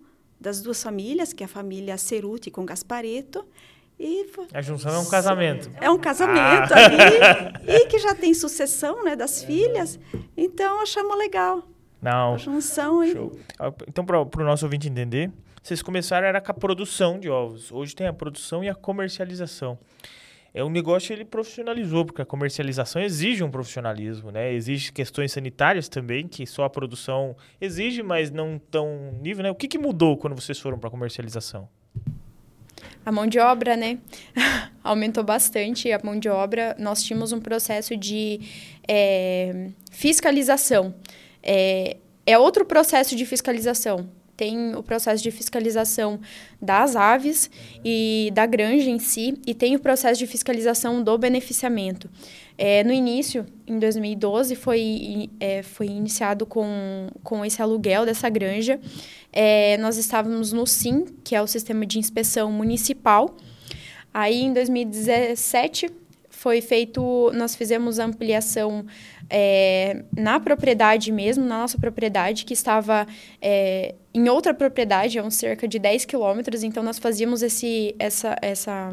das 0.40 0.61
duas 0.61 0.83
famílias, 0.83 1.33
que 1.33 1.42
é 1.42 1.47
a 1.47 1.49
família 1.49 1.97
Ceruti 1.97 2.51
com 2.51 2.64
Gaspareto. 2.64 3.45
E 3.99 4.27
a 4.53 4.61
junção 4.61 4.95
é 4.95 4.99
um 4.99 5.09
casamento. 5.09 5.71
É 5.81 5.90
um 5.90 5.99
casamento 5.99 6.75
ah. 6.75 6.85
ali 6.85 7.64
e 7.83 7.87
que 7.87 7.99
já 7.99 8.14
tem 8.14 8.35
sucessão, 8.35 9.03
né, 9.03 9.16
das 9.16 9.42
filhas. 9.42 9.99
Então 10.37 10.83
achamos 10.83 11.16
legal. 11.16 11.66
Não. 12.01 12.35
A 12.35 12.37
junção 12.37 13.01
aí. 13.01 13.14
Então 13.88 14.05
para 14.05 14.21
o 14.21 14.45
nosso 14.45 14.66
ouvinte 14.66 14.87
entender, 14.87 15.33
vocês 15.62 15.83
começaram 15.83 16.27
era 16.27 16.40
com 16.40 16.51
a 16.51 16.55
produção 16.55 17.19
de 17.19 17.31
ovos. 17.31 17.73
Hoje 17.73 17.97
tem 17.97 18.07
a 18.07 18.12
produção 18.12 18.62
e 18.62 18.69
a 18.69 18.75
comercialização 18.75 19.79
é 20.57 20.64
um 20.64 20.71
negócio 20.71 21.12
ele 21.12 21.23
profissionalizou, 21.23 22.07
porque 22.07 22.23
a 22.23 22.25
comercialização 22.25 23.03
exige 23.03 23.45
um 23.45 23.51
profissionalismo, 23.51 24.31
né? 24.31 24.55
Exige 24.55 24.90
questões 24.90 25.31
sanitárias 25.31 25.87
também, 25.87 26.27
que 26.27 26.47
só 26.47 26.64
a 26.64 26.71
produção 26.71 27.37
exige, 27.61 28.03
mas 28.03 28.31
não 28.31 28.59
tão 28.59 29.12
nível, 29.21 29.42
né? 29.42 29.51
O 29.51 29.55
que, 29.55 29.69
que 29.69 29.77
mudou 29.77 30.16
quando 30.16 30.35
vocês 30.35 30.59
foram 30.59 30.79
para 30.79 30.88
a 30.88 30.90
comercialização? 30.90 31.69
A 33.05 33.12
mão 33.12 33.27
de 33.27 33.38
obra, 33.38 33.77
né? 33.77 33.99
Aumentou 34.83 35.23
bastante 35.23 35.92
a 35.92 36.01
mão 36.03 36.19
de 36.19 36.31
obra. 36.31 36.75
Nós 36.79 37.03
tínhamos 37.03 37.33
um 37.33 37.40
processo 37.40 37.95
de 37.95 38.40
é, 38.88 39.69
fiscalização. 39.90 40.95
É, 41.42 41.99
é 42.25 42.38
outro 42.38 42.64
processo 42.64 43.14
de 43.14 43.27
fiscalização 43.27 44.09
tem 44.37 44.75
o 44.75 44.83
processo 44.83 45.22
de 45.22 45.31
fiscalização 45.31 46.20
das 46.61 46.94
aves 46.94 47.51
e 47.85 48.31
da 48.35 48.44
granja 48.46 48.90
em 48.90 48.99
si, 48.99 49.35
e 49.46 49.55
tem 49.55 49.75
o 49.75 49.79
processo 49.79 50.18
de 50.18 50.27
fiscalização 50.27 51.03
do 51.03 51.16
beneficiamento. 51.16 52.11
É, 52.59 52.85
no 52.85 52.92
início, 52.92 53.46
em 53.66 53.79
2012, 53.79 54.55
foi, 54.55 55.31
é, 55.40 55.62
foi 55.62 55.87
iniciado 55.87 56.46
com, 56.46 57.09
com 57.22 57.44
esse 57.44 57.61
aluguel 57.61 58.05
dessa 58.05 58.29
granja. 58.29 58.81
É, 59.33 59.77
nós 59.79 59.96
estávamos 59.96 60.53
no 60.53 60.66
SIM, 60.66 61.05
que 61.22 61.35
é 61.35 61.42
o 61.42 61.46
Sistema 61.46 61.85
de 61.85 61.99
Inspeção 61.99 62.51
Municipal. 62.51 63.37
Aí, 64.12 64.42
em 64.42 64.53
2017, 64.53 65.90
foi 66.31 66.61
feito, 66.61 67.31
nós 67.35 67.55
fizemos 67.57 67.99
ampliação 67.99 68.87
é, 69.29 70.03
na 70.17 70.39
propriedade 70.39 71.11
mesmo, 71.11 71.45
na 71.45 71.61
nossa 71.61 71.79
propriedade, 71.79 72.45
que 72.45 72.55
estava 72.55 73.07
é, 73.41 73.95
em 74.15 74.29
outra 74.29 74.55
propriedade, 74.55 75.19
a 75.19 75.23
uns 75.23 75.35
cerca 75.35 75.67
de 75.67 75.79
10 75.79 76.05
quilômetros, 76.05 76.62
então 76.62 76.83
nós 76.83 76.99
fazíamos 76.99 77.43
esse, 77.43 77.95
essa, 77.99 78.37
essa, 78.41 78.91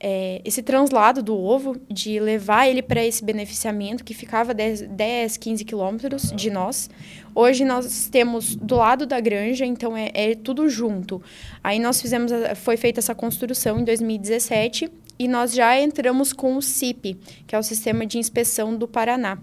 é, 0.00 0.40
esse 0.44 0.62
translado 0.62 1.22
do 1.22 1.36
ovo, 1.36 1.76
de 1.90 2.18
levar 2.18 2.68
ele 2.68 2.82
para 2.82 3.04
esse 3.04 3.22
beneficiamento, 3.22 4.02
que 4.02 4.14
ficava 4.14 4.54
10, 4.54 4.82
10 4.82 5.36
15 5.36 5.64
quilômetros 5.64 6.32
de 6.32 6.50
nós. 6.50 6.88
Hoje 7.34 7.64
nós 7.64 8.08
temos 8.10 8.56
do 8.56 8.76
lado 8.76 9.06
da 9.06 9.20
granja, 9.20 9.64
então 9.66 9.96
é, 9.96 10.10
é 10.14 10.34
tudo 10.34 10.68
junto. 10.68 11.22
Aí 11.62 11.78
nós 11.78 12.00
fizemos, 12.00 12.32
foi 12.56 12.76
feita 12.76 13.00
essa 13.00 13.14
construção 13.14 13.78
em 13.78 13.84
2017 13.84 14.90
e 15.18 15.26
nós 15.26 15.52
já 15.52 15.78
entramos 15.80 16.32
com 16.32 16.56
o 16.56 16.62
CIP, 16.62 17.18
que 17.46 17.54
é 17.54 17.58
o 17.58 17.62
Sistema 17.62 18.06
de 18.06 18.18
Inspeção 18.18 18.76
do 18.76 18.86
Paraná. 18.86 19.38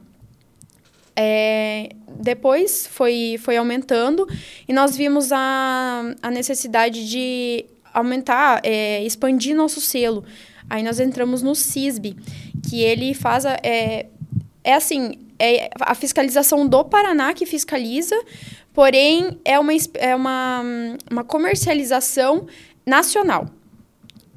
É, 1.16 1.90
depois 2.20 2.88
foi, 2.88 3.38
foi 3.40 3.56
aumentando 3.56 4.28
e 4.68 4.74
nós 4.74 4.98
vimos 4.98 5.32
a, 5.32 6.04
a 6.22 6.30
necessidade 6.30 7.10
de 7.10 7.66
aumentar, 7.94 8.60
é, 8.64 9.04
expandir 9.04 9.56
nosso 9.56 9.80
selo. 9.80 10.26
Aí 10.70 10.84
nós 10.84 11.00
entramos 11.00 11.42
no 11.42 11.56
CISB, 11.56 12.16
que 12.68 12.82
ele 12.82 13.14
faz. 13.14 13.46
A, 13.46 13.58
é, 13.64 14.08
é 14.64 14.74
assim, 14.74 15.20
é 15.40 15.70
a 15.80 15.94
fiscalização 15.94 16.68
do 16.68 16.84
Paraná 16.84 17.34
que 17.34 17.46
fiscaliza, 17.46 18.16
porém 18.74 19.40
é 19.46 19.60
uma, 19.60 19.72
é 19.94 20.16
uma, 20.16 20.64
uma 21.10 21.24
comercialização 21.24 22.48
nacional 22.86 23.55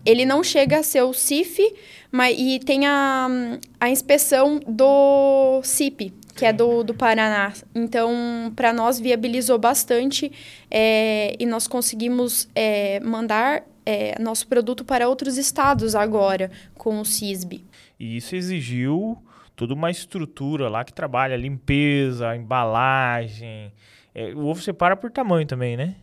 ele 0.04 0.24
não 0.24 0.42
chega 0.42 0.78
a 0.78 0.82
ser 0.82 1.02
o 1.02 1.12
CIF, 1.12 1.58
mas, 2.10 2.36
e 2.38 2.58
tem 2.60 2.86
a, 2.86 3.28
a 3.78 3.90
inspeção 3.90 4.60
do 4.66 5.60
CIP, 5.62 6.12
que 6.34 6.46
é 6.46 6.52
do, 6.52 6.82
do 6.82 6.94
Paraná. 6.94 7.52
Então, 7.74 8.52
para 8.56 8.72
nós, 8.72 8.98
viabilizou 8.98 9.58
bastante 9.58 10.32
é, 10.70 11.36
e 11.38 11.44
nós 11.44 11.66
conseguimos 11.66 12.48
é, 12.54 13.00
mandar 13.00 13.64
é, 13.84 14.20
nosso 14.20 14.46
produto 14.46 14.84
para 14.84 15.08
outros 15.08 15.36
estados 15.36 15.94
agora, 15.94 16.50
com 16.74 17.00
o 17.00 17.04
CISB. 17.04 17.64
E 17.98 18.16
isso 18.16 18.36
exigiu 18.36 19.18
toda 19.56 19.74
uma 19.74 19.90
estrutura 19.90 20.68
lá 20.68 20.84
que 20.84 20.92
trabalha 20.92 21.36
limpeza, 21.36 22.36
embalagem. 22.36 23.72
É, 24.14 24.32
o 24.34 24.46
ovo 24.46 24.62
separa 24.62 24.96
por 24.96 25.10
tamanho 25.10 25.46
também, 25.46 25.76
né? 25.76 25.96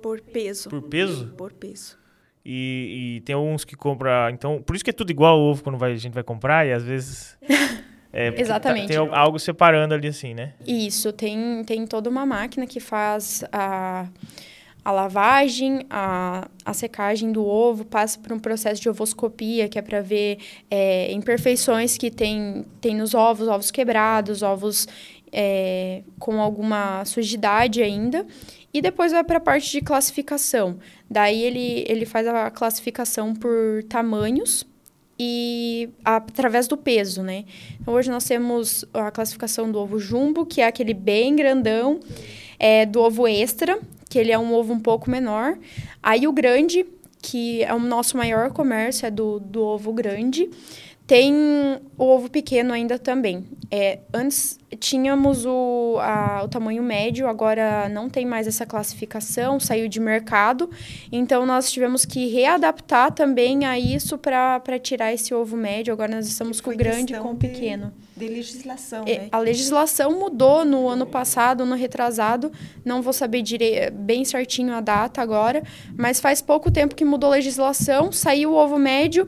Por 0.00 0.20
peso. 0.20 0.70
Por 0.70 0.82
peso? 0.82 1.26
Por 1.36 1.52
peso. 1.52 1.99
E, 2.44 3.16
e 3.16 3.20
tem 3.20 3.34
alguns 3.34 3.64
que 3.64 3.76
compram. 3.76 4.30
Então, 4.30 4.62
por 4.62 4.74
isso 4.74 4.84
que 4.84 4.90
é 4.90 4.92
tudo 4.92 5.10
igual 5.10 5.38
o 5.38 5.50
ovo 5.50 5.62
quando 5.62 5.78
vai, 5.78 5.92
a 5.92 5.96
gente 5.96 6.14
vai 6.14 6.22
comprar, 6.22 6.66
e 6.66 6.72
às 6.72 6.84
vezes. 6.84 7.36
É, 8.12 8.28
tá, 8.32 8.40
Exatamente. 8.40 8.92
Tá, 8.92 9.04
tem 9.04 9.14
algo 9.14 9.38
separando 9.38 9.94
ali 9.94 10.08
assim, 10.08 10.34
né? 10.34 10.54
Isso, 10.66 11.12
tem, 11.12 11.62
tem 11.64 11.86
toda 11.86 12.10
uma 12.10 12.26
máquina 12.26 12.66
que 12.66 12.80
faz 12.80 13.44
a, 13.52 14.08
a 14.84 14.90
lavagem, 14.90 15.86
a, 15.88 16.48
a 16.64 16.72
secagem 16.72 17.30
do 17.30 17.46
ovo, 17.46 17.84
passa 17.84 18.18
por 18.18 18.32
um 18.32 18.38
processo 18.38 18.82
de 18.82 18.88
ovoscopia, 18.88 19.68
que 19.68 19.78
é 19.78 19.82
para 19.82 20.00
ver 20.00 20.38
é, 20.70 21.12
imperfeições 21.12 21.96
que 21.96 22.10
tem, 22.10 22.64
tem 22.80 22.96
nos 22.96 23.14
ovos, 23.14 23.46
ovos 23.46 23.70
quebrados, 23.70 24.42
ovos 24.42 24.88
é, 25.32 26.02
com 26.18 26.40
alguma 26.40 27.04
sujidade 27.04 27.82
ainda. 27.82 28.26
E 28.72 28.80
depois 28.80 29.12
vai 29.12 29.24
para 29.24 29.38
a 29.38 29.40
parte 29.40 29.72
de 29.72 29.80
classificação. 29.80 30.78
Daí 31.08 31.42
ele, 31.42 31.84
ele 31.88 32.06
faz 32.06 32.26
a 32.26 32.50
classificação 32.50 33.34
por 33.34 33.82
tamanhos 33.88 34.64
e 35.18 35.90
através 36.02 36.66
do 36.66 36.78
peso, 36.78 37.22
né? 37.22 37.44
Então, 37.78 37.92
hoje 37.92 38.10
nós 38.10 38.24
temos 38.24 38.86
a 38.94 39.10
classificação 39.10 39.70
do 39.70 39.78
ovo 39.78 39.98
jumbo, 39.98 40.46
que 40.46 40.62
é 40.62 40.66
aquele 40.66 40.94
bem 40.94 41.36
grandão, 41.36 42.00
é, 42.58 42.86
do 42.86 43.00
ovo 43.02 43.28
extra, 43.28 43.78
que 44.08 44.18
ele 44.18 44.32
é 44.32 44.38
um 44.38 44.54
ovo 44.54 44.72
um 44.72 44.80
pouco 44.80 45.10
menor. 45.10 45.58
Aí 46.02 46.26
o 46.26 46.32
grande, 46.32 46.86
que 47.20 47.62
é 47.62 47.74
o 47.74 47.78
nosso 47.78 48.16
maior 48.16 48.50
comércio, 48.50 49.04
é 49.04 49.10
do, 49.10 49.38
do 49.40 49.62
ovo 49.62 49.92
grande. 49.92 50.48
Tem 51.10 51.34
o 51.98 52.04
ovo 52.04 52.30
pequeno 52.30 52.72
ainda 52.72 52.96
também. 52.96 53.44
É, 53.68 53.98
antes 54.14 54.60
tínhamos 54.78 55.44
o, 55.44 55.96
a, 55.98 56.42
o 56.44 56.48
tamanho 56.48 56.84
médio, 56.84 57.26
agora 57.26 57.88
não 57.88 58.08
tem 58.08 58.24
mais 58.24 58.46
essa 58.46 58.64
classificação, 58.64 59.58
saiu 59.58 59.88
de 59.88 59.98
mercado. 59.98 60.70
Então, 61.10 61.44
nós 61.44 61.72
tivemos 61.72 62.04
que 62.04 62.28
readaptar 62.28 63.10
também 63.10 63.64
a 63.64 63.76
isso 63.76 64.16
para 64.16 64.78
tirar 64.80 65.12
esse 65.12 65.34
ovo 65.34 65.56
médio. 65.56 65.92
Agora, 65.92 66.14
nós 66.14 66.28
estamos 66.28 66.60
com 66.60 66.70
o 66.70 66.76
grande 66.76 67.12
e 67.12 67.18
com 67.18 67.32
o 67.32 67.36
pequeno. 67.36 67.92
De, 68.16 68.28
de 68.28 68.32
legislação, 68.32 69.02
é, 69.04 69.18
né? 69.18 69.28
A 69.32 69.38
legislação 69.40 70.16
mudou 70.16 70.64
no 70.64 70.88
ano 70.88 71.06
passado, 71.06 71.66
no 71.66 71.74
retrasado. 71.74 72.52
Não 72.84 73.02
vou 73.02 73.12
saber 73.12 73.42
dire... 73.42 73.90
bem 73.90 74.24
certinho 74.24 74.72
a 74.74 74.80
data 74.80 75.20
agora, 75.20 75.64
mas 75.98 76.20
faz 76.20 76.40
pouco 76.40 76.70
tempo 76.70 76.94
que 76.94 77.04
mudou 77.04 77.30
a 77.30 77.34
legislação, 77.34 78.12
saiu 78.12 78.52
o 78.52 78.54
ovo 78.54 78.78
médio. 78.78 79.26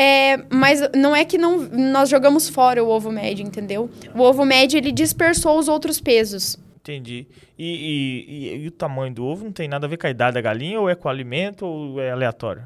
É, 0.00 0.36
mas 0.48 0.80
não 0.94 1.16
é 1.16 1.24
que 1.24 1.36
não, 1.36 1.58
nós 1.58 2.08
jogamos 2.08 2.48
fora 2.48 2.84
o 2.84 2.88
ovo 2.88 3.10
médio, 3.10 3.44
entendeu? 3.44 3.90
O 4.14 4.20
ovo 4.20 4.44
médio, 4.44 4.78
ele 4.78 4.92
dispersou 4.92 5.58
os 5.58 5.66
outros 5.66 6.00
pesos. 6.00 6.56
Entendi. 6.76 7.26
E, 7.58 7.64
e, 7.66 8.24
e, 8.28 8.64
e, 8.64 8.68
o 8.68 8.70
tamanho 8.70 9.12
do 9.12 9.24
ovo 9.24 9.44
não 9.44 9.50
tem 9.50 9.66
nada 9.66 9.86
a 9.86 9.88
ver 9.88 9.96
com 9.96 10.06
a 10.06 10.10
idade 10.10 10.34
da 10.34 10.40
galinha, 10.40 10.80
ou 10.80 10.88
é 10.88 10.94
com 10.94 11.08
o 11.08 11.10
alimento, 11.10 11.66
ou 11.66 12.00
é 12.00 12.12
aleatório? 12.12 12.64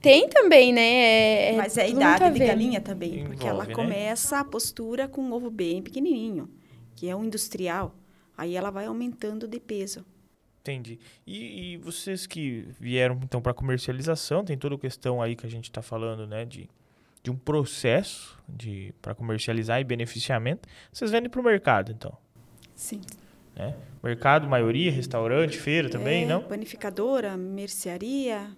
Tem 0.00 0.28
também, 0.28 0.72
né? 0.72 0.82
É, 0.82 1.54
é 1.54 1.56
Mas 1.56 1.78
é 1.78 1.82
a 1.82 1.88
idade 1.88 2.36
de 2.36 2.44
galinha 2.44 2.80
também, 2.80 3.10
Envolve, 3.10 3.28
porque 3.28 3.46
ela 3.46 3.64
né? 3.64 3.72
começa 3.72 4.40
a 4.40 4.44
postura 4.44 5.06
com 5.06 5.20
um 5.20 5.32
ovo 5.32 5.48
bem 5.48 5.80
pequenininho, 5.80 6.48
que 6.96 7.08
é 7.08 7.14
um 7.14 7.24
industrial. 7.24 7.94
Aí 8.36 8.56
ela 8.56 8.70
vai 8.70 8.86
aumentando 8.86 9.46
de 9.46 9.60
peso. 9.60 10.04
Entendi. 10.68 10.98
E, 11.26 11.72
e 11.72 11.76
vocês 11.78 12.26
que 12.26 12.68
vieram 12.78 13.18
então 13.22 13.40
para 13.40 13.54
comercialização, 13.54 14.44
tem 14.44 14.58
toda 14.58 14.74
a 14.74 14.78
questão 14.78 15.22
aí 15.22 15.34
que 15.34 15.46
a 15.46 15.50
gente 15.50 15.64
está 15.64 15.80
falando, 15.80 16.26
né, 16.26 16.44
de, 16.44 16.68
de 17.22 17.30
um 17.30 17.36
processo 17.36 18.38
de 18.46 18.92
para 19.00 19.14
comercializar 19.14 19.80
e 19.80 19.84
beneficiamento. 19.84 20.68
Vocês 20.92 21.10
vendem 21.10 21.30
para 21.30 21.40
o 21.40 21.44
mercado, 21.44 21.90
então? 21.90 22.12
Sim. 22.74 23.00
Né? 23.56 23.74
Mercado, 24.02 24.46
maioria, 24.46 24.92
restaurante, 24.92 25.58
feira 25.58 25.88
também, 25.88 26.24
é, 26.24 26.26
não? 26.26 26.42
Panificadora, 26.42 27.34
mercearia. 27.34 28.50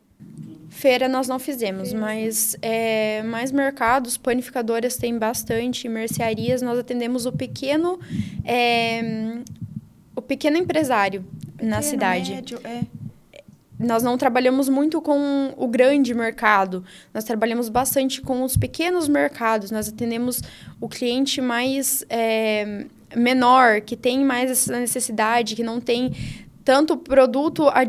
Feira 0.69 1.09
nós 1.09 1.29
não 1.29 1.39
fizemos, 1.39 1.93
mas 1.95 2.57
é, 2.61 3.23
mais 3.23 3.51
mercados, 3.51 4.19
panificadoras 4.19 4.97
tem 4.97 5.19
bastante, 5.19 5.89
mercearias 5.89 6.61
nós 6.61 6.79
atendemos 6.79 7.25
o 7.25 7.33
pequeno, 7.33 7.99
é, 8.45 9.41
o 10.21 10.23
pequeno 10.23 10.57
empresário 10.57 11.25
na 11.61 11.83
cidade. 11.83 12.33
Médio, 12.33 12.61
é. 12.63 12.83
Nós 13.79 14.03
não 14.03 14.19
trabalhamos 14.19 14.69
muito 14.69 15.01
com 15.01 15.55
o 15.57 15.67
grande 15.67 16.13
mercado, 16.13 16.85
nós 17.15 17.25
trabalhamos 17.25 17.71
bastante 17.71 18.21
com 18.21 18.43
os 18.43 18.55
pequenos 18.55 19.09
mercados, 19.09 19.71
nós 19.71 19.89
atendemos 19.89 20.43
o 20.79 20.87
cliente 20.87 21.41
mais 21.41 22.05
é, 22.11 22.85
menor, 23.17 23.81
que 23.81 23.97
tem 23.97 24.23
mais 24.23 24.51
essa 24.51 24.79
necessidade, 24.79 25.57
que 25.57 25.63
não 25.63 25.81
tem 25.81 26.13
tanto 26.63 26.95
produto 26.99 27.71
à, 27.71 27.83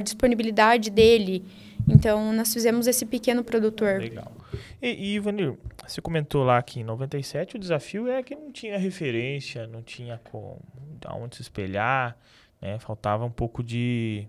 disponibilidade 0.00 0.88
dele. 0.88 1.44
Então, 1.88 2.32
nós 2.32 2.52
fizemos 2.52 2.86
esse 2.86 3.06
pequeno 3.06 3.42
produtor. 3.42 4.00
Legal. 4.00 4.32
E, 4.80 4.88
e 4.88 5.14
Ivanir, 5.14 5.54
você 5.86 6.00
comentou 6.00 6.44
lá 6.44 6.60
que 6.62 6.80
em 6.80 6.84
97 6.84 7.56
o 7.56 7.58
desafio 7.58 8.08
é 8.08 8.22
que 8.22 8.34
não 8.34 8.52
tinha 8.52 8.78
referência, 8.78 9.66
não 9.66 9.82
tinha 9.82 10.20
como, 10.30 10.60
aonde 11.04 11.36
se 11.36 11.42
espelhar. 11.42 12.16
Né? 12.60 12.78
Faltava 12.78 13.24
um 13.24 13.30
pouco 13.30 13.62
de, 13.62 14.26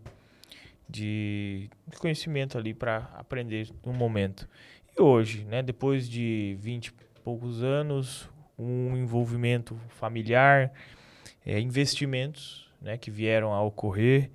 de 0.88 1.70
conhecimento 2.00 2.58
ali 2.58 2.74
para 2.74 3.10
aprender 3.18 3.70
no 3.86 3.94
momento. 3.94 4.48
E 4.98 5.02
hoje, 5.02 5.44
né, 5.46 5.62
depois 5.62 6.10
de 6.10 6.58
20 6.60 6.88
e 6.88 6.94
poucos 7.24 7.64
anos, 7.64 8.30
um 8.58 8.98
envolvimento 8.98 9.80
familiar, 9.90 10.72
é, 11.46 11.60
investimentos 11.60 12.70
né, 12.82 12.98
que 12.98 13.12
vieram 13.12 13.54
a 13.54 13.62
ocorrer. 13.62 14.30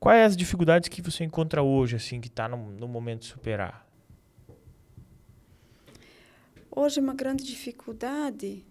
Quais 0.00 0.24
as 0.24 0.36
dificuldades 0.36 0.88
que 0.88 1.02
você 1.02 1.24
encontra 1.24 1.62
hoje, 1.62 1.96
assim, 1.96 2.20
que 2.20 2.28
está 2.28 2.48
no, 2.48 2.56
no 2.56 2.86
momento 2.86 3.22
de 3.22 3.26
superar? 3.26 3.86
Hoje, 6.70 7.00
uma 7.00 7.14
grande 7.14 7.42
dificuldade 7.42 8.64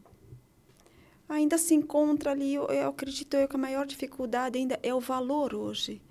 ainda 1.28 1.58
se 1.58 1.76
encontra 1.76 2.32
ali, 2.32 2.54
eu, 2.54 2.68
eu 2.68 2.90
acredito 2.90 3.36
eu, 3.36 3.48
que 3.48 3.56
a 3.58 3.60
maior 3.60 3.86
dificuldade 3.86 4.58
ainda 4.58 4.80
é 4.82 4.94
o 4.94 5.02
valor 5.02 5.54
hoje, 5.54 6.02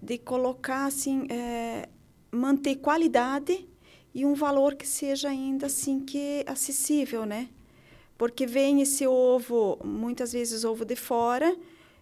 de 0.00 0.16
colocar, 0.16 0.86
assim, 0.86 1.26
é, 1.30 1.88
manter 2.30 2.76
qualidade 2.76 3.68
e 4.14 4.24
um 4.24 4.34
valor 4.34 4.74
que 4.74 4.88
seja 4.88 5.28
ainda 5.28 5.66
assim 5.66 6.00
que 6.00 6.42
acessível, 6.46 7.26
né? 7.26 7.50
Porque 8.16 8.46
vem 8.46 8.80
esse 8.80 9.06
ovo, 9.06 9.78
muitas 9.84 10.32
vezes 10.32 10.64
ovo 10.64 10.86
de 10.86 10.96
fora, 10.96 11.54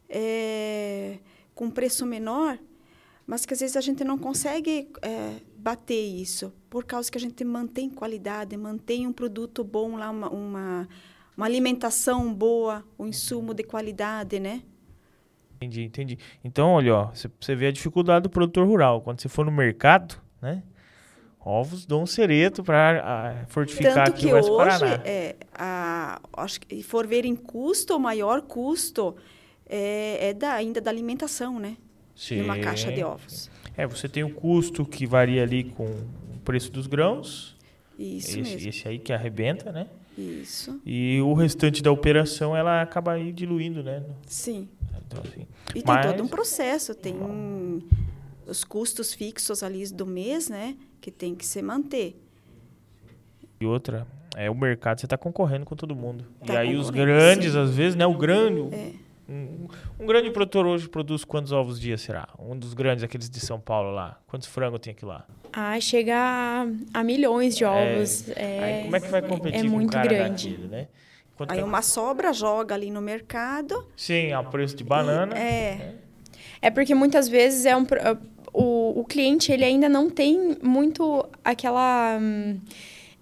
é, 0.09 1.19
com 1.55 1.71
preço 1.71 2.05
menor, 2.05 2.59
mas 3.27 3.47
que 3.47 3.55
às 3.55 3.61
vezes 3.61 3.77
a 3.77 3.81
gente 3.81 4.05
não 4.05 4.19
consegue 4.19 4.89
é, 5.01 5.37
bater 5.57 5.95
isso, 5.95 6.53
por 6.69 6.85
causa 6.85 7.11
que 7.11 7.17
a 7.17 7.21
gente 7.21 7.43
mantém 7.45 7.89
qualidade, 7.89 8.57
mantém 8.57 9.07
um 9.07 9.13
produto 9.13 9.65
bom 9.65 9.97
lá, 9.97 10.11
uma, 10.11 10.29
uma, 10.29 10.89
uma 11.37 11.47
alimentação 11.47 12.33
boa, 12.35 12.85
um 12.99 13.07
insumo 13.07 13.55
de 13.55 13.63
qualidade, 13.63 14.39
né? 14.39 14.63
Entendi, 15.57 15.83
entendi. 15.83 16.19
Então, 16.43 16.73
olha, 16.73 16.95
ó, 16.95 17.11
você, 17.15 17.55
vê 17.55 17.69
a 17.69 17.73
dificuldade 17.73 18.25
do 18.25 18.31
produtor 18.31 18.67
rural. 18.67 19.01
Quando 19.01 19.21
você 19.21 19.29
for 19.29 19.47
no 19.47 19.53
mercado, 19.53 20.21
né? 20.43 20.63
Ovos 21.41 21.85
Dom 21.85 22.07
Cereto 22.07 22.65
para 22.65 23.45
fortificar 23.49 24.07
Tanto 24.07 24.11
aqui 24.11 24.27
que 24.29 24.33
hoje, 24.33 24.85
é, 25.05 25.37
a, 25.53 26.19
acho 26.39 26.61
que 26.61 26.83
for 26.83 27.07
ver 27.07 27.27
em 27.27 27.37
custo, 27.37 27.95
o 27.95 28.01
maior 28.01 28.41
custo 28.41 29.15
é, 29.67 30.29
é 30.31 30.35
da, 30.35 30.53
ainda 30.55 30.81
da 30.81 30.91
alimentação, 30.91 31.59
né? 31.59 31.77
Sim. 32.15 32.39
Numa 32.39 32.59
caixa 32.59 32.93
de 32.93 33.03
ovos. 33.03 33.51
É, 33.77 33.87
você 33.87 34.09
tem 34.09 34.23
o 34.23 34.31
custo 34.33 34.85
que 34.85 35.07
varia 35.07 35.43
ali 35.43 35.65
com 35.65 35.85
o 35.85 36.39
preço 36.45 36.71
dos 36.71 36.87
grãos. 36.87 37.57
Isso 37.99 38.39
esse, 38.41 38.55
mesmo. 38.55 38.69
esse 38.69 38.89
aí 38.89 38.99
que 38.99 39.13
arrebenta, 39.13 39.73
né? 39.73 39.89
Isso. 40.17 40.81
E 40.87 41.21
o 41.23 41.35
restante 41.35 41.83
da 41.83 41.91
operação 41.91 42.57
ela 42.57 42.81
acaba 42.83 43.13
aí 43.15 43.33
diluindo, 43.33 43.83
né? 43.83 44.03
Sim. 44.27 44.69
Então, 45.07 45.23
assim, 45.25 45.47
E 45.75 45.83
Mas- 45.85 46.07
tem 46.07 46.13
todo 46.15 46.25
um 46.25 46.29
processo, 46.29 46.95
tem 46.95 47.15
os 48.47 48.63
custos 48.63 49.13
fixos 49.13 49.63
ali 49.63 49.87
do 49.89 50.07
mês, 50.07 50.49
né? 50.49 50.77
Que 51.01 51.11
tem 51.11 51.35
que 51.35 51.45
se 51.45 51.61
manter. 51.63 52.21
E 53.61 53.67
outra, 53.67 54.07
é 54.37 54.49
o 54.51 54.55
mercado, 54.55 55.01
você 55.01 55.07
está 55.07 55.17
concorrendo 55.19 55.65
com 55.65 55.75
todo 55.75 55.95
mundo. 55.97 56.25
e 56.43 56.47
Tá 56.47 56.61
aí 56.61 56.77
os 56.77 56.91
grandes, 56.91 57.53
sim. 57.53 57.59
às 57.59 57.75
vezes, 57.75 57.97
né? 57.97 58.07
O 58.07 58.15
grande. 58.17 58.75
É. 58.75 58.93
Um, 59.29 59.67
um 59.99 60.07
grande 60.07 60.31
produtor 60.31 60.67
hoje 60.67 60.89
produz 60.89 61.25
quantos 61.25 61.51
ovos 61.53 61.81
dia 61.81 61.97
será? 61.97 62.29
Um 62.39 62.57
dos 62.57 62.75
grandes, 62.75 63.03
aqueles 63.05 63.29
de 63.31 63.41
São 63.41 63.59
Paulo 63.59 63.91
lá. 63.91 64.19
Quantos 64.27 64.49
frangos 64.49 64.81
tem 64.81 64.93
aqui 64.93 65.05
lá? 65.05 65.27
Ah, 65.53 65.79
chega 65.81 66.15
a, 66.17 66.67
a 66.93 67.03
milhões 67.05 67.57
de 67.57 67.65
ovos. 67.65 68.29
É, 68.31 68.63
aí 68.79 68.83
como 68.85 68.97
é 68.97 69.01
que 69.01 69.09
vai 69.09 69.23
competir 69.23 69.61
é 69.61 69.63
com 69.63 69.69
um 69.69 69.71
muito 69.71 69.93
cara 69.93 70.07
grande. 70.09 70.51
daquele, 70.51 70.69
né? 70.69 70.89
Quanto 71.37 71.51
Aí 71.53 71.59
que- 71.59 71.65
uma 71.65 71.83
sobra 71.83 72.33
joga 72.33 72.75
ali 72.75 72.91
no 72.91 73.01
mercado. 73.01 73.87
Sim, 73.97 74.33
ao 74.33 74.45
preço 74.45 74.77
de 74.77 74.85
banana. 74.85 75.37
É. 75.39 75.95
É 76.61 76.71
porque 76.71 76.95
muitas 76.95 77.29
vezes 77.29 77.67
é 77.67 77.77
um 77.77 77.85
o, 78.53 79.01
o 79.01 79.05
cliente 79.05 79.51
ele 79.51 79.65
ainda 79.65 79.89
não 79.89 80.09
tem 80.09 80.57
muito 80.63 81.29
aquela 81.45 82.17
hum, 82.21 82.59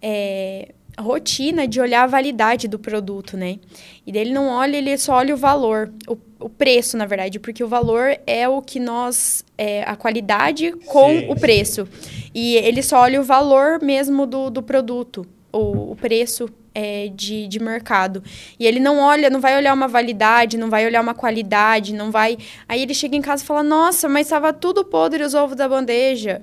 é, 0.00 0.74
rotina 0.98 1.66
de 1.66 1.80
olhar 1.80 2.02
a 2.02 2.06
validade 2.06 2.68
do 2.68 2.78
produto, 2.78 3.36
né? 3.36 3.58
E 4.06 4.12
daí 4.12 4.22
ele 4.22 4.32
não 4.32 4.48
olha, 4.48 4.76
ele 4.76 4.96
só 4.98 5.14
olha 5.14 5.34
o 5.34 5.36
valor, 5.36 5.92
o, 6.06 6.16
o 6.38 6.48
preço, 6.48 6.96
na 6.96 7.06
verdade, 7.06 7.38
porque 7.38 7.64
o 7.64 7.68
valor 7.68 8.18
é 8.26 8.48
o 8.48 8.60
que 8.60 8.78
nós 8.78 9.44
é 9.56 9.82
a 9.84 9.96
qualidade 9.96 10.72
com 10.86 11.08
Sim, 11.08 11.26
o 11.30 11.34
sim. 11.34 11.40
preço. 11.40 11.88
E 12.34 12.56
ele 12.56 12.82
só 12.82 13.00
olha 13.00 13.20
o 13.20 13.24
valor 13.24 13.80
mesmo 13.80 14.26
do, 14.26 14.50
do 14.50 14.62
produto, 14.62 15.26
o, 15.52 15.92
o 15.92 15.96
preço 15.96 16.48
é, 16.74 17.08
de, 17.08 17.46
de 17.46 17.58
mercado. 17.58 18.22
E 18.58 18.66
ele 18.66 18.80
não 18.80 18.98
olha, 18.98 19.30
não 19.30 19.40
vai 19.40 19.56
olhar 19.56 19.72
uma 19.74 19.88
validade, 19.88 20.58
não 20.58 20.70
vai 20.70 20.86
olhar 20.86 21.00
uma 21.00 21.14
qualidade, 21.14 21.94
não 21.94 22.10
vai. 22.10 22.36
Aí 22.68 22.82
ele 22.82 22.94
chega 22.94 23.16
em 23.16 23.22
casa 23.22 23.42
e 23.42 23.46
fala: 23.46 23.62
Nossa, 23.62 24.08
mas 24.08 24.26
estava 24.26 24.52
tudo 24.52 24.84
podre 24.84 25.22
os 25.22 25.34
ovos 25.34 25.56
da 25.56 25.68
bandeja. 25.68 26.42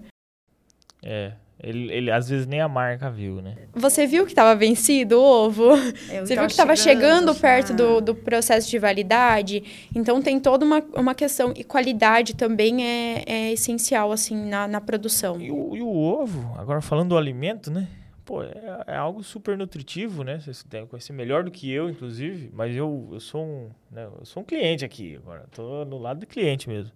É. 1.03 1.33
Ele, 1.61 1.91
ele 1.91 2.09
às 2.09 2.29
vezes 2.29 2.47
nem 2.47 2.61
a 2.61 2.69
marca 2.69 3.11
viu, 3.11 3.41
né? 3.41 3.55
Você 3.73 4.07
viu 4.07 4.23
que 4.23 4.31
estava 4.31 4.55
vencido 4.55 5.19
o 5.19 5.21
ovo? 5.21 5.73
É, 6.09 6.21
Você 6.21 6.35
viu 6.35 6.45
que 6.45 6.51
estava 6.51 6.75
chegando 6.75 7.35
perto 7.35 7.73
do, 7.73 7.99
do 7.99 8.15
processo 8.15 8.69
de 8.69 8.79
validade? 8.79 9.63
Então 9.93 10.21
tem 10.21 10.39
toda 10.39 10.65
uma, 10.65 10.81
uma 10.95 11.13
questão. 11.13 11.53
E 11.55 11.63
qualidade 11.63 12.33
também 12.33 12.85
é, 12.85 13.23
é 13.25 13.51
essencial, 13.51 14.11
assim, 14.11 14.35
na, 14.45 14.67
na 14.69 14.79
produção. 14.79 15.39
E 15.41 15.51
o, 15.51 15.75
e 15.75 15.81
o 15.81 15.89
ovo, 15.89 16.53
agora 16.57 16.79
falando 16.79 17.09
do 17.09 17.17
alimento, 17.17 17.69
né? 17.69 17.89
Pô, 18.23 18.43
é, 18.43 18.83
é 18.87 18.95
algo 18.95 19.21
super 19.21 19.57
nutritivo, 19.57 20.23
né? 20.23 20.39
Vocês 20.39 20.63
devem 20.63 20.87
conhecer 20.87 21.11
melhor 21.11 21.43
do 21.43 21.51
que 21.51 21.69
eu, 21.69 21.89
inclusive. 21.89 22.49
Mas 22.53 22.73
eu, 22.73 23.09
eu 23.11 23.19
sou 23.19 23.43
um, 23.43 23.69
né, 23.91 24.07
eu 24.17 24.23
sou 24.23 24.43
um 24.43 24.45
cliente 24.45 24.85
aqui 24.85 25.17
agora. 25.17 25.45
Tô 25.51 25.83
no 25.83 25.97
lado 25.97 26.21
do 26.21 26.27
cliente 26.27 26.69
mesmo. 26.69 26.91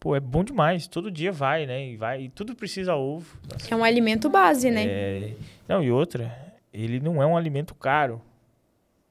Pô, 0.00 0.14
é 0.14 0.20
bom 0.20 0.44
demais. 0.44 0.86
Todo 0.86 1.10
dia 1.10 1.32
vai, 1.32 1.66
né? 1.66 1.88
E 1.88 1.96
vai, 1.96 2.22
e 2.22 2.28
tudo 2.28 2.54
precisa 2.54 2.94
ovo. 2.94 3.38
Nossa, 3.50 3.72
É 3.72 3.76
um 3.76 3.82
alimento 3.84 4.28
base, 4.30 4.70
né? 4.70 4.84
É, 4.86 5.32
não, 5.66 5.82
e 5.82 5.90
outra, 5.90 6.34
ele 6.72 7.00
não 7.00 7.22
é 7.22 7.26
um 7.26 7.36
alimento 7.36 7.74
caro, 7.74 8.22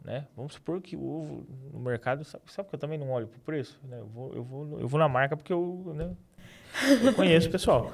né? 0.04 0.26
Vamos 0.36 0.54
supor 0.54 0.82
que 0.82 0.96
o 0.96 1.04
ovo 1.04 1.46
no 1.74 1.80
mercado, 1.80 2.24
sabe, 2.24 2.44
sabe 2.48 2.70
que 2.70 2.76
eu 2.76 2.80
também 2.80 2.98
não 2.98 3.12
olho 3.12 3.28
pro 3.28 3.40
preço, 3.42 3.80
né? 3.84 4.00
Eu 4.00 4.08
vou, 4.08 4.34
eu 4.34 4.44
vou, 4.44 4.80
eu 4.80 4.88
vou 4.88 5.00
na 5.00 5.10
marca 5.10 5.36
porque 5.36 5.52
eu, 5.52 5.92
né, 5.94 6.12
eu 7.04 7.14
conheço 7.14 7.50
o 7.50 7.52
pessoal. 7.52 7.92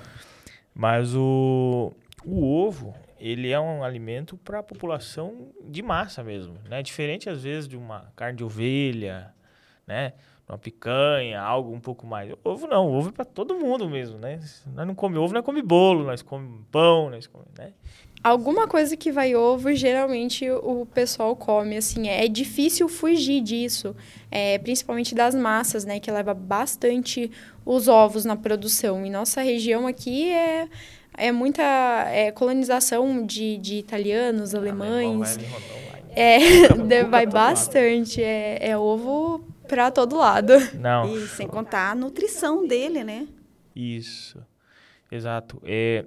Mas 0.75 1.15
o, 1.15 1.91
o 2.23 2.45
ovo, 2.45 2.93
ele 3.19 3.49
é 3.51 3.59
um 3.59 3.83
alimento 3.83 4.37
para 4.37 4.59
a 4.59 4.63
população 4.63 5.47
de 5.65 5.81
massa 5.81 6.23
mesmo, 6.23 6.55
né? 6.69 6.83
Diferente 6.83 7.27
às 7.29 7.41
vezes 7.43 7.67
de 7.67 7.75
uma 7.75 8.11
carne 8.15 8.37
de 8.37 8.43
ovelha, 8.43 9.33
né? 9.87 10.13
Uma 10.47 10.57
picanha, 10.57 11.41
algo 11.41 11.73
um 11.73 11.79
pouco 11.79 12.05
mais. 12.05 12.33
Ovo 12.43 12.67
não, 12.67 12.91
ovo 12.91 13.09
é 13.09 13.11
para 13.13 13.23
todo 13.23 13.55
mundo 13.55 13.89
mesmo, 13.89 14.19
né? 14.19 14.39
Nós 14.75 14.85
não 14.85 14.93
comemos 14.93 15.23
ovo, 15.23 15.33
nós 15.33 15.43
comemos 15.43 15.67
bolo, 15.67 16.03
nós 16.03 16.21
comemos 16.21 16.65
pão, 16.69 17.09
nós 17.09 17.27
comemos, 17.27 17.53
né? 17.57 17.71
Alguma 18.21 18.67
coisa 18.67 18.95
que 18.95 19.11
vai 19.11 19.35
ovo, 19.35 19.73
geralmente 19.73 20.49
o 20.49 20.85
pessoal 20.85 21.35
come, 21.35 21.75
assim, 21.75 22.07
é 22.07 22.25
difícil 22.27 22.87
fugir 22.87 23.41
disso, 23.41 23.93
é, 24.31 24.57
principalmente 24.59 25.13
das 25.13 25.35
massas, 25.35 25.83
né, 25.83 25.99
que 25.99 26.09
leva 26.09 26.33
bastante 26.33 27.29
os 27.65 27.89
ovos 27.89 28.23
na 28.23 28.37
produção. 28.37 29.05
E 29.05 29.09
nossa 29.09 29.41
região 29.41 29.87
aqui 29.87 30.31
é, 30.31 30.69
é 31.17 31.31
muita 31.33 31.63
é, 32.11 32.31
colonização 32.31 33.25
de, 33.25 33.57
de 33.57 33.75
italianos, 33.75 34.55
alemães, 34.55 35.35
Rondon, 35.35 35.49
vai. 35.91 36.03
é, 36.15 37.03
vai 37.03 37.25
bastante, 37.27 38.23
é, 38.23 38.69
é 38.69 38.77
ovo 38.77 39.52
pra 39.73 39.91
todo 39.91 40.15
lado. 40.17 40.53
Não, 40.79 41.15
E 41.15 41.27
sem 41.27 41.47
contar 41.47 41.91
a 41.91 41.95
nutrição 41.95 42.67
dele, 42.67 43.03
né? 43.03 43.27
isso. 43.75 44.39
Exato. 45.11 45.61
É, 45.63 46.05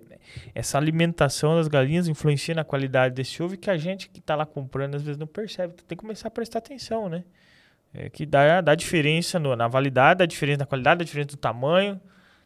essa 0.55 0.77
alimentação 0.79 1.55
das 1.57 1.69
galinhas 1.69 2.09
influencia 2.09 2.55
na 2.57 2.65
qualidade 2.65 3.15
desse 3.15 3.41
ovo 3.41 3.57
que 3.57 3.71
a 3.71 3.77
gente 3.77 4.09
que 4.09 4.19
está 4.19 4.35
lá 4.35 4.45
comprando 4.45 4.97
às 4.97 5.03
vezes 5.03 5.17
não 5.17 5.29
percebe. 5.29 5.75
Tem 5.75 5.97
que 5.97 6.03
começar 6.03 6.27
a 6.27 6.31
prestar 6.31 6.59
atenção, 6.59 7.09
né? 7.09 7.23
É, 7.95 8.11
que 8.11 8.27
dá, 8.27 8.61
dá 8.61 8.75
diferença 8.75 9.39
no- 9.39 9.55
na 9.55 9.69
validade, 9.69 10.19
dá 10.19 10.27
diferença 10.27 10.59
na 10.59 10.67
qualidade, 10.67 10.99
dá 10.99 11.05
diferença 11.05 11.29
do 11.29 11.37
tamanho, 11.37 12.01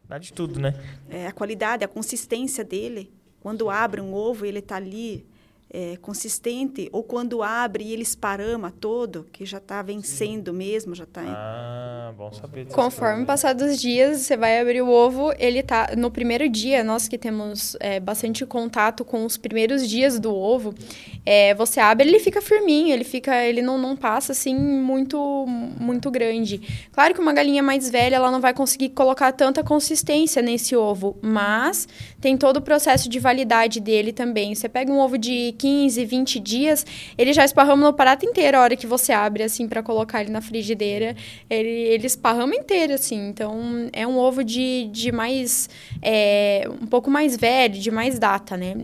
dá 0.07 0.19
de 0.19 0.33
tudo, 0.35 0.61
né? 0.61 0.75
É, 1.09 1.27
a 1.27 1.33
qualidade, 1.33 1.83
a 1.83 1.89
consistência 1.89 2.63
dele. 2.63 3.11
Quando 3.41 3.71
abre 3.71 4.03
um 4.03 4.13
ovo, 4.13 4.45
ele 4.45 4.59
está 4.59 4.77
ali 4.77 5.27
é, 5.73 5.97
consistente. 5.99 6.89
Ou 6.93 7.03
quando 7.03 7.43
abre 7.43 7.85
e 7.85 7.93
ele 7.93 8.03
esparama 8.03 8.73
todo, 8.81 9.27
que 9.33 9.47
já 9.47 9.59
está 9.59 9.81
vencendo 9.83 10.53
mesmo, 10.53 10.95
já 10.95 11.05
está... 11.05 11.23
Ah, 11.25 12.13
bom 12.17 12.33
saber. 12.33 12.67
Conforme 12.67 12.91
coisas, 12.91 13.21
né? 13.21 13.27
passar 13.27 13.53
dos 13.55 13.81
dias, 13.81 14.21
você 14.21 14.37
vai 14.37 14.61
abrir 14.61 14.83
o 14.83 14.89
ovo, 14.89 15.33
ele 15.39 15.63
tá. 15.63 15.91
No 15.97 16.11
primeiro 16.11 16.49
dia, 16.49 16.83
nós 16.83 17.07
que 17.07 17.17
temos 17.17 17.77
é, 17.81 18.01
bastante 18.01 18.45
contato 18.45 19.05
com 19.05 19.25
os 19.25 19.37
primeiros 19.37 19.89
dias 19.89 20.19
do 20.19 20.35
ovo, 20.35 20.75
é, 21.25 21.55
você 21.55 21.81
abre, 21.81 22.09
ele 22.09 22.19
fica 22.19 22.43
firminho, 22.43 22.93
ele 22.93 23.05
fica. 23.05 23.45
Ele 23.45 23.63
não, 23.63 23.79
não 23.79 23.97
passa 23.97 24.33
assim 24.33 24.55
muito, 24.57 25.47
muito 25.47 26.11
grande. 26.11 26.89
Claro 26.93 27.15
que 27.15 27.21
uma 27.21 27.33
galinha 27.33 27.63
mais 27.63 27.89
velha, 27.89 28.17
ela 28.17 28.31
não 28.31 28.41
vai 28.41 28.53
conseguir 28.53 28.91
colocar 28.91 29.33
tanta 29.33 29.63
consistência 29.63 30.43
nesse 30.43 30.75
ovo, 30.75 31.17
mas 31.23 31.87
tem 32.21 32.37
todo 32.37 32.59
o 32.59 32.63
processo 32.63 33.09
de 33.09 33.19
validade 33.19 33.81
dele 33.81 34.13
também. 34.13 34.55
Você 34.55 34.69
pega 34.69 34.91
um 34.93 34.99
ovo 34.99 35.17
de 35.17 35.53
15, 35.61 36.07
20 36.07 36.40
dias, 36.40 36.87
ele 37.18 37.35
já 37.35 37.44
esparrama 37.44 37.87
no 37.87 37.92
prato 37.92 38.25
inteiro 38.25 38.57
a 38.57 38.62
hora 38.62 38.75
que 38.75 38.87
você 38.87 39.12
abre, 39.12 39.42
assim, 39.42 39.68
para 39.68 39.83
colocar 39.83 40.23
ele 40.23 40.31
na 40.31 40.40
frigideira. 40.40 41.14
Ele, 41.51 41.68
ele 41.68 42.07
esparrama 42.07 42.55
inteiro, 42.55 42.94
assim. 42.94 43.29
Então, 43.29 43.90
é 43.92 44.07
um 44.07 44.16
ovo 44.16 44.42
de, 44.42 44.88
de 44.90 45.12
mais... 45.12 45.68
é, 46.01 46.66
um 46.81 46.87
pouco 46.87 47.11
mais 47.11 47.37
velho, 47.37 47.79
de 47.79 47.90
mais 47.90 48.18
data, 48.18 48.57
né? 48.57 48.75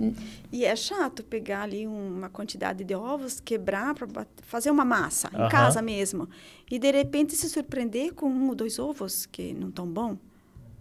E 0.52 0.66
é 0.66 0.76
chato 0.76 1.24
pegar 1.24 1.62
ali 1.62 1.86
uma 1.86 2.28
quantidade 2.28 2.84
de 2.84 2.94
ovos, 2.94 3.40
quebrar 3.40 3.94
para 3.94 4.26
fazer 4.42 4.70
uma 4.70 4.84
massa, 4.84 5.30
em 5.32 5.38
Aham. 5.38 5.48
casa 5.48 5.80
mesmo. 5.80 6.28
E 6.70 6.78
de 6.78 6.90
repente 6.90 7.34
se 7.34 7.48
surpreender 7.48 8.12
com 8.12 8.28
um 8.28 8.48
ou 8.48 8.55
dois 8.55 8.78
ovos 8.78 9.24
que 9.24 9.55
não 9.55 9.70
estão 9.70 9.86
bom. 9.86 10.18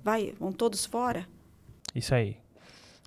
Vai, 0.03 0.33
vão 0.37 0.51
todos 0.51 0.85
fora. 0.85 1.25
Isso 1.95 2.13
aí. 2.13 2.35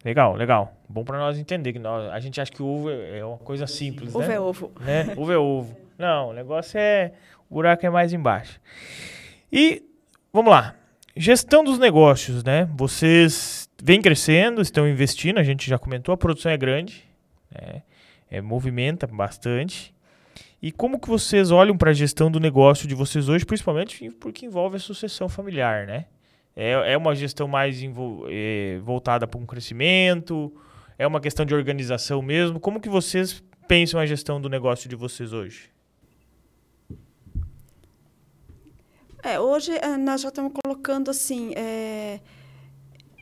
Legal, 0.05 0.34
legal. 0.36 0.76
Bom 0.88 1.05
para 1.05 1.18
nós 1.18 1.38
entender 1.38 1.72
que 1.72 1.78
nós, 1.78 2.11
a 2.12 2.20
gente 2.20 2.40
acha 2.40 2.51
que 2.51 2.62
ovo 2.62 2.90
é 2.90 3.18
é 3.18 3.24
uma 3.24 3.38
coisa 3.38 3.66
simples, 3.66 4.14
Ovo 4.14 4.26
né? 4.26 4.34
é 4.34 4.40
ovo. 4.40 4.72
né? 4.80 5.14
Ovo 5.16 5.32
é 5.32 5.38
ovo. 5.38 5.76
Não, 5.99 6.30
o 6.30 6.32
negócio 6.32 6.78
é. 6.78 7.12
O 7.51 7.55
buraco 7.55 7.84
é 7.84 7.90
mais 7.90 8.12
embaixo. 8.12 8.61
E 9.53 9.82
vamos 10.32 10.51
lá. 10.51 10.74
Gestão 11.16 11.64
dos 11.64 11.78
negócios, 11.78 12.44
né? 12.44 12.68
Vocês 12.76 13.68
vêm 13.82 14.01
crescendo, 14.01 14.61
estão 14.62 14.86
investindo, 14.86 15.38
a 15.38 15.42
gente 15.42 15.68
já 15.68 15.78
comentou, 15.78 16.12
a 16.12 16.16
produção 16.16 16.53
é 16.53 16.57
grande, 16.57 17.05
né? 17.51 17.82
É, 18.30 18.40
movimenta 18.40 19.07
bastante. 19.07 19.94
E 20.61 20.70
como 20.70 21.01
que 21.01 21.09
vocês 21.09 21.51
olham 21.51 21.76
para 21.76 21.90
a 21.90 21.94
gestão 21.94 22.30
do 22.30 22.38
negócio 22.38 22.86
de 22.86 22.94
vocês 22.94 23.28
hoje, 23.28 23.44
principalmente 23.46 24.11
porque 24.12 24.46
envolve 24.46 24.76
a 24.76 24.80
sucessão 24.80 25.28
familiar, 25.28 25.86
né? 25.86 26.07
É, 26.61 26.94
é 26.94 26.96
uma 26.96 27.14
gestão 27.14 27.46
mais 27.46 27.80
é, 28.28 28.80
voltada 28.82 29.28
para 29.28 29.38
um 29.38 29.46
crescimento? 29.46 30.52
É 30.98 31.06
uma 31.06 31.20
questão 31.20 31.46
de 31.46 31.54
organização 31.54 32.20
mesmo? 32.20 32.59
Como 32.59 32.80
que 32.80 32.88
vocês 32.88 33.40
pensam 33.68 34.00
a 34.00 34.04
gestão 34.04 34.40
do 34.40 34.48
negócio 34.48 34.88
de 34.88 34.96
vocês 34.96 35.32
hoje? 35.32 35.70
É, 39.22 39.38
hoje 39.38 39.70
eh, 39.72 39.96
nós 39.96 40.20
já 40.20 40.30
estamos 40.30 40.52
colocando 40.52 41.12
assim, 41.12 41.52
é, 41.54 42.18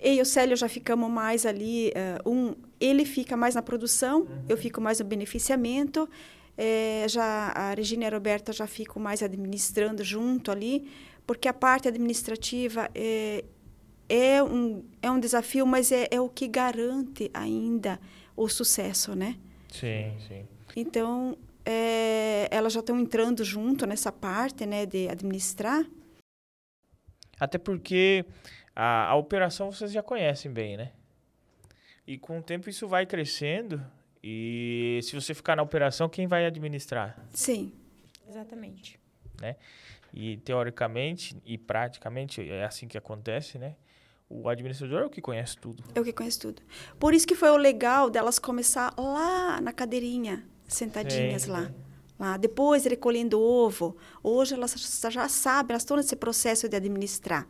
eu 0.01 0.15
e 0.15 0.23
o 0.23 0.25
Célio 0.25 0.57
já 0.57 0.69
ficamos 0.69 1.11
mais 1.11 1.45
ali, 1.45 1.91
é, 1.95 2.19
um, 2.25 2.55
ele 2.81 3.05
fica 3.05 3.37
mais 3.37 3.55
na 3.55 3.61
produção, 3.61 4.21
uhum. 4.21 4.45
eu 4.49 4.57
fico 4.57 4.81
mais 4.81 4.99
no 4.99 5.05
beneficiamento, 5.05 6.09
é, 6.57 7.05
já 7.09 7.53
a 7.55 7.75
Regina 7.75 8.05
e 8.05 8.07
a 8.07 8.11
Roberta 8.11 8.51
já 8.51 8.67
ficam 8.67 9.03
mais 9.03 9.23
administrando 9.23 10.03
junto 10.03 10.51
ali, 10.51 10.89
porque 11.27 11.49
a 11.49 11.55
parte 11.55 11.89
administrativa 11.89 12.89
é, 12.95 13.45
é, 14.09 14.43
um, 14.43 14.85
é 15.03 15.11
um 15.11 15.19
desafio, 15.19 15.67
mas 15.67 15.91
é, 15.91 16.07
é 16.11 16.21
o 16.21 16.29
que 16.29 16.47
garante 16.47 17.31
ainda 17.35 18.01
o 18.37 18.49
sucesso, 18.49 19.15
né? 19.15 19.37
Sim, 19.71 20.17
sim. 20.27 20.47
Então, 20.77 21.37
é, 21.65 22.49
elas 22.51 22.73
já 22.73 22.81
estão 22.81 22.99
entrando 23.01 23.43
junto 23.43 23.87
nessa 23.87 24.13
parte, 24.13 24.65
né, 24.65 24.87
de 24.87 25.09
administrar. 25.09 25.85
Até 27.41 27.59
porque 27.59 28.25
a, 28.75 29.09
a 29.09 29.17
operação 29.17 29.73
vocês 29.73 29.91
já 29.91 30.03
conhecem 30.03 30.51
bem, 30.51 30.77
né? 30.77 30.93
E 32.07 32.17
com 32.17 32.39
o 32.39 32.43
tempo 32.43 32.71
isso 32.71 32.87
vai 32.87 33.05
crescendo 33.05 33.85
e 34.23 35.01
se 35.03 35.15
você 35.15 35.35
ficar 35.35 35.57
na 35.57 35.63
operação, 35.63 36.09
quem 36.09 36.27
vai 36.27 36.47
administrar? 36.47 37.19
Sim. 37.33 37.73
Exatamente. 38.29 38.99
Né? 39.41 39.57
E 40.17 40.39
teoricamente 40.39 41.37
e 41.45 41.59
praticamente 41.59 42.41
é 42.49 42.65
assim 42.65 42.89
que 42.89 42.97
acontece, 42.97 43.59
né? 43.59 43.77
O 44.31 44.49
administrador 44.49 45.03
é 45.03 45.05
o 45.05 45.11
que 45.11 45.21
conhece 45.21 45.59
tudo. 45.59 45.85
É 45.95 46.01
o 46.01 46.05
que 46.05 46.13
conhece 46.13 46.39
tudo. 46.39 46.63
Por 46.99 47.13
isso 47.13 47.27
que 47.27 47.35
foi 47.35 47.51
o 47.51 47.57
legal 47.59 48.09
delas 48.09 48.39
começar 48.39 48.95
lá 48.99 49.61
na 49.61 49.75
cadeirinha, 49.75 50.43
sentadinhas 50.67 51.43
Sim. 51.43 51.51
lá. 51.51 51.71
Lá, 52.19 52.37
depois 52.39 52.87
recolhendo 52.87 53.39
ovo. 53.39 53.95
Hoje 54.23 54.55
elas 54.55 54.75
já 55.11 55.29
sabem, 55.29 55.75
elas 55.75 55.83
estão 55.83 55.99
nesse 55.99 56.17
processo 56.17 56.67
de 56.67 56.75
administrar. 56.75 57.47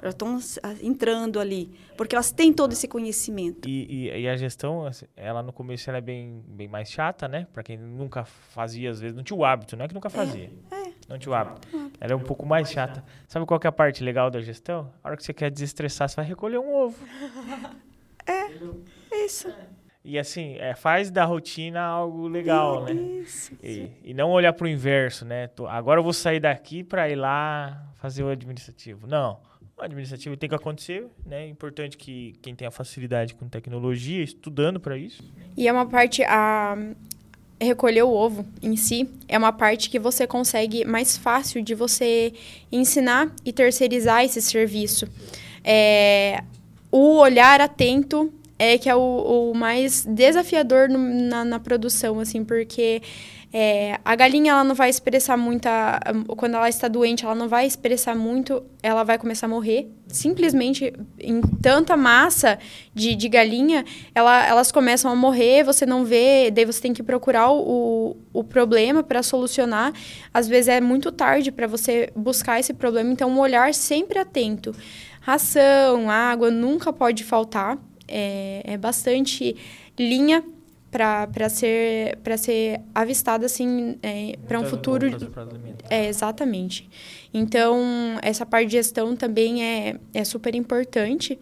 Elas 0.00 0.14
estão 0.14 0.38
ah, 0.62 0.74
entrando 0.82 1.38
ali, 1.38 1.70
porque 1.96 2.14
elas 2.14 2.32
têm 2.32 2.52
todo 2.52 2.72
esse 2.72 2.88
conhecimento. 2.88 3.68
E, 3.68 4.08
e, 4.08 4.22
e, 4.22 4.28
a 4.28 4.34
gestão, 4.34 4.86
assim, 4.86 5.04
ela 5.14 5.42
no 5.42 5.52
começo 5.52 5.90
ela 5.90 5.98
é 5.98 6.00
bem, 6.00 6.42
bem 6.48 6.66
mais 6.66 6.90
chata, 6.90 7.28
né? 7.28 7.46
Para 7.52 7.62
quem 7.62 7.76
nunca 7.76 8.24
fazia, 8.24 8.90
às 8.90 8.98
vezes, 8.98 9.14
não 9.14 9.22
tinha 9.22 9.36
o 9.36 9.44
hábito, 9.44 9.76
não 9.76 9.84
é 9.84 9.88
que 9.88 9.92
nunca 9.92 10.08
fazia. 10.08 10.50
É, 10.70 10.74
é. 10.74 10.79
Não 11.10 11.18
tinha 11.18 11.32
o 11.32 11.34
hábito. 11.34 11.66
Ela 12.00 12.12
é 12.12 12.16
um 12.16 12.20
pouco 12.20 12.46
mais 12.46 12.70
chata. 12.70 13.04
Sabe 13.26 13.44
qual 13.44 13.60
é 13.62 13.66
a 13.66 13.72
parte 13.72 14.04
legal 14.04 14.30
da 14.30 14.40
gestão? 14.40 14.92
A 15.02 15.08
hora 15.08 15.16
que 15.16 15.24
você 15.24 15.34
quer 15.34 15.50
desestressar, 15.50 16.08
você 16.08 16.14
vai 16.14 16.24
recolher 16.24 16.58
um 16.58 16.72
ovo. 16.72 16.96
É, 18.26 19.24
isso. 19.24 19.52
E 20.04 20.18
assim, 20.18 20.56
é, 20.58 20.74
faz 20.74 21.10
da 21.10 21.24
rotina 21.24 21.82
algo 21.82 22.28
legal, 22.28 22.84
né? 22.84 22.92
Isso. 22.92 23.52
E, 23.62 23.90
e 24.04 24.14
não 24.14 24.30
olhar 24.30 24.52
para 24.52 24.66
o 24.66 24.68
inverso, 24.68 25.24
né? 25.24 25.48
Tô, 25.48 25.66
agora 25.66 25.98
eu 25.98 26.04
vou 26.04 26.12
sair 26.12 26.38
daqui 26.38 26.84
para 26.84 27.08
ir 27.08 27.16
lá 27.16 27.92
fazer 27.96 28.22
o 28.22 28.28
administrativo. 28.28 29.06
Não 29.06 29.40
administrativo 29.84 30.36
tem 30.36 30.48
que 30.48 30.54
acontecer, 30.54 31.06
né? 31.24 31.44
É 31.44 31.48
importante 31.48 31.96
que 31.96 32.34
quem 32.42 32.54
tenha 32.54 32.70
facilidade 32.70 33.34
com 33.34 33.48
tecnologia, 33.48 34.22
estudando 34.22 34.78
para 34.78 34.96
isso. 34.96 35.22
E 35.56 35.66
é 35.66 35.72
uma 35.72 35.86
parte 35.86 36.22
a 36.22 36.76
recolher 37.60 38.02
o 38.02 38.10
ovo 38.10 38.44
em 38.62 38.74
si 38.76 39.08
é 39.28 39.36
uma 39.36 39.52
parte 39.52 39.90
que 39.90 39.98
você 39.98 40.26
consegue 40.26 40.84
mais 40.84 41.16
fácil 41.16 41.62
de 41.62 41.74
você 41.74 42.32
ensinar 42.72 43.30
e 43.44 43.52
terceirizar 43.52 44.24
esse 44.24 44.40
serviço. 44.40 45.06
É, 45.62 46.42
o 46.90 47.18
olhar 47.18 47.60
atento 47.60 48.32
é 48.58 48.76
que 48.76 48.88
é 48.88 48.96
o, 48.96 49.50
o 49.50 49.54
mais 49.54 50.04
desafiador 50.04 50.88
no, 50.88 50.98
na, 50.98 51.44
na 51.44 51.60
produção, 51.60 52.18
assim, 52.20 52.44
porque 52.44 53.00
é, 53.52 53.98
a 54.04 54.14
galinha 54.14 54.52
ela 54.52 54.62
não 54.62 54.76
vai 54.76 54.88
expressar 54.88 55.36
muita. 55.36 55.98
Quando 56.36 56.54
ela 56.54 56.68
está 56.68 56.86
doente, 56.86 57.24
ela 57.24 57.34
não 57.34 57.48
vai 57.48 57.66
expressar 57.66 58.14
muito, 58.14 58.62
ela 58.80 59.02
vai 59.02 59.18
começar 59.18 59.46
a 59.46 59.48
morrer. 59.48 59.90
Simplesmente 60.06 60.92
em 61.18 61.40
tanta 61.40 61.96
massa 61.96 62.60
de, 62.94 63.16
de 63.16 63.28
galinha, 63.28 63.84
ela, 64.14 64.46
elas 64.46 64.70
começam 64.70 65.10
a 65.10 65.16
morrer, 65.16 65.64
você 65.64 65.84
não 65.84 66.04
vê, 66.04 66.50
daí 66.50 66.64
você 66.64 66.80
tem 66.80 66.92
que 66.92 67.02
procurar 67.02 67.50
o, 67.50 68.16
o 68.32 68.44
problema 68.44 69.02
para 69.02 69.20
solucionar. 69.20 69.92
Às 70.32 70.46
vezes 70.46 70.68
é 70.68 70.80
muito 70.80 71.10
tarde 71.10 71.50
para 71.50 71.66
você 71.66 72.08
buscar 72.14 72.60
esse 72.60 72.72
problema, 72.72 73.10
então 73.10 73.28
um 73.28 73.40
olhar 73.40 73.74
sempre 73.74 74.20
atento. 74.20 74.72
Ração, 75.20 76.08
água 76.08 76.52
nunca 76.52 76.92
pode 76.92 77.24
faltar. 77.24 77.78
É, 78.06 78.62
é 78.64 78.76
bastante 78.76 79.56
linha 79.98 80.44
para 80.90 81.48
ser 81.48 82.16
para 82.18 82.36
ser 82.36 82.80
avistada 82.92 83.46
assim 83.46 83.96
é, 84.02 84.36
para 84.46 84.58
um 84.58 84.64
futuro 84.64 85.06
é 85.88 86.08
exatamente. 86.08 86.88
Então 87.32 87.78
essa 88.22 88.44
parte 88.44 88.66
de 88.66 88.72
gestão 88.72 89.14
também 89.14 89.64
é, 89.64 89.96
é 90.12 90.24
super 90.24 90.54
importante. 90.54 91.38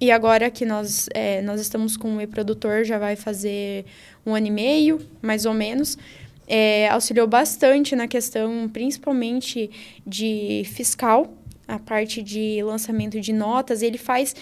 E 0.00 0.10
agora 0.10 0.50
que 0.50 0.64
nós 0.64 1.08
é, 1.12 1.42
nós 1.42 1.60
estamos 1.60 1.96
com 1.96 2.16
o 2.16 2.20
e-produtor 2.20 2.84
já 2.84 2.98
vai 2.98 3.16
fazer 3.16 3.84
um 4.24 4.34
ano 4.34 4.46
e 4.46 4.50
meio 4.50 5.00
mais 5.20 5.44
ou 5.44 5.54
menos 5.54 5.98
é, 6.46 6.88
auxiliou 6.88 7.26
bastante 7.26 7.96
na 7.96 8.06
questão 8.06 8.68
principalmente 8.68 9.70
de 10.06 10.62
fiscal 10.66 11.34
a 11.66 11.78
parte 11.78 12.22
de 12.22 12.62
lançamento 12.62 13.20
de 13.20 13.32
notas. 13.32 13.82
Ele 13.82 13.98
faz 13.98 14.36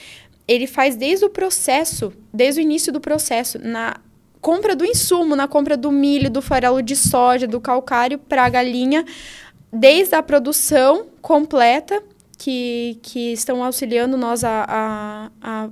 ele 0.47 0.67
faz 0.67 0.97
desde 0.97 1.25
o 1.25 1.31
processo 1.31 2.13
desde 2.33 2.61
o 2.61 2.63
início 2.63 2.93
do 2.93 3.01
processo 3.01 3.59
na 3.59 3.97
compra 4.43 4.75
do 4.77 4.85
insumo, 4.85 5.37
na 5.37 5.47
compra 5.47 5.77
do 5.77 5.93
milho, 5.93 6.29
do 6.29 6.43
farelo 6.43 6.83
de 6.83 6.97
soja, 6.97 7.47
do 7.47 7.61
calcário 7.61 8.19
para 8.19 8.45
a 8.45 8.49
galinha, 8.49 9.07
desde 9.73 10.17
a 10.17 10.23
produção 10.23 11.07
completa, 11.23 12.03
que, 12.37 12.99
que 13.03 13.33
estão 13.33 13.63
auxiliando 13.63 14.17
nós 14.17 14.43
a, 14.43 14.67
a, 14.69 15.31
a 15.41 15.71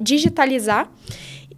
digitalizar 0.00 0.90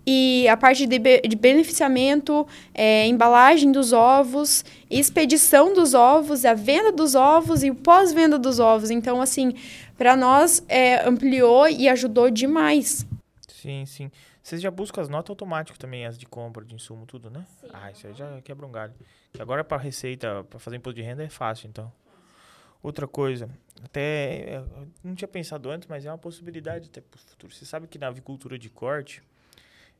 e 0.05 0.49
a 0.49 0.57
parte 0.57 0.87
de, 0.87 0.99
de 0.99 1.37
beneficiamento, 1.37 2.45
é, 2.75 3.07
embalagem 3.07 3.71
dos 3.71 3.93
ovos, 3.93 4.65
expedição 4.91 5.73
dos 5.73 5.95
ovos, 5.95 6.45
a 6.45 6.53
venda 6.53 6.91
dos 6.91 7.15
ovos 7.15 7.63
e 7.63 7.71
o 7.71 7.77
pós-venda 7.77 8.37
dos 8.37 8.59
ovos. 8.59 8.91
Então, 8.91 9.23
assim, 9.23 9.55
para 9.97 10.17
nós 10.17 10.65
é, 10.69 11.07
ampliou 11.07 11.69
e 11.69 11.89
ajudou 11.89 12.29
demais. 12.29 13.07
Sim, 13.47 13.87
sim. 13.87 14.11
Vocês 14.51 14.61
já 14.61 14.71
buscam 14.71 15.01
as 15.01 15.09
notas 15.09 15.31
automáticas 15.31 15.79
também, 15.79 16.05
as 16.05 16.19
de 16.19 16.27
compra, 16.27 16.65
de 16.65 16.75
insumo, 16.75 17.07
tudo, 17.07 17.31
né? 17.31 17.47
Sim. 17.61 17.69
Ah, 17.73 17.93
isso 17.93 18.05
aí 18.09 18.15
já 18.15 18.43
quebra 18.43 18.67
um 18.67 18.73
galho. 18.73 18.93
Agora 19.39 19.63
para 19.63 19.81
receita, 19.81 20.43
para 20.43 20.59
fazer 20.59 20.75
imposto 20.75 20.97
de 20.97 21.03
renda 21.03 21.23
é 21.23 21.29
fácil, 21.29 21.69
então. 21.69 21.93
Outra 22.83 23.07
coisa, 23.07 23.49
até 23.81 24.57
eu 24.57 24.89
não 25.05 25.15
tinha 25.15 25.29
pensado 25.29 25.71
antes, 25.71 25.87
mas 25.87 26.05
é 26.05 26.11
uma 26.11 26.19
possibilidade 26.19 26.89
até 26.89 27.01
para 27.01 27.17
o 27.17 27.21
futuro. 27.21 27.55
Você 27.55 27.65
sabe 27.65 27.87
que 27.87 27.97
na 27.97 28.09
avicultura 28.09 28.59
de 28.59 28.69
corte, 28.69 29.23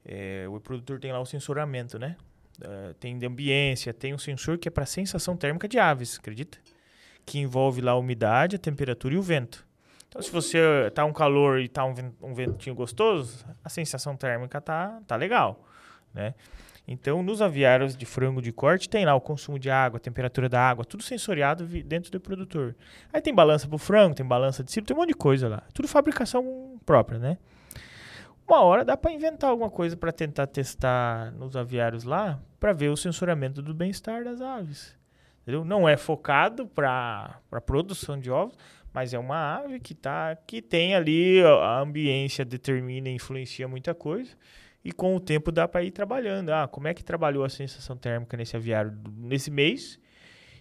é, 0.05 0.49
o 0.49 0.59
produtor 0.59 0.99
tem 0.99 1.13
lá 1.13 1.21
o 1.21 1.27
sensoramento, 1.27 1.97
né? 1.97 2.17
Uh, 2.59 2.93
tem 2.95 3.17
de 3.17 3.25
ambiência, 3.25 3.95
tem 3.95 4.13
um 4.13 4.19
sensor 4.19 4.59
que 4.59 4.67
é 4.67 4.71
para 4.71 4.85
sensação 4.85 5.37
térmica 5.37 5.69
de 5.69 5.79
aves, 5.79 6.19
acredita? 6.19 6.59
Que 7.25 7.39
envolve 7.39 7.81
lá 7.81 7.93
a 7.93 7.97
umidade, 7.97 8.57
a 8.57 8.59
temperatura 8.59 9.15
e 9.15 9.17
o 9.17 9.23
vento. 9.23 9.65
Então, 10.11 10.21
se 10.21 10.31
você 10.31 10.91
tá 10.93 11.05
um 11.05 11.13
calor 11.13 11.61
e 11.61 11.69
tá 11.69 11.85
um, 11.85 12.35
ventinho 12.35 12.75
gostoso, 12.75 13.47
a 13.63 13.69
sensação 13.69 14.17
térmica 14.17 14.61
tá, 14.61 15.01
tá 15.07 15.15
legal, 15.15 15.65
né? 16.13 16.35
Então, 16.87 17.23
nos 17.23 17.41
aviários 17.41 17.97
de 17.97 18.05
frango 18.05 18.43
de 18.43 18.51
corte, 18.51 18.89
tem 18.89 19.05
lá 19.05 19.15
o 19.15 19.21
consumo 19.21 19.57
de 19.57 19.71
água, 19.71 19.99
a 19.99 20.01
temperatura 20.01 20.49
da 20.49 20.61
água, 20.61 20.85
tudo 20.85 21.05
sensoriado 21.05 21.65
dentro 21.65 22.11
do 22.11 22.19
produtor. 22.19 22.75
Aí 23.13 23.21
tem 23.21 23.33
balança 23.33 23.69
para 23.69 23.77
o 23.77 23.79
frango, 23.79 24.17
tem 24.17 24.27
balança 24.27 24.65
de 24.65 24.73
ciclo, 24.73 24.89
tem 24.89 24.97
um 24.97 24.99
monte 24.99 25.11
de 25.11 25.15
coisa 25.15 25.49
lá. 25.49 25.63
Tudo 25.73 25.87
fabricação 25.87 26.81
própria, 26.85 27.21
né? 27.21 27.39
Uma 28.49 28.63
hora 28.63 28.85
dá 28.85 28.97
para 28.97 29.13
inventar 29.13 29.51
alguma 29.51 29.71
coisa 29.71 29.97
para 29.97 30.11
tentar 30.11 30.49
testar 30.49 31.31
nos 31.35 31.57
aviários 31.57 32.03
lá, 32.03 32.41
para 32.59 32.73
ver 32.73 32.89
o 32.89 32.97
sensoramento 32.97 33.63
do 33.63 33.73
bem-estar 33.73 34.25
das 34.25 34.41
aves. 34.41 34.99
Entendeu? 35.43 35.65
Não 35.65 35.89
é 35.89 35.97
focado 35.97 36.67
para 36.67 37.41
produção 37.65 38.19
de 38.19 38.31
ovos, 38.31 38.57
mas 38.93 39.15
é 39.15 39.19
uma 39.19 39.57
ave 39.57 39.81
que 39.81 39.95
tá 39.95 40.37
que 40.47 40.61
tem 40.61 40.95
ali 40.95 41.43
a 41.43 41.81
ambiência 41.81 42.45
determina 42.45 43.09
e 43.09 43.15
influencia 43.15 43.69
muita 43.69 43.95
coisa. 43.95 44.31
E 44.85 44.93
com 44.93 45.15
o 45.15 45.21
tempo 45.21 45.53
dá 45.53 45.69
para 45.69 45.83
ir 45.83 45.91
trabalhando. 45.91 46.51
Ah 46.51 46.67
como 46.67 46.89
é 46.89 46.95
que 46.95 47.05
trabalhou 47.05 47.45
a 47.45 47.49
sensação 47.49 47.97
térmica 47.97 48.37
nesse 48.37 48.57
aviário 48.57 48.93
nesse 49.17 49.51
mês? 49.51 49.99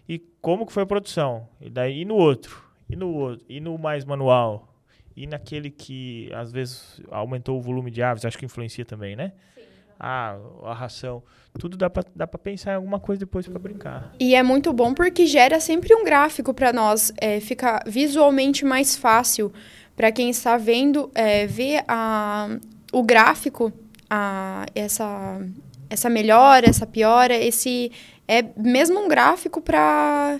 E 0.07 0.19
como 0.41 0.65
que 0.65 0.73
foi 0.73 0.83
a 0.83 0.87
produção? 0.87 1.47
E 1.61 1.69
daí 1.69 2.01
e 2.01 2.05
no 2.05 2.15
outro? 2.15 2.63
E 2.89 2.95
no 2.95 3.13
outro 3.13 3.45
e 3.49 3.59
no 3.59 3.77
mais 3.77 4.05
manual? 4.05 4.67
E 5.15 5.27
naquele 5.27 5.69
que 5.69 6.31
às 6.33 6.51
vezes 6.51 7.01
aumentou 7.09 7.57
o 7.57 7.61
volume 7.61 7.91
de 7.91 8.01
aves 8.01 8.25
acho 8.25 8.37
que 8.37 8.45
influencia 8.45 8.85
também 8.85 9.15
né? 9.15 9.33
Sim 9.55 9.58
a, 9.99 10.37
a 10.63 10.73
ração. 10.73 11.21
Tudo 11.59 11.75
dá 11.75 11.89
para 11.89 12.05
dá 12.15 12.25
pensar 12.25 12.71
em 12.71 12.75
alguma 12.75 12.99
coisa 12.99 13.19
depois 13.19 13.47
para 13.47 13.59
brincar. 13.59 14.13
E 14.19 14.33
é 14.33 14.41
muito 14.41 14.71
bom 14.71 14.93
porque 14.93 15.25
gera 15.25 15.59
sempre 15.59 15.93
um 15.93 16.05
gráfico 16.05 16.53
para 16.53 16.71
nós. 16.71 17.11
É, 17.17 17.39
fica 17.39 17.83
visualmente 17.85 18.63
mais 18.63 18.95
fácil 18.95 19.51
para 19.95 20.11
quem 20.11 20.29
está 20.29 20.57
vendo, 20.57 21.11
é, 21.13 21.45
ver 21.45 21.83
a, 21.87 22.47
o 22.93 23.03
gráfico, 23.03 23.73
a, 24.09 24.65
essa, 24.73 25.41
essa 25.89 26.09
melhora, 26.09 26.69
essa 26.69 26.87
piora, 26.87 27.35
esse 27.35 27.91
é 28.25 28.45
mesmo 28.55 28.99
um 28.99 29.09
gráfico 29.09 29.59
para 29.59 30.39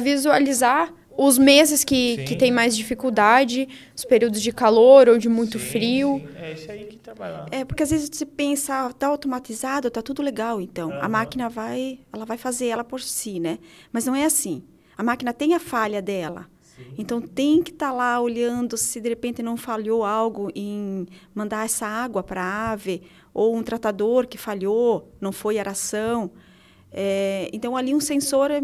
visualizar 0.00 0.92
os 1.16 1.38
meses 1.38 1.84
que, 1.84 2.18
que 2.24 2.36
tem 2.36 2.50
mais 2.50 2.76
dificuldade, 2.76 3.68
os 3.94 4.04
períodos 4.04 4.40
de 4.40 4.52
calor 4.52 5.08
ou 5.08 5.18
de 5.18 5.28
muito 5.28 5.58
sim, 5.58 5.66
frio. 5.66 6.18
Sim. 6.20 6.36
É 6.36 6.52
isso 6.52 6.70
aí 6.70 6.84
que 6.84 6.96
trabalha. 6.98 7.46
É, 7.50 7.64
porque 7.64 7.82
às 7.82 7.90
vezes 7.90 8.10
você 8.12 8.26
pensa, 8.26 8.86
ah, 8.86 8.92
tá 8.92 9.06
automatizado, 9.08 9.90
tá 9.90 10.02
tudo 10.02 10.22
legal, 10.22 10.60
então. 10.60 10.90
Uhum. 10.90 11.02
A 11.02 11.08
máquina 11.08 11.48
vai, 11.48 12.00
ela 12.12 12.24
vai 12.24 12.36
fazer 12.36 12.66
ela 12.66 12.84
por 12.84 13.00
si, 13.00 13.38
né? 13.38 13.58
Mas 13.92 14.06
não 14.06 14.14
é 14.14 14.24
assim. 14.24 14.62
A 14.96 15.02
máquina 15.02 15.32
tem 15.32 15.54
a 15.54 15.60
falha 15.60 16.00
dela. 16.00 16.46
Então 16.98 17.20
tem 17.20 17.62
que 17.62 17.70
estar 17.70 17.88
tá 17.88 17.92
lá 17.92 18.20
olhando 18.20 18.76
se 18.76 19.00
de 19.00 19.08
repente 19.08 19.42
não 19.42 19.56
falhou 19.56 20.04
algo 20.04 20.50
em 20.54 21.06
mandar 21.34 21.64
essa 21.64 21.86
água 21.86 22.22
para 22.22 22.42
a 22.42 22.70
ave, 22.72 23.02
ou 23.32 23.56
um 23.56 23.62
tratador 23.62 24.26
que 24.26 24.36
falhou, 24.36 25.10
não 25.20 25.32
foi 25.32 25.58
aração. 25.58 26.30
É, 26.90 27.48
então 27.52 27.76
ali 27.76 27.94
um 27.94 28.00
sensor 28.00 28.50
é 28.50 28.62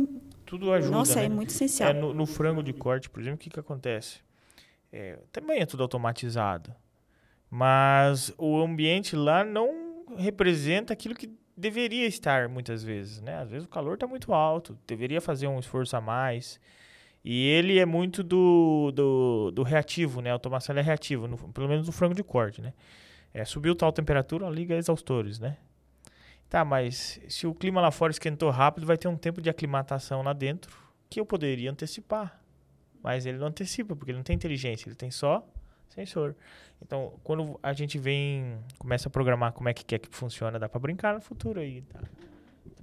tudo 0.48 0.72
ajuda. 0.72 0.90
Nossa, 0.90 1.20
né? 1.20 1.26
é 1.26 1.28
muito 1.28 1.50
essencial. 1.50 1.90
É, 1.90 1.92
no, 1.92 2.14
no, 2.14 2.24
frango 2.24 2.62
de 2.62 2.72
corte, 2.72 3.10
por 3.10 3.20
exemplo, 3.20 3.36
o 3.36 3.38
que, 3.38 3.50
que 3.50 3.60
acontece? 3.60 4.20
É, 4.90 5.18
também 5.30 5.60
é 5.60 5.66
tudo 5.66 5.82
automatizado. 5.82 6.74
Mas 7.50 8.32
o 8.38 8.58
ambiente 8.58 9.14
lá 9.14 9.44
não 9.44 10.06
representa 10.16 10.94
aquilo 10.94 11.14
que 11.14 11.30
deveria 11.54 12.06
estar 12.06 12.48
muitas 12.48 12.82
vezes, 12.82 13.20
né? 13.20 13.36
Às 13.36 13.50
vezes 13.50 13.66
o 13.66 13.68
calor 13.68 13.94
está 13.94 14.06
muito 14.06 14.32
alto, 14.32 14.78
deveria 14.86 15.20
fazer 15.20 15.46
um 15.46 15.58
esforço 15.58 15.94
a 15.94 16.00
mais. 16.00 16.58
E 17.22 17.46
ele 17.48 17.78
é 17.78 17.84
muito 17.84 18.22
do, 18.22 18.90
do, 18.94 19.50
do 19.50 19.62
reativo, 19.62 20.22
né? 20.22 20.30
A 20.30 20.32
automação 20.32 20.74
é 20.78 20.80
reativa, 20.80 21.28
no, 21.28 21.36
pelo 21.36 21.68
menos 21.68 21.86
no 21.86 21.92
frango 21.92 22.14
de 22.14 22.24
corte, 22.24 22.62
né? 22.62 22.72
É, 23.34 23.44
subiu 23.44 23.74
tal 23.74 23.92
temperatura, 23.92 24.48
liga 24.48 24.74
exaustores, 24.76 25.38
né? 25.38 25.58
Tá, 26.48 26.64
mas 26.64 27.20
se 27.28 27.46
o 27.46 27.54
clima 27.54 27.80
lá 27.80 27.90
fora 27.90 28.10
esquentou 28.10 28.50
rápido, 28.50 28.86
vai 28.86 28.96
ter 28.96 29.06
um 29.08 29.16
tempo 29.16 29.40
de 29.40 29.50
aclimatação 29.50 30.22
lá 30.22 30.32
dentro 30.32 30.74
que 31.10 31.20
eu 31.20 31.26
poderia 31.26 31.70
antecipar. 31.70 32.40
Mas 33.02 33.26
ele 33.26 33.38
não 33.38 33.48
antecipa, 33.48 33.94
porque 33.94 34.10
ele 34.10 34.18
não 34.18 34.24
tem 34.24 34.34
inteligência, 34.34 34.88
ele 34.88 34.96
tem 34.96 35.10
só 35.10 35.46
sensor. 35.88 36.34
Então, 36.80 37.14
quando 37.22 37.58
a 37.62 37.72
gente 37.72 37.98
vem, 37.98 38.58
começa 38.78 39.08
a 39.08 39.10
programar 39.10 39.52
como 39.52 39.68
é 39.68 39.74
que 39.74 39.84
quer 39.84 39.98
que 39.98 40.08
funciona, 40.14 40.58
dá 40.58 40.68
para 40.68 40.80
brincar 40.80 41.14
no 41.14 41.20
futuro 41.20 41.60
aí, 41.60 41.82
tá? 41.82 42.00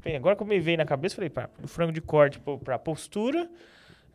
Bem, 0.03 0.15
agora 0.15 0.35
que 0.35 0.43
me 0.43 0.59
veio 0.59 0.77
na 0.77 0.85
cabeça, 0.85 1.15
falei, 1.15 1.31
do 1.59 1.67
frango 1.67 1.91
de 1.91 2.01
corte 2.01 2.39
para 2.63 2.77
postura, 2.77 3.49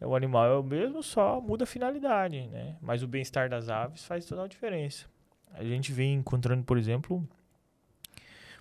o 0.00 0.14
animal 0.14 0.46
é 0.46 0.56
o 0.56 0.62
mesmo, 0.62 1.02
só 1.02 1.40
muda 1.40 1.64
a 1.64 1.66
finalidade, 1.66 2.46
né? 2.46 2.76
Mas 2.80 3.02
o 3.02 3.08
bem-estar 3.08 3.48
das 3.48 3.68
aves 3.68 4.04
faz 4.04 4.24
toda 4.24 4.44
a 4.44 4.46
diferença. 4.46 5.06
A 5.52 5.64
gente 5.64 5.92
vem 5.92 6.14
encontrando, 6.14 6.62
por 6.62 6.78
exemplo, 6.78 7.28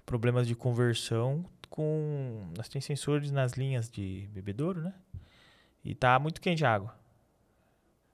problemas 0.10 0.47
de 0.47 0.55
conversão 0.55 1.45
com. 1.70 2.51
Nós 2.57 2.68
temos 2.68 2.84
sensores 2.84 3.30
nas 3.30 3.53
linhas 3.53 3.91
de 3.91 4.28
bebedouro, 4.34 4.82
né? 4.82 4.95
E 5.86 5.93
tá 5.93 6.18
muito 6.18 6.41
quente 6.41 6.66
a 6.66 6.74
água. 6.74 6.95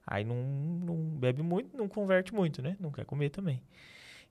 Aí 0.06 0.22
não, 0.22 0.36
não 0.36 0.94
bebe 0.94 1.40
muito, 1.40 1.74
não 1.74 1.88
converte 1.88 2.34
muito, 2.34 2.60
né? 2.60 2.76
Não 2.78 2.90
quer 2.90 3.06
comer 3.06 3.30
também. 3.30 3.62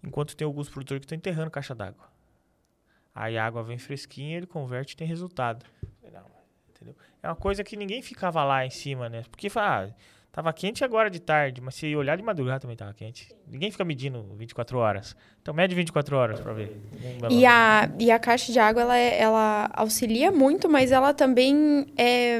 Enquanto 0.03 0.35
tem 0.35 0.45
alguns 0.45 0.69
produtores 0.69 0.99
que 0.99 1.05
estão 1.05 1.17
enterrando 1.17 1.49
caixa 1.49 1.73
d'água. 1.73 2.07
Aí 3.15 3.35
a 3.35 3.43
água 3.43 3.63
vem 3.63 3.79
fresquinha, 3.79 4.37
ele 4.37 4.45
converte 4.45 4.93
e 4.93 4.97
tem 4.97 5.07
resultado. 5.07 5.65
Entendeu? 6.69 6.95
É 7.23 7.27
uma 7.27 7.35
coisa 7.35 7.63
que 7.63 7.75
ninguém 7.75 8.03
ficava 8.03 8.43
lá 8.43 8.63
em 8.63 8.69
cima, 8.69 9.09
né? 9.09 9.23
Porque 9.23 9.47
ah, 9.55 9.89
Tava 10.35 10.51
quente 10.51 10.83
agora 10.83 11.09
de 11.09 11.21
tarde, 11.21 11.61
mas 11.61 11.75
se 11.75 11.95
olhar 11.95 12.17
de 12.17 12.21
madrugada 12.21 12.59
também 12.59 12.75
tava 12.75 12.93
quente. 12.93 13.29
Ninguém 13.49 13.71
fica 13.71 13.85
medindo 13.85 14.21
24 14.37 14.77
horas. 14.77 15.15
Então 15.41 15.53
mede 15.53 15.73
24 15.73 16.13
horas 16.17 16.41
para 16.41 16.51
ver. 16.51 16.77
E 17.29 17.45
a, 17.45 17.89
e 17.97 18.11
a 18.11 18.19
caixa 18.19 18.51
de 18.51 18.59
água, 18.59 18.81
ela, 18.81 18.97
é, 18.97 19.17
ela 19.17 19.69
auxilia 19.73 20.33
muito, 20.33 20.67
mas 20.67 20.91
ela 20.91 21.13
também 21.13 21.85
é 21.95 22.37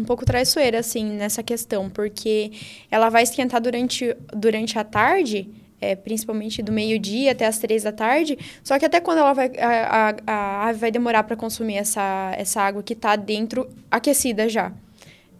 um 0.00 0.04
pouco 0.04 0.24
traiçoeira, 0.24 0.78
assim, 0.78 1.04
nessa 1.04 1.42
questão. 1.42 1.90
Porque 1.90 2.50
ela 2.90 3.10
vai 3.10 3.24
esquentar 3.24 3.60
durante, 3.60 4.16
durante 4.34 4.78
a 4.78 4.84
tarde, 4.84 5.50
é, 5.82 5.94
principalmente 5.94 6.62
do 6.62 6.72
meio-dia 6.72 7.32
até 7.32 7.44
as 7.44 7.58
três 7.58 7.82
da 7.82 7.92
tarde. 7.92 8.38
Só 8.64 8.78
que 8.78 8.86
até 8.86 9.00
quando 9.02 9.18
ela 9.18 9.34
vai, 9.34 9.52
a, 9.58 10.08
a, 10.08 10.16
a 10.26 10.68
ave 10.68 10.78
vai 10.78 10.90
demorar 10.90 11.24
para 11.24 11.36
consumir 11.36 11.76
essa, 11.76 12.32
essa 12.38 12.62
água 12.62 12.82
que 12.82 12.94
está 12.94 13.16
dentro 13.16 13.68
aquecida 13.90 14.48
já 14.48 14.72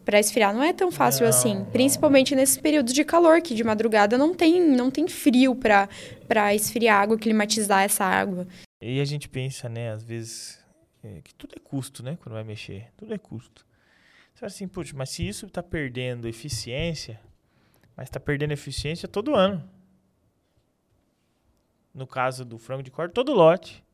para 0.09 0.19
esfriar 0.19 0.55
não 0.55 0.63
é 0.63 0.73
tão 0.73 0.91
fácil 0.91 1.25
não, 1.25 1.29
assim, 1.29 1.67
principalmente 1.67 2.35
nesses 2.35 2.57
períodos 2.57 2.95
de 2.95 3.05
calor 3.05 3.43
que 3.43 3.55
de 3.55 3.63
madrugada 3.63 4.17
não 4.17 4.35
tem 4.35 4.59
não 4.59 4.91
tem 4.91 5.07
frio 5.07 5.55
para 5.55 5.87
para 6.27 6.55
esfriar 6.55 7.03
água, 7.03 7.19
climatizar 7.19 7.83
essa 7.83 8.07
água. 8.07 8.49
E 8.81 9.03
a 9.03 9.05
gente 9.05 9.29
pensa, 9.29 9.69
né, 9.69 9.93
às 9.93 10.03
vezes 10.03 10.65
é, 11.05 11.21
que 11.21 11.35
tudo 11.35 11.53
é 11.57 11.61
custo, 11.61 12.03
né, 12.03 12.17
quando 12.23 12.33
vai 12.33 12.43
mexer, 12.43 12.91
tudo 12.97 13.13
é 13.13 13.19
custo. 13.19 13.67
Você 14.33 14.41
fala 14.41 14.47
assim, 14.51 14.67
putz, 14.67 14.95
mas 14.95 15.11
se 15.11 15.29
isso 15.29 15.45
está 15.45 15.63
perdendo 15.63 16.27
eficiência, 16.27 17.21
mas 17.95 18.09
está 18.09 18.19
perdendo 18.19 18.53
eficiência 18.53 19.07
todo 19.07 19.35
ano. 19.35 19.63
No 21.93 22.07
caso 22.07 22.47
do 22.47 22.57
frango 22.57 22.83
de 22.83 22.91
corte, 22.91 23.13
todo 23.13 23.35
lote. 23.35 23.85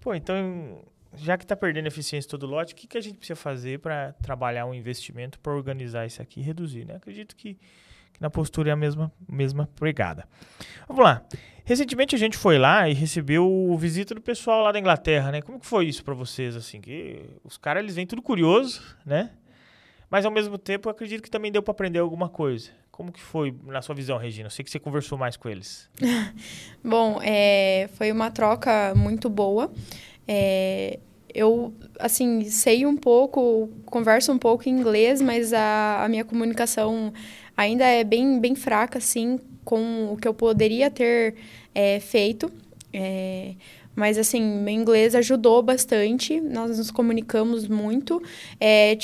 Pô, 0.00 0.16
então 0.16 0.84
já 1.16 1.36
que 1.36 1.44
está 1.44 1.56
perdendo 1.56 1.86
eficiência 1.86 2.30
todo 2.30 2.46
lote, 2.46 2.74
o 2.74 2.76
que, 2.76 2.86
que 2.86 2.98
a 2.98 3.00
gente 3.00 3.16
precisa 3.16 3.36
fazer 3.36 3.80
para 3.80 4.12
trabalhar 4.22 4.66
um 4.66 4.74
investimento 4.74 5.38
para 5.38 5.52
organizar 5.52 6.06
isso 6.06 6.20
aqui 6.20 6.40
e 6.40 6.42
reduzir? 6.42 6.84
Né? 6.84 6.96
Acredito 6.96 7.34
que, 7.34 7.54
que, 7.54 8.20
na 8.20 8.30
postura 8.30 8.70
é 8.70 8.72
a 8.72 8.76
mesma, 8.76 9.10
mesma 9.28 9.68
pregada. 9.74 10.28
Vamos 10.86 11.02
lá. 11.04 11.22
Recentemente 11.64 12.14
a 12.14 12.18
gente 12.18 12.36
foi 12.36 12.58
lá 12.58 12.88
e 12.88 12.94
recebeu 12.94 13.76
visita 13.78 14.14
do 14.14 14.20
pessoal 14.20 14.62
lá 14.62 14.72
da 14.72 14.78
Inglaterra, 14.78 15.30
né? 15.30 15.42
Como 15.42 15.60
que 15.60 15.66
foi 15.66 15.86
isso 15.86 16.02
para 16.02 16.14
vocês, 16.14 16.56
assim? 16.56 16.80
Que 16.80 17.28
os 17.44 17.58
caras, 17.58 17.82
eles 17.82 17.94
vêm 17.94 18.06
tudo 18.06 18.22
curioso, 18.22 18.82
né? 19.04 19.30
Mas 20.10 20.24
ao 20.24 20.32
mesmo 20.32 20.56
tempo, 20.56 20.88
eu 20.88 20.90
acredito 20.90 21.22
que 21.22 21.30
também 21.30 21.52
deu 21.52 21.62
para 21.62 21.72
aprender 21.72 21.98
alguma 21.98 22.28
coisa. 22.28 22.70
Como 22.90 23.12
que 23.12 23.20
foi 23.20 23.54
na 23.64 23.82
sua 23.82 23.94
visão, 23.94 24.16
Regina? 24.16 24.46
Eu 24.46 24.50
sei 24.50 24.64
que 24.64 24.70
você 24.70 24.78
conversou 24.78 25.18
mais 25.18 25.36
com 25.36 25.48
eles. 25.48 25.88
Bom, 26.82 27.20
é, 27.22 27.88
foi 27.94 28.10
uma 28.10 28.30
troca 28.30 28.94
muito 28.96 29.28
boa. 29.28 29.70
É, 30.28 30.98
eu, 31.34 31.72
assim, 31.98 32.44
sei 32.44 32.84
um 32.84 32.96
pouco, 32.96 33.70
converso 33.86 34.30
um 34.32 34.38
pouco 34.38 34.68
em 34.68 34.72
inglês, 34.72 35.22
mas 35.22 35.52
a, 35.52 36.04
a 36.04 36.08
minha 36.08 36.24
comunicação 36.24 37.12
ainda 37.56 37.84
é 37.84 38.04
bem, 38.04 38.38
bem 38.38 38.54
fraca, 38.54 38.98
assim, 38.98 39.40
com 39.64 40.12
o 40.12 40.16
que 40.16 40.28
eu 40.28 40.34
poderia 40.34 40.90
ter 40.90 41.34
é, 41.74 41.98
feito. 42.00 42.52
É, 42.92 43.54
mas, 43.98 44.16
assim, 44.16 44.40
meu 44.40 44.72
inglês 44.72 45.12
ajudou 45.16 45.60
bastante, 45.60 46.40
nós 46.40 46.78
nos 46.78 46.88
comunicamos 46.88 47.66
muito. 47.66 48.22
É, 48.60 48.94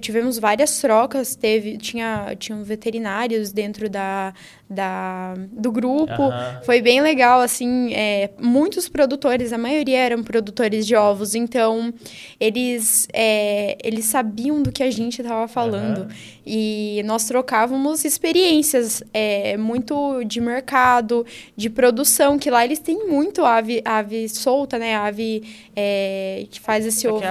tivemos 0.00 0.40
várias 0.40 0.80
trocas, 0.80 1.36
teve, 1.36 1.78
tinha, 1.78 2.34
tinham 2.36 2.64
veterinários 2.64 3.52
dentro 3.52 3.88
da, 3.88 4.34
da, 4.70 5.34
do 5.50 5.72
grupo. 5.72 6.22
Uhum. 6.22 6.62
Foi 6.62 6.80
bem 6.80 7.00
legal, 7.00 7.40
assim, 7.40 7.92
é, 7.92 8.30
muitos 8.38 8.88
produtores, 8.88 9.52
a 9.52 9.58
maioria 9.58 9.98
eram 9.98 10.22
produtores 10.22 10.86
de 10.86 10.94
ovos, 10.94 11.34
então 11.34 11.92
eles, 12.38 13.08
é, 13.12 13.76
eles 13.82 14.04
sabiam 14.04 14.62
do 14.62 14.70
que 14.70 14.84
a 14.84 14.90
gente 14.90 15.20
estava 15.20 15.48
falando. 15.48 16.02
Uhum. 16.02 16.08
E 16.46 17.02
nós 17.04 17.24
trocávamos 17.26 18.04
experiências 18.04 19.02
é, 19.12 19.56
muito 19.56 20.24
de 20.24 20.40
mercado, 20.40 21.26
de 21.56 21.68
produção, 21.68 22.38
que 22.38 22.50
lá 22.50 22.64
eles 22.64 22.78
têm 22.78 23.08
muito 23.08 23.44
ave, 23.44 23.82
ave 23.84 24.28
solta, 24.28 24.78
né? 24.78 24.96
Ave 24.96 25.42
é, 25.74 26.46
que 26.50 26.60
faz 26.60 26.84
esse 26.84 27.06
ovo 27.06 27.22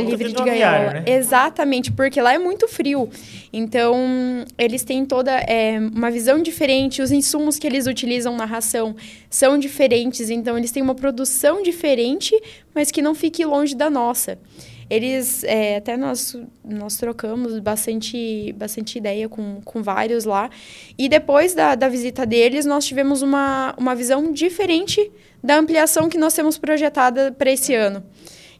livre 0.00 0.32
de 0.32 0.42
gaiola. 0.42 0.94
Né? 0.94 1.04
Exatamente, 1.06 1.92
porque 1.92 2.20
lá 2.20 2.34
é 2.34 2.38
muito 2.38 2.68
frio. 2.68 3.08
Então, 3.52 4.44
eles 4.58 4.84
têm 4.84 5.04
toda 5.04 5.32
é, 5.32 5.78
uma 5.78 6.10
visão 6.10 6.40
diferente, 6.40 7.00
os 7.02 7.10
insumos 7.10 7.58
que 7.58 7.66
eles 7.66 7.86
utilizam 7.86 8.36
na 8.36 8.44
ração 8.44 8.94
são 9.30 9.58
diferentes, 9.58 10.30
então 10.30 10.56
eles 10.56 10.70
têm 10.70 10.82
uma 10.82 10.94
produção 10.94 11.62
diferente, 11.62 12.38
mas 12.74 12.90
que 12.90 13.00
não 13.00 13.14
fique 13.14 13.44
longe 13.44 13.74
da 13.74 13.88
nossa. 13.88 14.38
Eles, 14.88 15.42
é, 15.44 15.76
até 15.76 15.96
nós, 15.96 16.36
nós 16.64 16.96
trocamos 16.96 17.58
bastante, 17.58 18.52
bastante 18.52 18.98
ideia 18.98 19.28
com, 19.28 19.60
com 19.64 19.82
vários 19.82 20.24
lá. 20.24 20.48
E 20.96 21.08
depois 21.08 21.54
da, 21.54 21.74
da 21.74 21.88
visita 21.88 22.24
deles, 22.24 22.64
nós 22.64 22.86
tivemos 22.86 23.22
uma, 23.22 23.74
uma 23.76 23.94
visão 23.94 24.32
diferente 24.32 25.10
da 25.42 25.56
ampliação 25.56 26.08
que 26.08 26.18
nós 26.18 26.34
temos 26.34 26.56
projetada 26.56 27.32
para 27.32 27.50
esse 27.50 27.74
ano. 27.74 28.02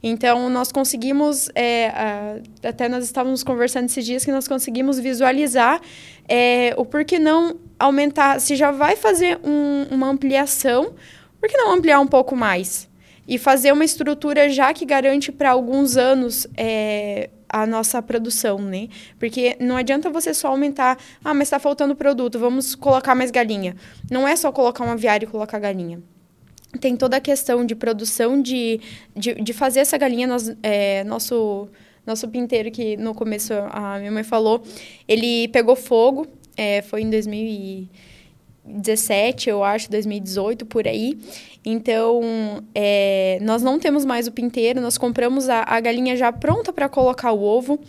Então, 0.02 0.48
nós 0.50 0.70
conseguimos, 0.70 1.48
é, 1.54 1.88
a, 1.88 2.68
até 2.68 2.88
nós 2.88 3.04
estávamos 3.04 3.42
conversando 3.42 3.86
esses 3.86 4.04
dias, 4.04 4.24
que 4.24 4.32
nós 4.32 4.46
conseguimos 4.46 4.98
visualizar 4.98 5.80
é, 6.28 6.74
o 6.76 6.84
porquê 6.84 7.18
não 7.18 7.56
aumentar, 7.78 8.40
se 8.40 8.56
já 8.56 8.70
vai 8.70 8.96
fazer 8.96 9.38
um, 9.44 9.86
uma 9.90 10.08
ampliação, 10.08 10.94
por 11.40 11.48
que 11.48 11.56
não 11.56 11.72
ampliar 11.72 12.00
um 12.00 12.06
pouco 12.06 12.34
mais? 12.36 12.88
E 13.26 13.38
fazer 13.38 13.72
uma 13.72 13.84
estrutura 13.84 14.48
já 14.48 14.72
que 14.72 14.84
garante 14.84 15.32
para 15.32 15.50
alguns 15.50 15.96
anos 15.96 16.46
é, 16.56 17.30
a 17.48 17.66
nossa 17.66 18.00
produção, 18.02 18.58
né? 18.58 18.88
Porque 19.18 19.56
não 19.60 19.76
adianta 19.76 20.10
você 20.10 20.32
só 20.32 20.48
aumentar, 20.48 20.98
ah, 21.24 21.34
mas 21.34 21.48
está 21.48 21.58
faltando 21.58 21.96
produto, 21.96 22.38
vamos 22.38 22.74
colocar 22.74 23.14
mais 23.14 23.30
galinha. 23.30 23.76
Não 24.10 24.26
é 24.26 24.36
só 24.36 24.52
colocar 24.52 24.84
um 24.84 24.90
aviário 24.90 25.26
e 25.26 25.30
colocar 25.30 25.58
galinha 25.58 26.02
tem 26.76 26.96
toda 26.96 27.16
a 27.16 27.20
questão 27.20 27.64
de 27.64 27.74
produção 27.74 28.40
de, 28.40 28.80
de, 29.14 29.34
de 29.34 29.52
fazer 29.52 29.80
essa 29.80 29.96
galinha. 29.96 30.26
Nós, 30.26 30.54
é, 30.62 31.04
nosso, 31.04 31.68
nosso 32.06 32.28
pinteiro, 32.28 32.70
que 32.70 32.96
no 32.96 33.14
começo 33.14 33.52
a 33.70 33.98
minha 33.98 34.12
mãe 34.12 34.22
falou, 34.22 34.62
ele 35.08 35.48
pegou 35.48 35.74
fogo, 35.74 36.26
é, 36.56 36.82
foi 36.82 37.02
em 37.02 37.10
2017, 38.66 39.48
eu 39.48 39.64
acho, 39.64 39.90
2018, 39.90 40.66
por 40.66 40.86
aí. 40.86 41.18
Então, 41.64 42.62
é, 42.74 43.38
nós 43.42 43.62
não 43.62 43.78
temos 43.78 44.04
mais 44.04 44.26
o 44.26 44.32
pinteiro, 44.32 44.80
nós 44.80 44.98
compramos 44.98 45.48
a, 45.48 45.64
a 45.66 45.80
galinha 45.80 46.16
já 46.16 46.32
pronta 46.32 46.72
para 46.72 46.88
colocar 46.88 47.32
o 47.32 47.42
ovo. 47.42 47.80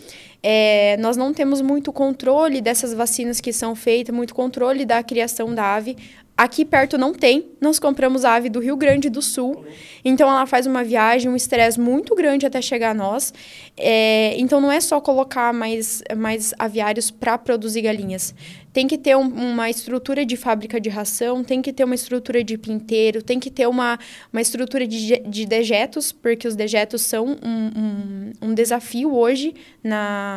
É, 0.50 0.96
nós 1.02 1.18
não 1.18 1.34
temos 1.34 1.62
muito 1.62 1.92
controle 1.92 2.62
dessas 2.62 2.94
vacinas 2.94 3.42
que 3.42 3.52
são 3.52 3.76
feitas, 3.76 4.16
muito 4.16 4.34
controle 4.34 4.86
da 4.86 5.04
criação 5.04 5.54
da 5.54 5.76
ave. 5.76 5.98
Aqui 6.38 6.64
perto 6.64 6.98
não 6.98 7.14
tem. 7.14 7.48
Nós 7.60 7.80
compramos 7.80 8.24
a 8.24 8.36
ave 8.36 8.48
do 8.48 8.60
Rio 8.60 8.78
Grande 8.78 9.10
do 9.10 9.22
Sul. 9.22 9.66
Então 10.06 10.30
ela 10.30 10.46
faz 10.46 10.66
uma 10.66 10.86
viagem, 10.86 11.30
um 11.30 11.36
estresse 11.36 11.78
muito 11.78 12.16
grande 12.16 12.46
até 12.46 12.62
chegar 12.62 12.92
a 12.92 12.94
nós. 12.94 13.34
É, 13.76 14.40
então 14.40 14.62
não 14.62 14.72
é 14.72 14.80
só 14.80 15.02
colocar 15.02 15.52
mais, 15.52 16.02
mais 16.16 16.54
aviários 16.58 17.12
para 17.12 17.38
produzir 17.38 17.82
galinhas. 17.82 18.34
Tem 18.72 18.88
que 18.88 19.00
ter 19.00 19.18
um, 19.18 19.28
uma 19.28 19.72
estrutura 19.72 20.24
de 20.24 20.38
fábrica 20.38 20.80
de 20.80 20.88
ração, 20.88 21.44
tem 21.44 21.64
que 21.64 21.74
ter 21.74 21.84
uma 21.84 21.96
estrutura 21.96 22.44
de 22.44 22.56
pinteiro, 22.60 23.24
tem 23.24 23.40
que 23.40 23.50
ter 23.50 23.66
uma, 23.66 23.98
uma 24.32 24.40
estrutura 24.40 24.86
de, 24.86 25.18
de 25.18 25.46
dejetos, 25.48 26.12
porque 26.12 26.48
os 26.48 26.56
dejetos 26.56 27.02
são 27.02 27.26
um, 27.26 27.72
um, 27.76 28.50
um 28.50 28.54
desafio 28.54 29.16
hoje 29.16 29.56
na, 29.84 30.37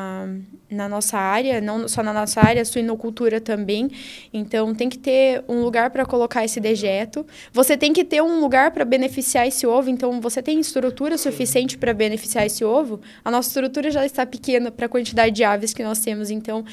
na 0.71 0.89
nossa 0.89 1.19
área, 1.19 1.61
não 1.61 1.89
só 1.89 2.03
na 2.03 2.13
nossa 2.13 2.41
área, 2.41 2.65
suinocultura 2.65 3.41
também. 3.41 3.91
Então 4.33 4.75
tem 4.75 4.89
que 4.89 4.99
ter 4.99 5.45
um 5.49 5.63
lugar 5.63 5.91
para 5.91 6.05
colocar 6.07 6.45
esse 6.45 6.61
dejeto. 6.61 7.27
Você 7.53 7.77
tem 7.77 7.93
que 7.93 8.05
ter 8.05 8.23
um 8.23 8.41
lugar 8.41 8.71
para 8.71 8.85
beneficiar 8.85 9.47
esse 9.47 9.67
ovo. 9.67 9.91
Então 9.91 10.21
você 10.21 10.43
tem 10.43 10.61
estrutura 10.61 11.19
suficiente 11.19 11.77
para 11.77 11.93
beneficiar 11.93 12.47
esse 12.47 12.65
ovo. 12.65 13.01
A 13.25 13.31
nossa 13.31 13.49
estrutura 13.49 13.91
já 13.91 14.05
está 14.05 14.25
pequena 14.25 14.71
para 14.71 14.87
a 14.87 14.89
quantidade 14.89 15.35
de 15.35 15.45
aves 15.45 15.73
que 15.75 15.83
nós 15.83 15.99
temos. 15.99 16.31
Então 16.31 16.65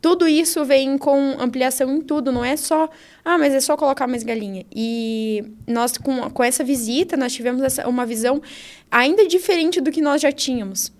tudo 0.00 0.28
isso 0.28 0.64
vem 0.64 0.96
com 0.98 1.34
ampliação 1.38 1.96
em 1.96 2.00
tudo, 2.00 2.30
não 2.30 2.44
é 2.44 2.56
só, 2.56 2.88
ah, 3.24 3.36
mas 3.36 3.52
é 3.52 3.60
só 3.60 3.76
colocar 3.76 4.06
mais 4.06 4.22
galinha. 4.22 4.64
E 4.72 5.42
nós, 5.66 5.98
com, 5.98 6.30
com 6.30 6.44
essa 6.44 6.62
visita, 6.62 7.16
nós 7.16 7.32
tivemos 7.32 7.60
essa, 7.62 7.88
uma 7.88 8.06
visão 8.06 8.40
ainda 8.88 9.26
diferente 9.26 9.80
do 9.80 9.90
que 9.90 10.00
nós 10.00 10.20
já 10.20 10.30
tínhamos. 10.30 10.92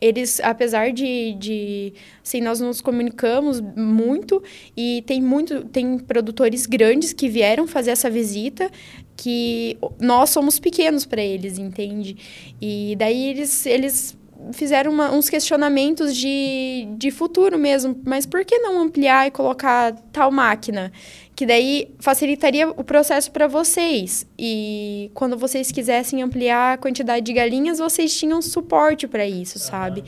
Eles, 0.00 0.40
apesar 0.40 0.92
de, 0.92 1.34
de 1.34 1.92
assim, 2.22 2.40
nós 2.40 2.60
nos 2.60 2.80
comunicamos 2.80 3.60
muito 3.60 4.42
e 4.76 5.02
tem 5.06 5.20
muito, 5.20 5.64
tem 5.64 5.98
produtores 5.98 6.66
grandes 6.66 7.12
que 7.12 7.28
vieram 7.28 7.66
fazer 7.66 7.90
essa 7.90 8.08
visita 8.08 8.70
que 9.16 9.76
nós 10.00 10.30
somos 10.30 10.60
pequenos 10.60 11.04
para 11.04 11.20
eles, 11.20 11.58
entende? 11.58 12.16
E 12.60 12.94
daí 12.96 13.30
eles, 13.30 13.66
eles 13.66 14.16
fizeram 14.52 14.92
uma, 14.92 15.12
uns 15.12 15.28
questionamentos 15.28 16.16
de, 16.16 16.88
de 16.96 17.10
futuro 17.10 17.58
mesmo. 17.58 18.00
Mas 18.04 18.24
por 18.24 18.44
que 18.44 18.58
não 18.58 18.80
ampliar 18.80 19.26
e 19.26 19.30
colocar 19.30 19.92
tal 20.12 20.30
máquina? 20.30 20.92
Que 21.38 21.46
daí 21.46 21.94
facilitaria 22.00 22.68
o 22.68 22.82
processo 22.82 23.30
para 23.30 23.46
vocês. 23.46 24.26
E 24.36 25.08
quando 25.14 25.38
vocês 25.38 25.70
quisessem 25.70 26.20
ampliar 26.20 26.72
a 26.72 26.76
quantidade 26.76 27.24
de 27.24 27.32
galinhas, 27.32 27.78
vocês 27.78 28.12
tinham 28.18 28.42
suporte 28.42 29.06
para 29.06 29.24
isso, 29.24 29.56
sabe? 29.56 30.02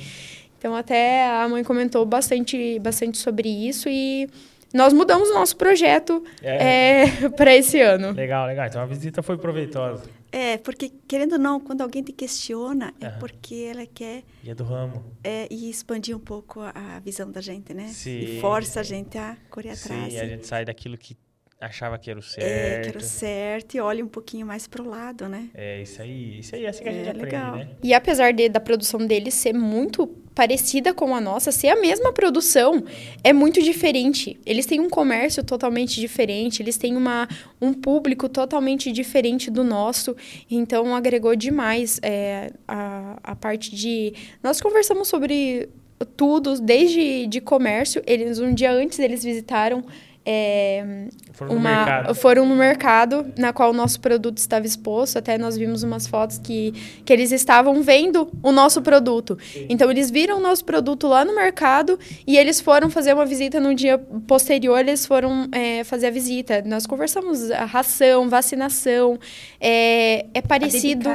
Então, 0.58 0.74
até 0.74 1.24
a 1.24 1.48
mãe 1.48 1.62
comentou 1.62 2.04
bastante, 2.04 2.80
bastante 2.80 3.16
sobre 3.16 3.48
isso 3.48 3.88
e 3.88 4.28
nós 4.74 4.92
mudamos 4.92 5.30
o 5.30 5.34
nosso 5.34 5.56
projeto 5.56 6.20
é. 6.42 7.04
é 7.04 7.28
para 7.30 7.54
esse 7.54 7.80
ano. 7.80 8.10
Legal, 8.10 8.48
legal. 8.48 8.66
Então, 8.66 8.82
a 8.82 8.86
visita 8.86 9.22
foi 9.22 9.38
proveitosa. 9.38 10.02
É, 10.32 10.58
porque, 10.58 10.90
querendo 11.08 11.32
ou 11.32 11.38
não, 11.38 11.58
quando 11.58 11.80
alguém 11.80 12.02
te 12.02 12.12
questiona, 12.12 12.94
é 13.00 13.08
porque 13.10 13.66
ela 13.70 13.86
quer... 13.86 14.22
E 14.44 14.50
é 14.50 14.54
do 14.54 14.64
ramo. 14.64 15.04
É, 15.24 15.48
e 15.50 15.68
expandir 15.68 16.16
um 16.16 16.20
pouco 16.20 16.60
a, 16.60 16.72
a 16.96 17.00
visão 17.00 17.30
da 17.30 17.40
gente, 17.40 17.74
né? 17.74 17.88
Sim. 17.88 18.18
E 18.18 18.40
força 18.40 18.80
a 18.80 18.82
gente 18.82 19.18
a 19.18 19.36
correr 19.50 19.70
atrás. 19.70 20.12
Sim, 20.12 20.18
e 20.18 20.20
a 20.20 20.26
gente 20.26 20.46
sai 20.46 20.64
daquilo 20.64 20.96
que 20.96 21.16
achava 21.60 21.98
que 21.98 22.10
era 22.10 22.18
o 22.18 22.22
certo. 22.22 22.46
É, 22.46 22.80
que 22.80 22.88
era 22.88 22.98
o 22.98 23.02
certo 23.02 23.74
e 23.76 23.80
olha 23.80 24.02
um 24.02 24.08
pouquinho 24.08 24.46
mais 24.46 24.66
pro 24.66 24.88
lado, 24.88 25.28
né? 25.28 25.48
É, 25.54 25.82
isso 25.82 26.00
aí. 26.00 26.38
Isso 26.38 26.56
aí 26.56 26.64
é 26.64 26.68
assim 26.68 26.82
que 26.82 26.88
a 26.88 26.92
gente 26.92 27.06
é, 27.06 27.10
aprende, 27.10 27.24
legal. 27.26 27.56
né? 27.56 27.68
E 27.82 27.92
apesar 27.92 28.32
de, 28.32 28.48
da 28.48 28.58
produção 28.58 29.06
deles 29.06 29.34
ser 29.34 29.52
muito 29.52 30.06
parecida 30.34 30.94
com 30.94 31.14
a 31.14 31.20
nossa, 31.20 31.52
ser 31.52 31.68
a 31.68 31.76
mesma 31.76 32.14
produção, 32.14 32.82
é 33.22 33.30
muito 33.30 33.60
diferente. 33.62 34.40
Eles 34.46 34.64
têm 34.64 34.80
um 34.80 34.88
comércio 34.88 35.44
totalmente 35.44 36.00
diferente, 36.00 36.62
eles 36.62 36.78
têm 36.78 36.96
uma, 36.96 37.28
um 37.60 37.74
público 37.74 38.26
totalmente 38.26 38.90
diferente 38.90 39.50
do 39.50 39.62
nosso, 39.62 40.16
então 40.50 40.96
agregou 40.96 41.36
demais 41.36 42.00
é, 42.02 42.52
a, 42.66 43.18
a 43.22 43.36
parte 43.36 43.74
de... 43.74 44.14
Nós 44.42 44.62
conversamos 44.62 45.08
sobre 45.08 45.68
tudo, 46.16 46.58
desde 46.58 47.26
de 47.26 47.40
comércio, 47.42 48.02
eles 48.06 48.38
um 48.38 48.54
dia 48.54 48.72
antes 48.72 48.98
eles 48.98 49.22
visitaram 49.22 49.84
é, 50.24 51.06
foram, 51.32 51.56
uma, 51.56 51.70
no 51.70 51.76
mercado. 51.76 52.14
foram 52.14 52.46
no 52.46 52.54
mercado 52.54 53.32
na 53.38 53.52
qual 53.52 53.70
o 53.70 53.72
nosso 53.72 54.00
produto 54.00 54.36
estava 54.38 54.66
exposto. 54.66 55.16
Até 55.16 55.38
nós 55.38 55.56
vimos 55.56 55.82
umas 55.82 56.06
fotos 56.06 56.38
que, 56.38 56.72
que 57.04 57.12
eles 57.12 57.32
estavam 57.32 57.82
vendo 57.82 58.30
o 58.42 58.52
nosso 58.52 58.82
produto. 58.82 59.38
Sim. 59.40 59.66
Então, 59.68 59.90
eles 59.90 60.10
viram 60.10 60.38
o 60.38 60.40
nosso 60.40 60.64
produto 60.64 61.06
lá 61.06 61.24
no 61.24 61.34
mercado 61.34 61.98
e 62.26 62.36
eles 62.36 62.60
foram 62.60 62.90
fazer 62.90 63.14
uma 63.14 63.24
visita 63.24 63.58
no 63.58 63.74
dia 63.74 63.98
posterior, 64.26 64.78
eles 64.80 65.06
foram 65.06 65.48
é, 65.52 65.84
fazer 65.84 66.08
a 66.08 66.10
visita. 66.10 66.62
Nós 66.66 66.86
conversamos 66.86 67.50
a 67.50 67.64
ração, 67.64 68.28
vacinação. 68.28 69.18
É, 69.58 70.26
é 70.34 70.42
parecido, 70.42 71.08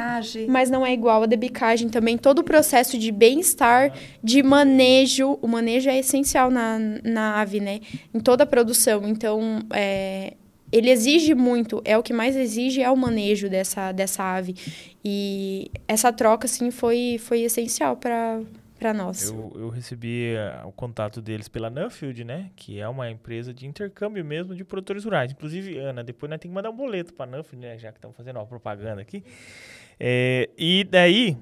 mas 0.48 0.70
não 0.72 0.86
é 0.86 0.92
igual. 0.92 1.24
A 1.24 1.26
debicagem 1.28 1.90
também. 1.90 2.18
Todo 2.18 2.40
o 2.40 2.44
processo 2.44 2.98
de 2.98 3.12
bem-estar, 3.12 3.94
de 4.24 4.42
manejo. 4.42 5.38
O 5.42 5.48
manejo 5.48 5.90
é 5.90 6.00
essencial 6.00 6.50
na, 6.50 6.80
na 7.04 7.40
ave, 7.40 7.60
né? 7.60 7.82
Em 8.14 8.20
toda 8.20 8.44
a 8.44 8.48
produção. 8.48 8.95
Então, 9.04 9.60
é, 9.74 10.34
ele 10.72 10.90
exige 10.90 11.34
muito, 11.34 11.82
é 11.86 11.98
o 11.98 12.04
que 12.04 12.14
mais 12.14 12.36
exige 12.36 12.82
é 12.82 12.90
o 12.90 12.98
manejo 12.98 13.50
dessa, 13.50 13.92
dessa 13.92 14.24
ave. 14.24 14.56
E 15.04 15.72
essa 15.88 16.12
troca, 16.12 16.46
assim, 16.46 16.72
foi, 16.72 17.18
foi 17.20 17.42
essencial 17.42 17.98
para 17.98 18.42
para 18.78 18.94
nós. 18.94 19.30
Eu, 19.30 19.54
eu 19.56 19.70
recebi 19.70 20.34
uh, 20.36 20.68
o 20.68 20.72
contato 20.72 21.22
deles 21.22 21.48
pela 21.48 21.70
Nuffield, 21.70 22.24
né? 22.24 22.52
Que 22.56 22.80
é 22.80 22.88
uma 22.88 23.10
empresa 23.10 23.54
de 23.54 23.66
intercâmbio 23.66 24.24
mesmo 24.24 24.54
de 24.54 24.64
produtores 24.64 25.06
rurais. 25.06 25.32
Inclusive, 25.32 25.78
Ana, 25.78 26.04
depois 26.04 26.30
nós 26.30 26.40
temos 26.40 26.52
que 26.52 26.56
mandar 26.56 26.70
um 26.70 26.76
boleto 26.76 27.14
para 27.14 27.26
a 27.26 27.38
Nuffield, 27.38 27.66
né? 27.66 27.78
Já 27.78 27.92
que 27.92 27.98
estamos 27.98 28.16
fazendo 28.16 28.38
uma 28.38 28.46
propaganda 28.46 29.02
aqui. 29.02 29.24
É, 30.00 30.50
e 30.58 30.84
daí, 30.84 31.38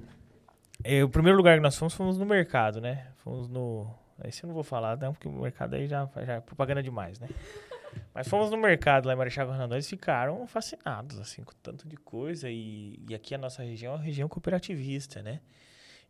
é, 0.84 1.02
o 1.02 1.08
primeiro 1.08 1.36
lugar 1.36 1.56
que 1.56 1.62
nós 1.62 1.76
fomos, 1.76 1.92
fomos 1.92 2.16
no 2.16 2.24
mercado, 2.24 2.80
né? 2.80 3.08
Fomos 3.16 3.48
no 3.48 3.92
esse 4.28 4.44
eu 4.44 4.48
não 4.48 4.54
vou 4.54 4.64
falar, 4.64 4.96
não, 4.96 5.12
porque 5.12 5.28
o 5.28 5.32
mercado 5.32 5.74
aí 5.74 5.86
já, 5.86 6.08
já 6.24 6.34
é 6.34 6.40
propaganda 6.40 6.82
demais, 6.82 7.18
né? 7.18 7.28
Mas 8.12 8.28
fomos 8.28 8.50
no 8.50 8.56
mercado 8.56 9.06
lá 9.06 9.12
em 9.12 9.16
Marechal 9.16 9.46
Rondon, 9.48 9.74
eles 9.74 9.88
ficaram 9.88 10.46
fascinados, 10.46 11.18
assim, 11.18 11.42
com 11.42 11.52
tanto 11.62 11.88
de 11.88 11.96
coisa. 11.96 12.50
E, 12.50 12.98
e 13.08 13.14
aqui 13.14 13.34
a 13.34 13.38
nossa 13.38 13.62
região 13.62 13.92
é 13.92 13.96
uma 13.96 14.02
região 14.02 14.28
cooperativista, 14.28 15.22
né? 15.22 15.40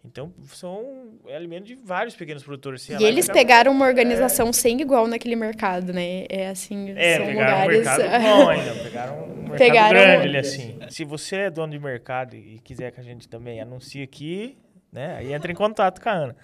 Então, 0.05 0.35
são 0.49 1.19
é 1.27 1.35
alimento 1.35 1.65
de 1.65 1.75
vários 1.75 2.15
pequenos 2.15 2.43
produtores. 2.43 2.87
e 2.91 3.03
eles 3.03 3.27
pegaram 3.27 3.73
uma 3.73 3.87
organização 3.87 4.49
é... 4.49 4.53
sem 4.53 4.79
igual 4.79 5.07
naquele 5.07 5.35
mercado, 5.35 5.95
né? 5.95 6.27
É 6.29 6.49
assim, 6.49 6.93
é, 6.95 7.17
são 7.17 7.27
pegaram 7.27 7.67
lugares... 7.67 7.87
um 7.87 7.91
mercado 7.91 8.21
bom 8.23 8.49
ainda, 8.51 8.75
pegaram 8.83 9.25
um 9.25 9.37
mercado 9.37 9.59
pegaram... 9.59 10.01
grande, 10.01 10.29
ele 10.29 10.39
assim. 10.39 10.79
Se 10.91 11.05
você 11.05 11.37
é 11.37 11.51
dono 11.51 11.73
de 11.73 11.79
mercado 11.79 12.37
e 12.37 12.61
quiser 12.63 12.93
que 12.93 13.01
a 13.01 13.03
gente 13.03 13.27
também 13.27 13.63
anuncie 13.63 14.03
aqui, 14.03 14.59
né? 14.93 15.17
Aí 15.17 15.33
entra 15.33 15.51
em 15.51 15.55
contato 15.55 16.03
com 16.03 16.09
a 16.11 16.13
Ana. 16.13 16.37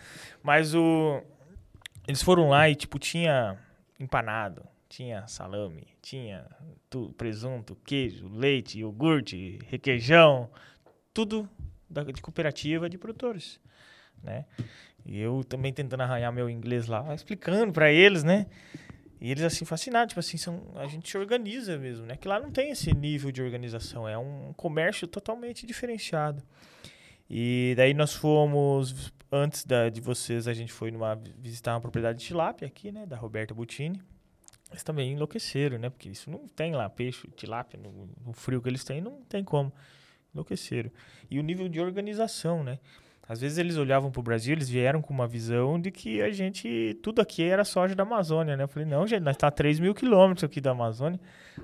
Mas 0.43 0.75
o 0.75 1.23
eles 2.07 2.23
foram 2.23 2.49
lá 2.49 2.69
e, 2.69 2.75
tipo, 2.75 2.99
tinha 2.99 3.59
empanado, 3.99 4.67
tinha 4.89 5.27
salame, 5.27 5.87
tinha 6.03 6.47
tu, 6.89 7.15
presunto, 7.17 7.77
queijo, 7.85 8.29
leite, 8.29 8.79
iogurte, 8.79 9.59
requeijão, 9.69 10.51
tudo 11.15 11.49
da, 11.89 12.03
de 12.05 12.21
cooperativa 12.21 12.89
de 12.89 12.99
produtores, 12.99 13.61
né? 14.23 14.45
E 15.05 15.19
eu 15.19 15.43
também 15.45 15.73
tentando 15.73 16.03
arranhar 16.03 16.33
meu 16.33 16.49
inglês 16.49 16.87
lá, 16.87 17.15
explicando 17.15 17.73
para 17.73 17.93
eles, 17.93 18.23
né? 18.23 18.47
E 19.21 19.31
eles 19.31 19.45
assim 19.45 19.65
fascinados, 19.65 20.11
tipo 20.11 20.21
assim, 20.21 20.39
são, 20.39 20.73
a 20.77 20.87
gente 20.87 21.09
se 21.09 21.19
organiza 21.19 21.77
mesmo, 21.77 22.07
né? 22.07 22.17
Que 22.17 22.27
lá 22.27 22.41
não 22.41 22.51
tem 22.51 22.71
esse 22.71 22.95
nível 22.95 23.31
de 23.31 23.43
organização, 23.43 24.09
é 24.09 24.17
um 24.17 24.53
comércio 24.55 25.07
totalmente 25.07 25.67
diferenciado. 25.67 26.43
E 27.31 27.75
daí 27.77 27.95
nós 27.95 28.13
fomos 28.13 29.13
antes 29.31 29.65
da, 29.65 29.89
de 29.89 30.01
vocês, 30.01 30.49
a 30.49 30.53
gente 30.53 30.73
foi 30.73 30.91
numa, 30.91 31.15
visitar 31.39 31.75
uma 31.75 31.81
propriedade 31.81 32.19
de 32.19 32.25
tilápia 32.25 32.67
aqui, 32.67 32.91
né? 32.91 33.07
Da 33.07 33.17
Roberta 33.17 33.55
Butini. 33.55 34.03
Eles 34.71 34.83
também 34.83 35.13
enlouqueceram, 35.13 35.79
né? 35.79 35.91
Porque 35.91 36.09
isso 36.09 36.29
não 36.29 36.49
tem 36.49 36.75
lá 36.75 36.89
peixe, 36.91 37.29
tilápia, 37.37 37.79
no, 37.79 38.09
no 38.25 38.33
frio 38.33 38.61
que 38.61 38.69
eles 38.69 38.83
têm, 38.83 39.01
não 39.01 39.23
tem 39.23 39.45
como. 39.45 39.73
Enlouqueceram. 40.35 40.91
E 41.31 41.39
o 41.39 41.43
nível 41.43 41.69
de 41.69 41.81
organização, 41.81 42.65
né? 42.65 42.81
Às 43.31 43.41
vezes 43.41 43.59
eles 43.59 43.77
olhavam 43.77 44.11
para 44.11 44.19
o 44.19 44.23
Brasil, 44.25 44.55
eles 44.55 44.69
vieram 44.69 45.01
com 45.01 45.15
uma 45.15 45.25
visão 45.25 45.81
de 45.81 45.93
que 45.93 46.21
a 46.21 46.33
gente, 46.33 46.99
tudo 47.01 47.23
aqui 47.23 47.45
era 47.45 47.63
soja 47.65 47.95
da 47.95 48.03
Amazônia, 48.03 48.57
né? 48.57 48.65
Eu 48.65 48.67
falei, 48.67 48.89
não, 48.89 49.07
gente, 49.07 49.23
nós 49.23 49.37
está 49.37 49.47
a 49.47 49.53
3 49.53 49.79
mil 49.79 49.95
quilômetros 49.95 50.43
aqui 50.43 50.61
da 50.61 50.73
Amazônia. 50.73 51.21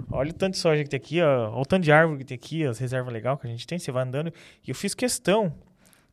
Olha 0.08 0.30
o 0.30 0.32
tanto 0.32 0.52
de 0.52 0.58
soja 0.60 0.84
que 0.84 0.88
tem 0.88 0.96
aqui, 0.96 1.20
ó, 1.20 1.50
olha 1.50 1.62
o 1.62 1.66
tanto 1.66 1.82
de 1.82 1.90
árvore 1.90 2.18
que 2.20 2.24
tem 2.24 2.36
aqui, 2.36 2.64
as 2.64 2.78
reservas 2.78 3.12
legais 3.12 3.36
que 3.40 3.48
a 3.48 3.50
gente 3.50 3.66
tem, 3.66 3.80
você 3.80 3.90
vai 3.90 4.04
andando. 4.04 4.32
E 4.64 4.70
eu 4.70 4.76
fiz 4.76 4.94
questão 4.94 5.52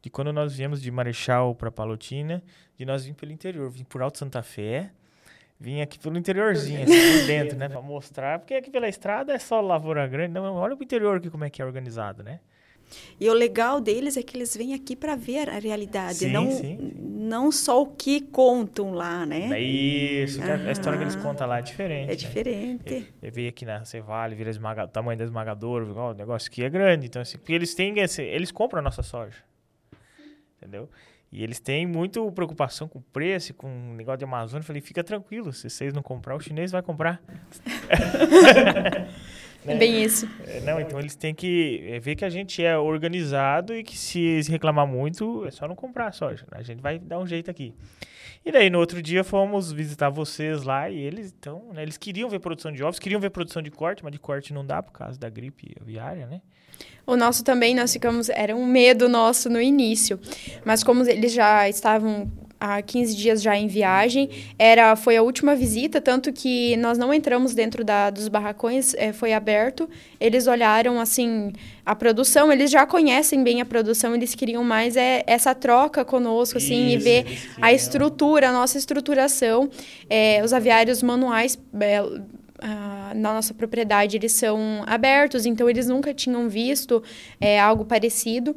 de 0.01 0.09
quando 0.09 0.33
nós 0.33 0.55
viemos 0.55 0.81
de 0.81 0.89
Marechal 0.89 1.53
para 1.53 1.69
Palotina, 1.69 2.41
de 2.75 2.83
nós 2.83 3.05
vir 3.05 3.13
pelo 3.13 3.31
interior, 3.31 3.69
vim 3.69 3.83
por 3.83 4.01
Alto 4.01 4.17
Santa 4.17 4.41
Fé, 4.41 4.89
vim 5.59 5.81
aqui 5.81 5.99
pelo 5.99 6.17
interiorzinho, 6.17 6.81
assim, 6.81 7.19
por 7.19 7.27
dentro, 7.27 7.59
né, 7.59 7.69
para 7.69 7.79
mostrar, 7.79 8.39
porque 8.39 8.55
aqui 8.55 8.71
pela 8.71 8.89
estrada 8.89 9.31
é 9.31 9.37
só 9.37 9.61
lavoura 9.61 10.07
grande, 10.07 10.33
não, 10.33 10.55
olha 10.55 10.75
o 10.75 10.81
interior 10.81 11.17
aqui 11.17 11.29
como 11.29 11.43
é 11.43 11.49
que 11.51 11.61
é 11.61 11.65
organizado, 11.65 12.23
né? 12.23 12.39
E 13.19 13.29
o 13.29 13.33
legal 13.33 13.79
deles 13.81 14.17
é 14.17 14.23
que 14.23 14.35
eles 14.37 14.55
vêm 14.55 14.73
aqui 14.73 14.95
para 14.95 15.15
ver 15.15 15.49
a 15.49 15.59
realidade, 15.59 16.19
Sim, 16.19 16.31
não, 16.31 16.51
sim. 16.51 16.77
não 16.99 17.51
só 17.51 17.81
o 17.81 17.87
que 17.87 18.21
contam 18.21 18.93
lá, 18.93 19.25
né? 19.25 19.49
É 19.53 19.61
isso, 19.61 20.41
a- 20.41 20.71
história 20.71 20.97
que 20.97 21.03
eles 21.03 21.15
contam 21.15 21.47
lá 21.47 21.59
é 21.59 21.61
diferente. 21.61 22.05
É 22.05 22.07
né? 22.11 22.15
diferente. 22.15 23.13
Eu 23.21 23.31
veio 23.31 23.49
aqui 23.49 23.65
na 23.65 23.83
Cevale, 23.85 24.35
vira 24.35 24.49
esmaga, 24.49 24.87
tamanho 24.87 25.17
da 25.17 25.23
esmagadora, 25.23 25.85
ó, 25.95 26.11
o 26.11 26.13
negócio 26.13 26.49
aqui 26.49 26.63
é 26.63 26.69
grande. 26.69 27.07
Então, 27.07 27.21
assim, 27.21 27.37
porque 27.37 27.53
eles 27.53 27.73
têm 27.73 27.99
esse, 27.99 28.21
eles 28.21 28.51
compram 28.51 28.79
a 28.79 28.83
nossa 28.83 29.01
soja. 29.03 29.37
Entendeu? 30.57 30.89
E 31.31 31.43
eles 31.43 31.59
têm 31.59 31.87
muito 31.87 32.31
preocupação 32.31 32.87
com 32.87 32.99
o 32.99 33.01
preço, 33.01 33.53
com 33.55 33.67
o 33.67 33.93
negócio 33.95 34.19
de 34.19 34.23
Amazônia. 34.23 34.61
Eu 34.61 34.67
falei, 34.67 34.81
fica 34.83 35.03
tranquilo, 35.03 35.51
se 35.51 35.67
vocês 35.69 35.91
não 35.91 36.03
comprar, 36.03 36.35
o 36.35 36.39
chinês 36.39 36.71
vai 36.71 36.81
comprar. 36.83 37.19
É 39.65 39.75
bem 39.75 40.03
isso. 40.03 40.27
É, 40.45 40.59
Não, 40.61 40.79
então 40.79 40.99
eles 40.99 41.15
têm 41.15 41.33
que 41.33 41.83
é, 41.87 41.99
ver 41.99 42.15
que 42.15 42.25
a 42.25 42.29
gente 42.29 42.63
é 42.63 42.77
organizado 42.77 43.75
e 43.75 43.83
que 43.83 43.97
se 43.97 44.19
eles 44.19 44.47
reclamar 44.47 44.85
muito, 44.87 45.45
é 45.45 45.51
só 45.51 45.67
não 45.67 45.75
comprar 45.75 46.11
soja. 46.13 46.45
né? 46.51 46.57
A 46.59 46.63
gente 46.63 46.81
vai 46.81 46.99
dar 46.99 47.19
um 47.19 47.27
jeito 47.27 47.49
aqui. 47.49 47.73
E 48.45 48.51
daí, 48.51 48.69
no 48.69 48.77
outro 48.77 49.01
dia, 49.01 49.23
fomos 49.23 49.71
visitar 49.71 50.09
vocês 50.09 50.63
lá 50.63 50.89
e 50.89 50.99
eles, 50.99 51.33
então, 51.37 51.71
né, 51.73 51.81
eles 51.81 51.97
queriam 51.97 52.29
ver 52.29 52.39
produção 52.39 52.73
de 52.73 52.83
ovos, 52.83 52.99
queriam 52.99 53.21
ver 53.21 53.29
produção 53.29 53.61
de 53.61 53.71
corte, 53.71 54.03
mas 54.03 54.11
de 54.11 54.19
corte 54.19 54.53
não 54.53 54.65
dá 54.65 54.83
por 54.83 54.91
causa 54.91 55.17
da 55.17 55.29
gripe 55.29 55.73
aviária, 55.79 56.27
né? 56.27 56.41
O 57.05 57.15
nosso 57.15 57.43
também, 57.43 57.75
nós 57.75 57.93
ficamos. 57.93 58.29
Era 58.29 58.55
um 58.55 58.65
medo 58.65 59.07
nosso 59.07 59.49
no 59.49 59.61
início. 59.61 60.19
Mas 60.65 60.83
como 60.83 61.07
eles 61.07 61.33
já 61.33 61.67
estavam 61.69 62.31
há 62.63 62.81
15 62.81 63.15
dias 63.17 63.41
já 63.41 63.57
em 63.57 63.67
viagem, 63.67 64.29
era, 64.57 64.95
foi 64.95 65.17
a 65.17 65.21
última 65.21 65.53
visita, 65.53 65.99
tanto 65.99 66.31
que 66.31 66.77
nós 66.77 66.97
não 66.97 67.13
entramos 67.13 67.53
dentro 67.53 67.83
da, 67.83 68.09
dos 68.09 68.29
barracões, 68.29 68.93
eh, 68.93 69.11
foi 69.11 69.33
aberto. 69.33 69.89
Eles 70.17 70.47
olharam, 70.47 70.97
assim, 70.97 71.51
a 71.85 71.93
produção, 71.93 72.49
eles 72.53 72.71
já 72.71 72.85
conhecem 72.85 73.43
bem 73.43 73.59
a 73.59 73.65
produção, 73.65 74.15
eles 74.15 74.33
queriam 74.33 74.63
mais 74.63 74.95
é, 74.95 75.23
essa 75.27 75.53
troca 75.53 76.05
conosco, 76.05 76.57
assim, 76.57 76.87
e 76.87 76.95
Isso, 76.95 77.03
ver 77.03 77.25
eles 77.25 77.49
a 77.61 77.73
estrutura, 77.73 78.47
a 78.47 78.53
nossa 78.53 78.77
estruturação. 78.77 79.69
Eh, 80.09 80.41
os 80.41 80.53
aviários 80.53 81.03
manuais. 81.03 81.59
ah, 82.59 83.11
na 83.13 83.33
nossa 83.33 83.53
propriedade 83.53 84.15
eles 84.15 84.31
são 84.31 84.83
abertos, 84.87 85.45
então 85.45 85.69
eles 85.69 85.87
nunca 85.87 86.13
tinham 86.13 86.47
visto 86.47 87.03
é, 87.41 87.59
algo 87.59 87.83
parecido. 87.83 88.55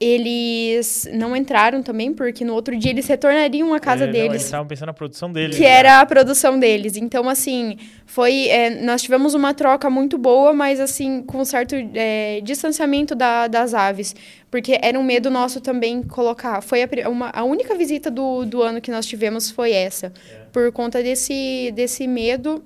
Eles 0.00 1.06
não 1.12 1.36
entraram 1.36 1.82
também, 1.82 2.12
porque 2.14 2.42
no 2.42 2.54
outro 2.54 2.74
dia 2.76 2.90
eles 2.90 3.06
retornariam 3.06 3.74
à 3.74 3.78
casa 3.78 4.04
É, 4.04 4.06
não, 4.06 4.14
eles 4.14 4.28
deles, 4.30 4.44
estavam 4.44 4.66
pensando 4.66 4.86
na 4.86 4.94
produção 4.94 5.30
deles. 5.30 5.54
que 5.56 5.62
né? 5.62 5.68
era 5.68 6.00
a 6.00 6.06
produção 6.06 6.58
deles. 6.58 6.96
Então, 6.96 7.28
assim, 7.28 7.76
foi. 8.06 8.48
é, 8.48 8.70
nós 8.82 9.02
tivemos 9.02 9.34
uma 9.34 9.52
troca 9.52 9.90
muito 9.90 10.16
boa, 10.16 10.54
mas 10.54 10.80
assim, 10.80 11.22
com 11.22 11.38
um 11.38 11.44
certo 11.44 11.74
é, 11.94 12.40
distanciamento 12.42 13.14
da- 13.14 13.46
das 13.46 13.74
aves. 13.74 14.16
Porque 14.50 14.78
era 14.82 14.98
um 14.98 15.02
medo 15.02 15.30
nosso 15.30 15.60
também 15.60 16.02
colocar. 16.02 16.62
Foi 16.62 16.82
a, 16.82 17.08
uma- 17.08 17.30
a 17.34 17.44
única 17.44 17.74
visita 17.74 18.10
do, 18.10 18.44
do 18.46 18.62
ano 18.62 18.80
que 18.80 18.90
nós 18.90 19.04
tivemos 19.06 19.50
foi 19.50 19.72
essa. 19.72 20.12
Por 20.50 20.72
conta 20.72 21.02
desse, 21.02 21.70
desse 21.74 22.06
medo 22.08 22.64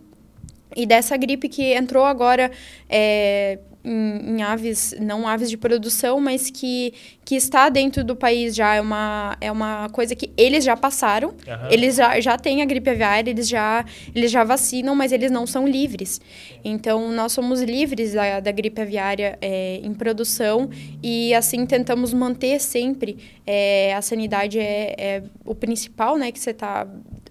e 0.77 0.87
dessa 0.87 1.17
gripe 1.17 1.49
que 1.49 1.75
entrou 1.75 2.05
agora 2.05 2.51
é, 2.89 3.59
em, 3.85 4.37
em 4.37 4.43
aves, 4.43 4.95
não 5.01 5.29
aves 5.29 5.51
de 5.51 5.57
produção, 5.57 6.21
mas 6.21 6.51
que, 6.51 6.95
que 7.25 7.35
está 7.37 7.69
dentro 7.69 8.03
do 8.03 8.17
país 8.17 8.55
já. 8.55 8.75
É 8.75 8.81
uma, 8.81 9.37
é 9.41 9.53
uma 9.53 9.89
coisa 9.91 10.15
que 10.15 10.31
eles 10.37 10.65
já 10.65 10.77
passaram. 10.77 11.35
Aham. 11.47 11.69
Eles 11.71 11.97
já, 11.97 12.19
já 12.21 12.39
têm 12.39 12.63
a 12.63 12.65
gripe 12.65 12.91
aviária, 12.91 13.31
eles 13.31 13.49
já, 13.49 13.85
eles 14.15 14.31
já 14.31 14.43
vacinam, 14.45 14.95
mas 14.95 15.13
eles 15.13 15.31
não 15.31 15.47
são 15.47 15.69
livres. 15.69 16.21
Então, 16.65 17.11
nós 17.13 17.33
somos 17.33 17.61
livres 17.61 18.15
da, 18.15 18.41
da 18.41 18.51
gripe 18.51 18.81
aviária 18.81 19.39
é, 19.41 19.81
em 19.83 19.93
produção 19.93 20.71
e, 21.03 21.35
assim, 21.35 21.67
tentamos 21.67 22.13
manter 22.15 22.61
sempre. 22.61 23.19
é, 23.47 23.95
a 23.95 24.01
sanidade 24.03 24.59
é, 24.59 24.95
é 24.99 25.23
o 25.45 25.55
principal, 25.55 26.17
né, 26.17 26.33
que 26.33 26.39
você 26.39 26.51
está 26.51 26.87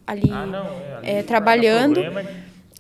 ali 0.06 0.30
Ah, 0.32 0.46
não, 0.46 0.66
é, 0.66 0.96
ali 0.98 1.10
é, 1.20 1.24
trabalhando. 1.24 2.00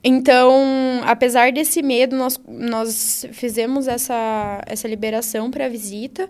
Então, 0.03 1.01
apesar 1.05 1.51
desse 1.51 1.81
medo, 1.81 2.15
nós, 2.15 2.39
nós 2.47 3.25
fizemos 3.31 3.87
essa, 3.87 4.61
essa 4.65 4.87
liberação 4.87 5.49
para 5.49 5.65
a 5.65 5.69
visita 5.69 6.29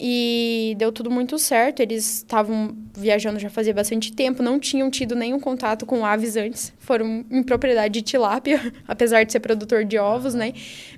e 0.00 0.74
deu 0.76 0.90
tudo 0.90 1.08
muito 1.10 1.38
certo. 1.38 1.78
Eles 1.80 2.16
estavam 2.16 2.74
viajando 2.96 3.38
já 3.38 3.48
fazia 3.48 3.72
bastante 3.72 4.12
tempo, 4.12 4.42
não 4.42 4.58
tinham 4.58 4.90
tido 4.90 5.14
nenhum 5.14 5.38
contato 5.38 5.86
com 5.86 6.04
aves 6.04 6.36
antes. 6.36 6.72
Foram 6.80 7.24
em 7.30 7.42
propriedade 7.44 7.94
de 7.94 8.02
tilápia, 8.02 8.60
apesar 8.88 9.22
de 9.22 9.30
ser 9.30 9.38
produtor 9.40 9.84
de 9.84 9.98
ovos, 9.98 10.34
né? 10.34 10.52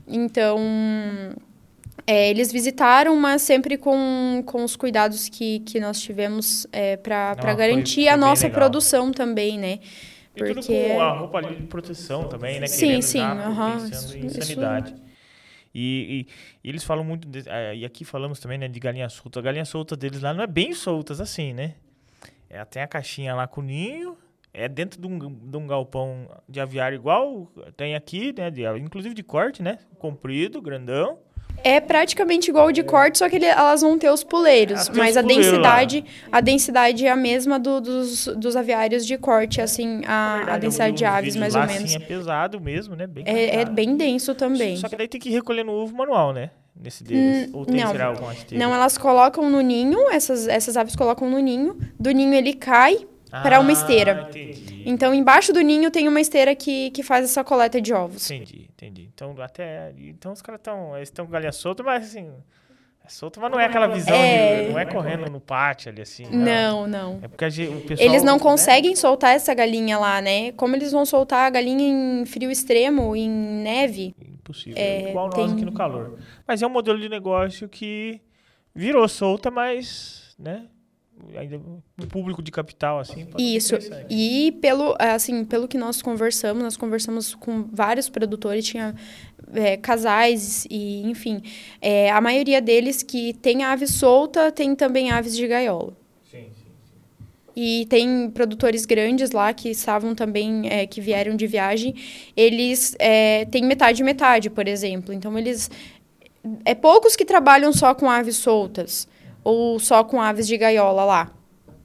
Então, 0.09 0.59
é, 2.07 2.31
eles 2.31 2.51
visitaram, 2.51 3.17
mas 3.17 3.43
sempre 3.43 3.77
com, 3.77 4.43
com 4.47 4.65
os 4.65 4.77
cuidados 4.77 5.29
que, 5.29 5.59
que 5.61 5.79
nós 5.79 6.01
tivemos 6.01 6.67
é, 6.73 6.97
para 6.97 7.37
foi- 7.39 7.55
garantir 7.55 8.05
foi 8.05 8.09
a 8.09 8.13
bem 8.13 8.21
nossa 8.21 8.47
legal. 8.47 8.61
produção 8.61 9.13
também, 9.13 9.59
né? 9.59 9.79
E 10.37 10.45
tudo 10.45 10.55
Porque- 10.55 10.89
com 10.89 11.01
a 11.01 11.11
roupa 11.13 11.39
ali 11.39 11.57
de 11.57 11.63
proteção 11.65 12.29
também, 12.29 12.59
né? 12.61 12.67
Sim, 12.67 12.87
Querendo 12.87 13.03
sim, 13.03 13.21
aham, 13.21 13.73
pensando 13.89 14.15
em 14.17 14.27
isso- 14.27 14.39
isso- 14.39 14.47
sanidade. 14.49 14.95
E, 15.75 16.27
e- 16.63 16.67
e 16.67 16.69
eles 16.69 16.85
falam 16.85 17.05
muito, 17.05 17.27
de- 17.29 17.49
eh, 17.49 17.77
e 17.77 17.85
aqui 17.85 18.05
falamos 18.05 18.39
também, 18.41 18.59
né, 18.59 18.69
de 18.69 18.79
galinha 18.81 19.09
solta. 19.09 19.39
A 19.41 19.43
galinha 19.43 19.65
solta 19.65 19.97
deles 19.97 20.21
lá 20.23 20.33
não 20.35 20.43
é 20.43 20.47
bem 20.47 20.73
soltas 20.73 21.21
assim, 21.21 21.53
né? 21.53 21.75
É, 22.49 22.65
tem 22.65 22.83
a 22.83 22.87
caixinha 22.87 23.35
lá 23.35 23.47
com 23.49 23.61
o 23.61 23.65
ninho, 23.65 24.17
é 24.53 24.69
dentro 24.69 25.01
de 25.01 25.07
um, 25.07 25.19
de 25.19 25.57
um 25.57 25.67
galpão 25.67 26.29
de 26.49 26.61
aviário 26.61 26.95
igual 26.95 27.51
tem 27.77 27.97
aqui, 27.97 28.33
né? 28.37 28.51
de- 28.51 28.63
inclusive 28.79 29.15
de 29.15 29.23
corte, 29.25 29.63
né? 29.63 29.79
Comprido, 29.99 30.63
grandão. 30.63 31.19
É 31.63 31.81
praticamente 31.81 32.51
igual 32.51 32.67
o 32.67 32.73
de 32.73 32.83
corte, 32.83 33.19
só 33.19 33.29
que 33.29 33.37
ele- 33.37 33.47
elas 33.47 33.81
vão 33.81 33.99
ter 33.99 34.11
os 34.11 34.23
puleiros. 34.23 34.89
Têm 34.89 34.97
mas 34.99 35.13
os 35.13 35.17
a 35.17 35.23
puleiros 35.23 35.47
densidade, 35.47 36.05
a 36.31 36.41
densidade 36.41 37.07
é 37.07 37.11
a 37.11 37.17
mesma 37.17 37.59
do- 37.59 37.81
dos, 37.81 38.27
dos 38.37 38.55
aviários 38.57 39.07
de 39.07 39.17
corte, 39.17 39.61
assim, 39.61 40.03
a, 40.07 40.33
a 40.35 40.37
verdade, 40.37 40.61
densidade 40.61 40.89
eu 40.91 40.95
vi 40.95 40.99
de 40.99 41.05
aves, 41.05 41.37
mais 41.37 41.55
lá, 41.55 41.61
ou 41.63 41.67
menos. 41.67 41.85
Assim, 41.85 41.97
é 41.97 42.07
pesado 42.07 42.61
mesmo, 42.61 42.95
né? 42.95 43.07
Bem 43.07 43.25
É, 43.27 43.61
é 43.61 43.65
bem 43.65 43.97
denso 43.97 44.35
também. 44.35 44.77
Só 44.77 44.89
que 44.89 44.97
daí 44.97 45.09
tem 45.09 45.21
que 45.21 45.31
recolher 45.31 45.65
no 45.65 45.73
ovo 45.73 45.97
manual, 45.97 46.33
né? 46.33 46.51
Nesse 46.77 47.05
deles. 47.05 47.49
Hum, 47.49 47.51
Ou 47.59 47.65
tem 47.67 47.77
não. 47.77 47.93
esteira? 48.33 48.65
Não, 48.67 48.75
elas 48.75 48.99
colocam 48.99 49.49
no 49.49 49.61
ninho, 49.61 50.11
essas, 50.11 50.49
essas 50.49 50.77
aves 50.77 50.97
colocam 50.97 51.31
no 51.31 51.39
ninho, 51.39 51.79
do 51.99 52.11
ninho 52.11 52.35
ele 52.35 52.53
cai 52.53 53.07
para 53.43 53.61
uma 53.61 53.71
Ah, 53.71 53.73
esteira. 53.73 54.27
Entendi. 54.29 54.83
Então, 54.87 55.15
embaixo 55.15 55.53
do 55.53 55.61
ninho 55.61 55.91
tem 55.91 56.07
uma 56.09 56.21
esteira 56.21 56.55
que, 56.55 56.91
que 56.91 57.03
faz 57.03 57.25
essa 57.25 57.43
coleta 57.43 57.81
de 57.81 57.93
ovos. 57.93 58.31
Entendi, 58.31 58.69
entendi. 58.73 59.09
Então, 59.15 59.35
até. 59.41 59.93
Então 59.99 60.33
os 60.33 60.43
caras 60.43 60.61
estão. 60.61 60.95
Eles 60.97 61.09
estão 61.09 61.25
com 61.27 61.33
galinha 61.33 61.53
solta, 61.53 61.83
mas 61.83 62.05
assim. 62.07 62.31
É 63.07 63.09
solta, 63.11 63.39
mas 63.39 63.51
não 63.51 63.61
é 63.61 63.67
aquela 63.67 63.87
visão 63.87 64.17
É. 64.17 64.63
de. 64.65 64.71
Não 64.73 64.79
é 64.79 64.87
correndo 64.87 65.31
no 65.31 65.39
pátio 65.39 65.91
ali, 65.93 66.01
assim. 66.01 66.25
Não, 66.31 66.87
não. 66.87 67.19
É 67.23 67.29
porque 67.29 67.51
gente- 67.51 67.71
o 67.71 67.81
pessoal. 67.83 68.09
Eles 68.09 68.23
não 68.23 68.37
né, 68.37 68.41
conseguem 68.41 68.97
soltar 68.97 69.35
essa 69.37 69.53
galinha 69.53 69.99
lá, 69.99 70.23
né? 70.23 70.53
Como 70.53 70.75
eles 70.75 70.91
vão 70.91 71.05
soltar 71.05 71.47
a 71.47 71.51
galinha 71.51 71.87
em 71.87 72.25
frio 72.25 72.51
extremo, 72.51 73.15
em 73.15 73.29
neve? 73.29 74.15
Impossível. 74.19 74.79
É, 74.83 75.11
igual 75.11 75.27
nós 75.27 75.35
tem- 75.35 75.53
aqui 75.53 75.65
no 75.67 75.73
calor. 75.75 76.19
Mas 76.49 76.63
é 76.63 76.67
um 76.67 76.71
modelo 76.71 76.99
de 76.99 77.11
negócio 77.11 77.69
que 77.69 78.23
virou 78.75 79.07
solta, 79.07 79.51
mas. 79.51 80.35
né? 80.39 80.65
Ainda 81.37 81.61
no 81.97 82.07
público 82.07 82.43
de 82.43 82.51
capital, 82.51 82.99
assim. 82.99 83.27
Isso. 83.39 83.75
E 84.09 84.57
pelo, 84.61 84.95
assim, 84.99 85.45
pelo 85.45 85.67
que 85.67 85.79
nós 85.79 86.03
conversamos, 86.03 86.63
nós 86.63 86.77
conversamos 86.77 87.35
com 87.35 87.65
vários 87.73 88.09
produtores, 88.09 88.65
tinha 88.65 88.95
é, 89.53 89.77
casais 89.77 90.67
e, 90.71 91.03
enfim, 91.03 91.43
é, 91.81 92.11
a 92.11 92.21
maioria 92.21 92.61
deles 92.61 93.03
que 93.03 93.33
tem 93.35 93.65
ave 93.65 93.87
solta, 93.87 94.53
tem 94.53 94.75
também 94.75 95.11
aves 95.11 95.37
de 95.37 95.47
gaiola. 95.47 95.97
Sim, 96.31 96.47
sim. 96.55 96.67
E 97.57 97.87
tem 97.87 98.31
produtores 98.31 98.85
grandes 98.85 99.31
lá 99.31 99.53
que 99.53 99.71
estavam 99.71 100.15
também, 100.15 100.69
é, 100.69 100.87
que 100.87 101.01
vieram 101.01 101.37
de 101.37 101.47
viagem, 101.47 101.95
eles 102.37 102.95
é, 102.99 103.45
têm 103.47 103.65
metade 103.65 104.03
e 104.03 104.05
metade, 104.05 104.51
por 104.51 104.69
exemplo. 104.69 105.13
Então, 105.13 105.37
eles... 105.39 105.71
É 106.65 106.75
poucos 106.75 107.17
que 107.17 107.25
trabalham 107.25 107.73
só 107.73 107.95
com 107.95 108.11
aves 108.11 108.37
soltas 108.37 109.09
ou 109.45 109.79
só 109.79 110.03
com 110.03 110.21
aves 110.21 110.47
de 110.47 110.57
gaiola 110.57 111.05
lá. 111.05 111.31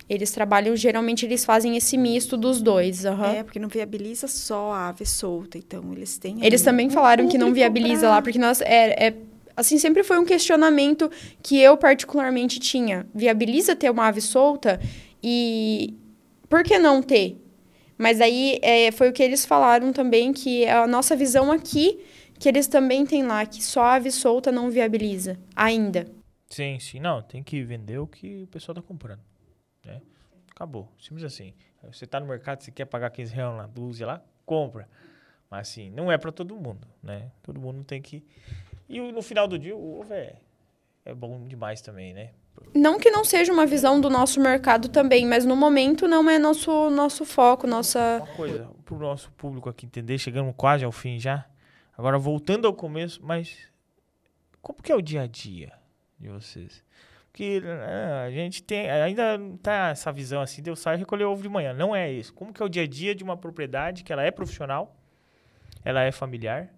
Eles 0.09 0.31
trabalham, 0.31 0.75
geralmente, 0.75 1.23
eles 1.25 1.45
fazem 1.45 1.77
esse 1.77 1.95
misto 1.95 2.35
dos 2.35 2.61
dois. 2.61 3.05
aham. 3.05 3.31
É, 3.35 3.43
porque 3.43 3.59
não 3.59 3.67
viabiliza 3.69 4.27
só 4.27 4.71
a 4.71 4.87
ave 4.87 5.05
solta, 5.05 5.55
então 5.57 5.93
eles 5.93 6.17
têm... 6.17 6.43
Eles 6.43 6.63
também 6.63 6.87
um 6.87 6.89
falaram 6.89 7.27
que 7.27 7.37
não 7.37 7.53
viabiliza 7.53 8.01
pra- 8.01 8.09
lá, 8.09 8.21
porque 8.21 8.39
nós, 8.39 8.59
é, 8.61 9.07
é, 9.09 9.13
assim, 9.55 9.77
sempre 9.77 10.03
foi 10.03 10.17
um 10.17 10.25
questionamento 10.25 11.11
que 11.43 11.59
eu 11.59 11.77
particularmente 11.77 12.59
tinha. 12.59 13.05
Viabiliza 13.13 13.75
ter 13.75 13.91
uma 13.91 14.07
ave 14.07 14.19
solta 14.19 14.79
e 15.21 15.93
por 16.49 16.63
que 16.63 16.79
não 16.79 17.03
ter? 17.03 17.39
Mas 17.95 18.19
aí 18.19 18.57
é, 18.63 18.91
foi 18.91 19.09
o 19.09 19.13
que 19.13 19.21
eles 19.21 19.45
falaram 19.45 19.93
também, 19.93 20.33
que 20.33 20.65
a 20.65 20.87
nossa 20.87 21.15
visão 21.15 21.51
aqui, 21.51 21.99
que 22.39 22.49
eles 22.49 22.65
também 22.65 23.05
têm 23.05 23.21
lá, 23.23 23.45
que 23.45 23.63
só 23.63 23.83
ave 23.83 24.09
solta 24.09 24.51
não 24.51 24.71
viabiliza, 24.71 25.37
ainda. 25.55 26.07
Sim, 26.49 26.79
sim. 26.79 26.99
Não, 26.99 27.21
tem 27.21 27.43
que 27.43 27.63
vender 27.63 27.99
o 27.99 28.07
que 28.07 28.43
o 28.43 28.47
pessoal 28.47 28.75
tá 28.75 28.81
comprando. 28.81 29.21
Né? 29.85 30.01
Acabou. 30.51 30.91
Simples 30.99 31.23
assim. 31.23 31.53
Você 31.83 32.05
tá 32.05 32.19
no 32.19 32.25
mercado, 32.25 32.61
você 32.61 32.71
quer 32.71 32.85
pagar 32.85 33.09
15 33.11 33.33
reais 33.33 33.55
na 33.55 33.67
dúzia 33.67 34.05
lá, 34.05 34.21
compra. 34.45 34.89
Mas 35.49 35.69
assim, 35.69 35.89
não 35.89 36.11
é 36.11 36.17
para 36.17 36.31
todo 36.31 36.55
mundo, 36.55 36.87
né? 37.01 37.31
Todo 37.41 37.59
mundo 37.59 37.83
tem 37.83 38.01
que. 38.01 38.23
E 38.87 38.99
no 39.11 39.21
final 39.21 39.47
do 39.47 39.57
dia, 39.57 39.75
o 39.75 39.99
ovo 39.99 40.13
é, 40.13 40.35
é 41.05 41.13
bom 41.13 41.47
demais 41.47 41.81
também, 41.81 42.13
né? 42.13 42.31
Não 42.75 42.99
que 42.99 43.09
não 43.09 43.23
seja 43.23 43.53
uma 43.53 43.65
visão 43.65 44.01
do 44.01 44.09
nosso 44.09 44.39
mercado 44.39 44.89
também, 44.89 45.25
mas 45.25 45.45
no 45.45 45.55
momento 45.55 46.07
não 46.07 46.29
é 46.29 46.37
nosso, 46.37 46.89
nosso 46.89 47.23
foco, 47.23 47.65
nossa. 47.65 48.17
Uma 48.17 48.35
coisa, 48.35 48.69
para 48.83 48.95
o 48.95 48.99
nosso 48.99 49.31
público 49.31 49.69
aqui 49.69 49.85
entender, 49.85 50.17
chegamos 50.17 50.53
quase 50.57 50.83
ao 50.83 50.91
fim 50.91 51.17
já. 51.17 51.45
Agora, 51.97 52.17
voltando 52.19 52.67
ao 52.67 52.73
começo, 52.73 53.21
mas 53.23 53.57
como 54.61 54.83
que 54.83 54.91
é 54.91 54.95
o 54.95 55.01
dia 55.01 55.21
a 55.21 55.27
dia 55.27 55.78
de 56.19 56.29
vocês? 56.29 56.83
Porque 57.31 57.61
né, 57.61 58.23
a 58.25 58.31
gente 58.31 58.61
tem, 58.63 58.89
ainda 58.89 59.39
tá 59.61 59.89
essa 59.89 60.11
visão 60.11 60.41
assim, 60.41 60.61
de 60.61 60.69
eu 60.69 60.75
sair 60.75 60.95
e 60.95 60.99
recolher 60.99 61.25
ovo 61.25 61.41
de 61.41 61.49
manhã. 61.49 61.73
Não 61.73 61.95
é 61.95 62.11
isso. 62.11 62.33
Como 62.33 62.51
que 62.53 62.61
é 62.61 62.65
o 62.65 62.69
dia 62.69 62.83
a 62.83 62.87
dia 62.87 63.15
de 63.15 63.23
uma 63.23 63.37
propriedade 63.37 64.03
que 64.03 64.11
ela 64.11 64.23
é 64.23 64.31
profissional, 64.31 64.95
ela 65.83 66.03
é 66.03 66.11
familiar 66.11 66.69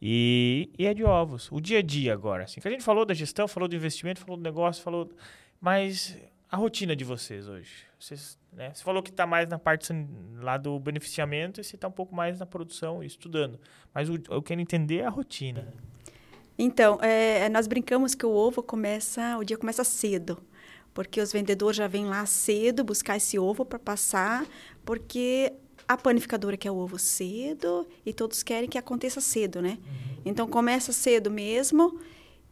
e, 0.00 0.70
e 0.78 0.86
é 0.86 0.94
de 0.94 1.04
ovos. 1.04 1.50
O 1.50 1.60
dia 1.60 1.80
a 1.80 1.82
dia 1.82 2.12
agora, 2.12 2.44
assim, 2.44 2.60
que 2.60 2.68
a 2.68 2.70
gente 2.70 2.84
falou 2.84 3.04
da 3.04 3.14
gestão, 3.14 3.48
falou 3.48 3.68
do 3.68 3.74
investimento, 3.74 4.20
falou 4.20 4.36
do 4.36 4.42
negócio, 4.42 4.82
falou, 4.82 5.10
mas 5.60 6.16
a 6.50 6.56
rotina 6.56 6.94
de 6.94 7.04
vocês 7.04 7.48
hoje. 7.48 7.84
Vocês, 7.98 8.38
né, 8.52 8.72
você 8.72 8.84
falou 8.84 9.02
que 9.02 9.10
está 9.10 9.26
mais 9.26 9.48
na 9.48 9.58
parte 9.58 9.92
lá 10.36 10.56
do 10.56 10.78
beneficiamento 10.78 11.60
e 11.60 11.64
você 11.64 11.76
está 11.76 11.88
um 11.88 11.92
pouco 11.92 12.14
mais 12.14 12.38
na 12.38 12.46
produção 12.46 13.02
e 13.02 13.06
estudando. 13.06 13.58
Mas 13.92 14.08
o, 14.08 14.18
eu 14.30 14.42
quero 14.42 14.60
entender 14.60 15.02
a 15.02 15.08
rotina. 15.08 15.72
Então, 16.58 16.98
é, 17.02 17.48
nós 17.48 17.66
brincamos 17.66 18.14
que 18.14 18.24
o 18.24 18.30
ovo 18.30 18.62
começa, 18.62 19.36
o 19.38 19.44
dia 19.44 19.58
começa 19.58 19.84
cedo, 19.84 20.38
porque 20.94 21.20
os 21.20 21.32
vendedores 21.32 21.76
já 21.76 21.86
vêm 21.86 22.06
lá 22.06 22.24
cedo 22.24 22.82
buscar 22.82 23.16
esse 23.16 23.38
ovo 23.38 23.64
para 23.64 23.78
passar, 23.78 24.46
porque 24.84 25.52
a 25.86 25.96
panificadora 25.96 26.56
quer 26.56 26.70
o 26.70 26.76
ovo 26.76 26.98
cedo 26.98 27.86
e 28.04 28.12
todos 28.12 28.42
querem 28.42 28.68
que 28.68 28.78
aconteça 28.78 29.20
cedo, 29.20 29.60
né? 29.60 29.78
Uhum. 29.80 30.22
Então 30.24 30.48
começa 30.48 30.92
cedo 30.92 31.30
mesmo, 31.30 32.00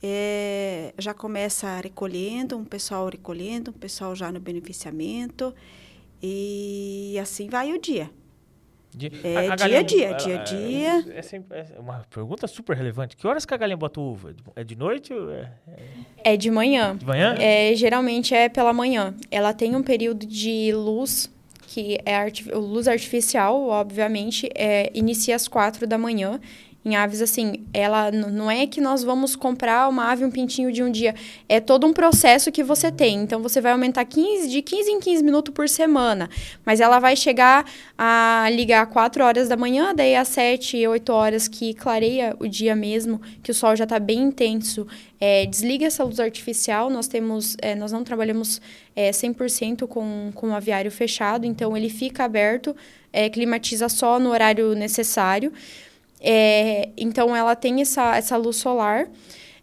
é, 0.03 0.93
já 0.99 1.15
começa 1.15 1.81
recolhendo, 1.81 2.57
um 2.59 2.65
pessoal 2.65 3.09
recolhendo, 3.09 3.71
um 3.71 3.75
pessoal 3.75 4.15
já 4.15 4.31
no 4.31 4.39
beneficiamento 4.39 5.55
e 6.23 7.19
assim 7.21 7.49
vai 7.49 7.73
o 7.73 7.81
dia. 7.81 8.11
Dia, 8.95 9.11
é 9.25 9.49
a, 9.49 9.53
a 9.53 9.57
dia 9.57 9.79
a 9.79 9.83
dia, 9.83 10.15
dia 10.15 10.41
a 10.41 10.45
dia. 10.45 11.05
É, 11.09 11.77
é, 11.77 11.81
uma 11.81 12.05
pergunta 12.09 12.47
super 12.47 12.77
relevante. 12.77 13.17
Que 13.17 13.27
horas 13.27 13.45
que 13.45 13.53
a 13.53 13.57
galinha 13.57 13.77
bota 13.77 14.01
o 14.01 14.13
ovo? 14.13 14.31
É 14.55 14.63
de 14.63 14.77
noite? 14.77 15.13
Ou 15.13 15.33
é, 15.33 15.51
é 16.23 16.37
de 16.37 16.51
manhã. 16.51 16.97
De 16.97 17.05
manhã? 17.05 17.35
É, 17.39 17.75
geralmente 17.75 18.35
é 18.35 18.49
pela 18.49 18.73
manhã. 18.73 19.15
Ela 19.31 19.53
tem 19.53 19.75
um 19.75 19.83
período 19.83 20.25
de 20.25 20.73
luz 20.73 21.31
que 21.67 21.99
é 22.05 22.15
arti 22.15 22.49
luz 22.51 22.87
artificial, 22.87 23.69
obviamente, 23.69 24.49
é, 24.55 24.93
inicia 24.95 25.35
às 25.35 25.49
quatro 25.49 25.87
da 25.89 25.99
manhã. 25.99 26.41
Em 26.85 26.97
aves, 26.97 27.23
assim, 27.23 27.65
ela 27.73 28.11
não 28.11 28.51
é 28.51 28.67
que 28.67 28.79
nós 28.79 29.03
vamos 29.03 29.35
comprar 29.35 29.89
uma 29.89 30.11
ave, 30.11 30.23
um 30.23 30.31
pintinho 30.31 30.71
de 30.71 30.83
um 30.83 30.91
dia. 30.91 31.15
É 31.49 31.59
todo 31.59 31.87
um 31.87 31.95
processo 31.95 32.53
que 32.53 32.63
você 32.63 32.93
tem. 32.93 33.23
Então, 33.23 33.41
você 33.41 33.59
vai 33.59 33.73
aumentar 33.73 34.05
15, 34.05 34.49
de 34.49 34.61
15 34.61 34.91
em 34.91 35.01
15 35.01 35.23
minutos 35.23 35.55
por 35.55 35.67
semana. 35.67 36.29
Mas 36.63 36.81
ela 36.81 36.99
vai 36.99 37.17
chegar 37.17 37.65
a 37.97 38.47
ligar 38.53 38.85
4 38.87 39.25
horas 39.25 39.49
da 39.49 39.57
manhã, 39.57 39.95
daí 39.95 40.15
às 40.15 40.29
7, 40.29 40.87
8 40.87 41.11
horas 41.11 41.49
que 41.49 41.73
clareia 41.73 42.37
o 42.39 42.47
dia 42.47 42.77
mesmo, 42.77 43.19
que 43.43 43.51
o 43.51 43.55
sol 43.55 43.75
já 43.75 43.85
está 43.85 43.99
bem 43.99 44.19
intenso. 44.23 44.87
É, 45.19 45.47
desliga 45.47 45.87
essa 45.87 46.05
luz 46.05 46.21
artificial. 46.21 46.91
Nós 46.91 47.09
temos, 47.09 47.57
é, 47.63 47.75
nós 47.75 47.93
não 47.93 48.05
trabalhamos 48.05 48.61
é, 48.95 49.11
100% 49.11 49.87
com, 49.87 50.31
com 50.35 50.51
o 50.51 50.55
aviário 50.55 50.91
fechado, 50.91 51.47
então 51.47 51.75
ele 51.75 51.89
fica 51.89 52.25
aberto, 52.25 52.77
é, 53.11 53.31
climatiza 53.31 53.89
só 53.89 54.19
no 54.19 54.29
horário 54.29 54.75
necessário. 54.75 55.51
É, 56.27 56.89
então 56.97 57.37
ela 57.37 57.55
tem 57.55 57.83
essa, 57.83 58.17
essa 58.17 58.37
luz 58.39 58.57
solar 58.57 59.11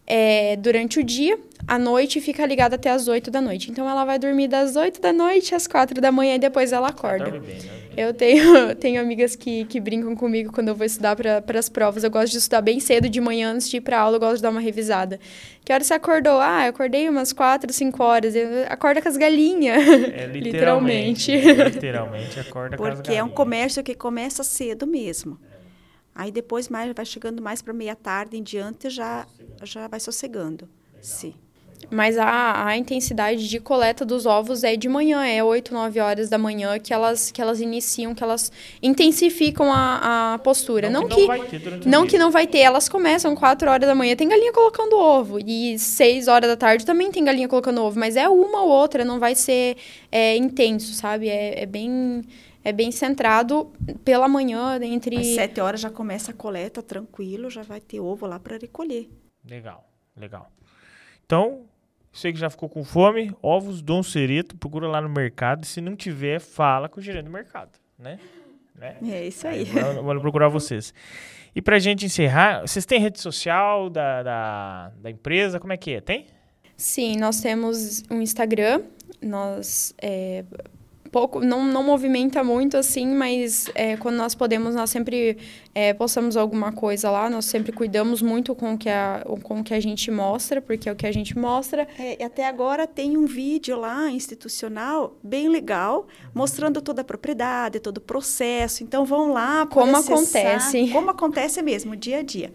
é, 0.05 0.55
durante 0.57 0.99
o 0.99 1.03
dia, 1.03 1.39
à 1.67 1.79
noite 1.79 2.21
fica 2.21 2.45
ligada 2.45 2.75
até 2.75 2.91
as 2.91 3.07
8 3.07 3.31
da 3.31 3.41
noite. 3.41 3.71
Então 3.71 3.89
ela 3.89 4.05
vai 4.05 4.19
dormir 4.19 4.47
das 4.47 4.75
8 4.75 5.01
da 5.01 5.11
noite 5.11 5.55
às 5.55 5.65
4 5.65 5.99
da 5.99 6.11
manhã 6.11 6.35
e 6.35 6.39
depois 6.39 6.71
ela 6.71 6.89
acorda. 6.89 7.31
Bem, 7.31 7.41
né? 7.41 7.81
Eu 7.97 8.13
tenho, 8.13 8.75
tenho 8.77 9.01
amigas 9.01 9.35
que, 9.35 9.65
que 9.65 9.79
brincam 9.79 10.15
comigo 10.15 10.51
quando 10.51 10.67
eu 10.67 10.75
vou 10.75 10.85
estudar 10.85 11.15
para 11.15 11.59
as 11.59 11.67
provas. 11.67 12.03
Eu 12.03 12.11
gosto 12.11 12.31
de 12.31 12.37
estudar 12.37 12.61
bem 12.61 12.79
cedo 12.79 13.09
de 13.09 13.19
manhã 13.19 13.53
antes 13.53 13.69
de 13.69 13.77
ir 13.77 13.81
para 13.81 13.99
aula, 13.99 14.17
eu 14.17 14.19
gosto 14.19 14.35
de 14.35 14.43
dar 14.43 14.49
uma 14.49 14.61
revisada. 14.61 15.19
Que 15.65 15.73
hora 15.73 15.83
você 15.83 15.95
acordou? 15.95 16.39
Ah, 16.39 16.65
eu 16.65 16.69
acordei 16.69 17.09
umas 17.09 17.33
4, 17.33 17.73
5 17.73 18.03
horas. 18.03 18.35
Eu, 18.35 18.47
acorda 18.69 19.01
com 19.01 19.09
as 19.09 19.17
galinhas. 19.17 19.81
É, 20.13 20.27
literalmente. 20.31 21.31
literalmente 21.35 22.39
acorda 22.39 22.77
Porque 22.77 22.77
com 22.77 22.83
as 22.83 22.89
galinhas. 22.89 22.97
Porque 22.97 23.13
é 23.13 23.23
um 23.23 23.29
comércio 23.29 23.81
que 23.81 23.95
começa 23.95 24.43
cedo 24.43 24.85
mesmo. 24.85 25.39
Aí 26.13 26.31
depois 26.31 26.69
mais 26.69 26.93
vai 26.93 27.05
chegando 27.05 27.41
mais 27.41 27.61
para 27.61 27.73
meia 27.73 27.95
tarde 27.95 28.37
em 28.37 28.43
diante 28.43 28.89
já 28.89 29.27
já 29.63 29.87
vai 29.87 29.99
sossegando. 29.99 30.65
Legal. 30.65 31.01
Sim. 31.01 31.33
Mas 31.89 32.17
a, 32.17 32.67
a 32.67 32.77
intensidade 32.77 33.49
de 33.49 33.59
coleta 33.59 34.05
dos 34.05 34.25
ovos 34.25 34.63
é 34.63 34.75
de 34.75 34.87
manhã, 34.87 35.25
é 35.25 35.43
8, 35.43 35.73
9 35.73 35.99
horas 35.99 36.29
da 36.29 36.37
manhã 36.37 36.77
que 36.79 36.93
elas, 36.93 37.31
que 37.31 37.41
elas 37.41 37.59
iniciam, 37.59 38.13
que 38.13 38.23
elas 38.23 38.51
intensificam 38.81 39.71
a, 39.71 40.33
a 40.33 40.37
postura. 40.39 40.89
Não, 40.89 41.01
não 41.01 41.09
que, 41.09 41.59
que 41.59 41.89
não, 41.89 42.07
que 42.07 42.17
não 42.17 42.31
vai 42.31 42.45
ter, 42.45 42.59
elas 42.59 42.87
começam 42.87 43.35
4 43.35 43.69
horas 43.69 43.87
da 43.87 43.95
manhã, 43.95 44.15
tem 44.15 44.29
galinha 44.29 44.53
colocando 44.53 44.93
ovo. 44.95 45.39
E 45.39 45.77
6 45.79 46.27
horas 46.27 46.49
da 46.49 46.55
tarde 46.55 46.85
também 46.85 47.11
tem 47.11 47.23
galinha 47.23 47.47
colocando 47.47 47.81
ovo, 47.81 47.99
mas 47.99 48.15
é 48.15 48.29
uma 48.29 48.61
ou 48.61 48.69
outra, 48.69 49.03
não 49.03 49.19
vai 49.19 49.35
ser 49.35 49.75
é, 50.11 50.37
intenso, 50.37 50.93
sabe? 50.93 51.27
É, 51.29 51.63
é 51.63 51.65
bem 51.65 52.21
é 52.63 52.71
bem 52.71 52.91
centrado 52.91 53.71
pela 54.03 54.27
manhã, 54.27 54.79
entre... 54.83 55.17
Às 55.17 55.27
sete 55.27 55.59
horas 55.59 55.81
já 55.81 55.89
começa 55.89 56.31
a 56.31 56.33
coleta, 56.33 56.81
tranquilo, 56.81 57.49
já 57.49 57.63
vai 57.63 57.79
ter 57.79 57.99
ovo 57.99 58.25
lá 58.25 58.39
para 58.39 58.57
recolher. 58.57 59.09
Legal, 59.47 59.89
legal. 60.15 60.51
Então, 61.25 61.65
você 62.11 62.31
que 62.31 62.39
já 62.39 62.49
ficou 62.49 62.67
com 62.67 62.83
fome, 62.83 63.33
ovos 63.41 63.81
Dom 63.81 64.03
Cereto, 64.03 64.55
procura 64.57 64.87
lá 64.87 65.01
no 65.01 65.09
mercado. 65.09 65.65
Se 65.65 65.79
não 65.79 65.95
tiver, 65.95 66.39
fala 66.39 66.89
com 66.89 66.99
o 66.99 67.03
gerente 67.03 67.25
do 67.25 67.31
mercado, 67.31 67.71
né? 67.97 68.19
né? 68.75 68.97
É 69.01 69.27
isso 69.27 69.47
aí. 69.47 69.61
aí 69.61 69.95
vou 70.01 70.19
procurar 70.19 70.49
vocês. 70.49 70.93
E 71.55 71.61
pra 71.61 71.79
gente 71.79 72.05
encerrar, 72.05 72.61
vocês 72.61 72.85
têm 72.85 72.99
rede 72.99 73.19
social 73.19 73.89
da, 73.89 74.23
da, 74.23 74.91
da 75.01 75.09
empresa? 75.09 75.59
Como 75.59 75.73
é 75.73 75.77
que 75.77 75.91
é? 75.91 76.01
Tem? 76.01 76.27
Sim, 76.77 77.17
nós 77.17 77.41
temos 77.41 78.03
um 78.09 78.21
Instagram. 78.21 78.83
Nós 79.21 79.93
é, 80.01 80.43
pouco, 81.11 81.41
não, 81.41 81.63
não 81.65 81.83
movimenta 81.83 82.43
muito 82.43 82.77
assim, 82.77 83.05
mas 83.07 83.69
é, 83.75 83.97
quando 83.97 84.15
nós 84.15 84.33
podemos, 84.33 84.73
nós 84.73 84.89
sempre 84.89 85.37
é, 85.75 85.93
postamos 85.93 86.37
alguma 86.37 86.71
coisa 86.71 87.11
lá, 87.11 87.29
nós 87.29 87.45
sempre 87.45 87.71
cuidamos 87.71 88.21
muito 88.21 88.55
com 88.55 88.73
o 88.73 88.77
que 88.77 88.89
a, 88.89 89.23
com 89.43 89.59
o 89.59 89.63
que 89.63 89.73
a 89.73 89.79
gente 89.79 90.09
mostra, 90.09 90.61
porque 90.61 90.87
é 90.87 90.91
o 90.91 90.95
que 90.95 91.05
a 91.05 91.11
gente 91.11 91.37
mostra. 91.37 91.87
É, 91.99 92.21
e 92.21 92.23
até 92.23 92.47
agora 92.47 92.87
tem 92.87 93.17
um 93.17 93.25
vídeo 93.25 93.77
lá 93.77 94.09
institucional 94.09 95.17
bem 95.21 95.49
legal, 95.49 96.07
mostrando 96.33 96.81
toda 96.81 97.01
a 97.01 97.05
propriedade, 97.05 97.79
todo 97.79 97.97
o 97.97 98.01
processo. 98.01 98.83
Então 98.83 99.03
vão 99.03 99.33
lá 99.33 99.65
como 99.65 99.95
acontece. 99.97 100.87
Como 100.89 101.09
acontece 101.09 101.61
mesmo, 101.61 101.95
dia 101.95 102.19
a 102.19 102.21
dia. 102.21 102.53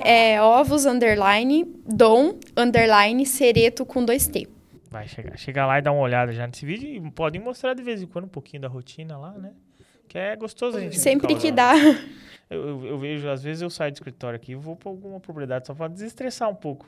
É 0.00 0.40
ovos 0.40 0.86
underline, 0.86 1.66
dom 1.86 2.38
underline 2.56 3.26
cereto 3.26 3.84
com 3.84 4.04
dois 4.04 4.26
T. 4.26 4.53
Vai 4.94 5.08
chegar. 5.08 5.36
Chega 5.36 5.66
lá 5.66 5.80
e 5.80 5.82
dá 5.82 5.90
uma 5.90 6.02
olhada 6.02 6.32
já 6.32 6.46
nesse 6.46 6.64
vídeo 6.64 6.88
e 6.88 7.10
podem 7.10 7.40
mostrar 7.40 7.74
de 7.74 7.82
vez 7.82 8.00
em 8.00 8.06
quando 8.06 8.26
um 8.26 8.28
pouquinho 8.28 8.62
da 8.62 8.68
rotina 8.68 9.18
lá, 9.18 9.32
né? 9.32 9.50
Que 10.06 10.16
é 10.16 10.36
gostoso 10.36 10.76
a 10.76 10.80
gente 10.80 11.00
Sempre 11.00 11.34
que 11.34 11.50
dá. 11.50 11.74
Eu, 12.48 12.60
eu, 12.68 12.86
eu, 12.86 12.98
vejo, 12.98 13.28
às 13.28 13.42
vezes 13.42 13.60
eu 13.60 13.70
saio 13.70 13.90
do 13.90 13.94
escritório 13.94 14.36
aqui 14.36 14.52
e 14.52 14.54
vou 14.54 14.76
para 14.76 14.90
alguma 14.90 15.18
propriedade 15.18 15.66
só 15.66 15.74
para 15.74 15.88
desestressar 15.88 16.48
um 16.48 16.54
pouco. 16.54 16.86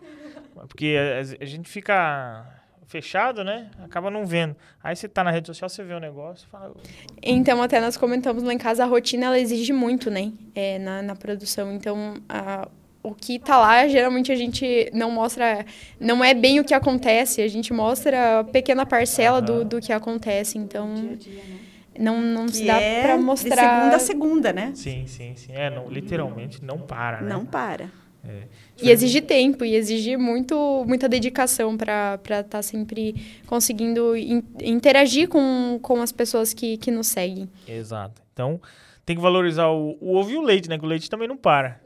Porque 0.68 0.94
a, 0.96 1.42
a, 1.42 1.46
gente 1.46 1.68
fica 1.68 2.46
fechado, 2.86 3.42
né? 3.42 3.70
Acaba 3.82 4.08
não 4.08 4.24
vendo. 4.24 4.54
Aí 4.84 4.94
você 4.94 5.08
tá 5.08 5.24
na 5.24 5.32
rede 5.32 5.48
social, 5.48 5.68
você 5.68 5.82
vê 5.82 5.94
o 5.94 5.96
um 5.96 6.00
negócio 6.00 6.46
fala... 6.48 6.76
Então, 7.20 7.60
até 7.60 7.80
nós 7.80 7.96
comentamos 7.96 8.44
lá 8.44 8.52
em 8.52 8.58
casa, 8.58 8.84
a 8.84 8.86
rotina 8.86 9.26
ela 9.26 9.38
exige 9.40 9.72
muito, 9.72 10.12
né? 10.12 10.32
É, 10.54 10.78
na, 10.78 11.02
na 11.02 11.16
produção. 11.16 11.72
Então, 11.72 12.14
a, 12.28 12.68
o 13.06 13.14
que 13.14 13.38
tá 13.38 13.58
lá, 13.58 13.86
geralmente 13.86 14.32
a 14.32 14.36
gente 14.36 14.90
não 14.92 15.10
mostra, 15.10 15.64
não 16.00 16.24
é 16.24 16.34
bem 16.34 16.60
o 16.60 16.64
que 16.64 16.74
acontece, 16.74 17.40
a 17.40 17.48
gente 17.48 17.72
mostra 17.72 18.44
pequena 18.52 18.84
parcela 18.84 19.40
do, 19.40 19.64
do 19.64 19.80
que 19.80 19.92
acontece, 19.92 20.58
então 20.58 20.94
dia 20.94 21.16
-dia, 21.16 21.42
né? 21.44 21.58
não, 21.98 22.20
não 22.20 22.48
se 22.48 22.64
dá 22.64 22.80
é 22.80 23.02
para 23.02 23.16
mostrar. 23.16 23.54
De 23.54 23.60
segunda 23.60 23.96
a 23.96 23.98
segunda, 23.98 24.52
né? 24.52 24.72
Sim, 24.74 25.06
sim, 25.06 25.34
sim. 25.36 25.52
É, 25.52 25.70
não, 25.70 25.88
literalmente 25.88 26.64
não 26.64 26.78
para, 26.78 27.20
né? 27.20 27.32
Não 27.32 27.44
para. 27.44 27.90
É. 28.28 28.42
E 28.82 28.90
exige 28.90 29.20
tempo, 29.20 29.64
e 29.64 29.76
exige 29.76 30.16
muito, 30.16 30.84
muita 30.86 31.08
dedicação 31.08 31.76
para 31.76 32.18
estar 32.24 32.42
tá 32.42 32.62
sempre 32.62 33.14
conseguindo 33.46 34.16
in, 34.16 34.42
interagir 34.62 35.28
com, 35.28 35.78
com 35.80 36.02
as 36.02 36.10
pessoas 36.10 36.52
que, 36.52 36.76
que 36.76 36.90
nos 36.90 37.06
seguem. 37.06 37.48
Exato. 37.68 38.20
Então, 38.32 38.60
tem 39.06 39.14
que 39.14 39.22
valorizar 39.22 39.68
o, 39.68 39.96
o 40.00 40.16
ovo 40.16 40.30
e 40.32 40.36
o 40.36 40.42
leite, 40.42 40.68
né? 40.68 40.76
Que 40.76 40.84
o 40.84 40.88
leite 40.88 41.08
também 41.08 41.28
não 41.28 41.36
para. 41.36 41.80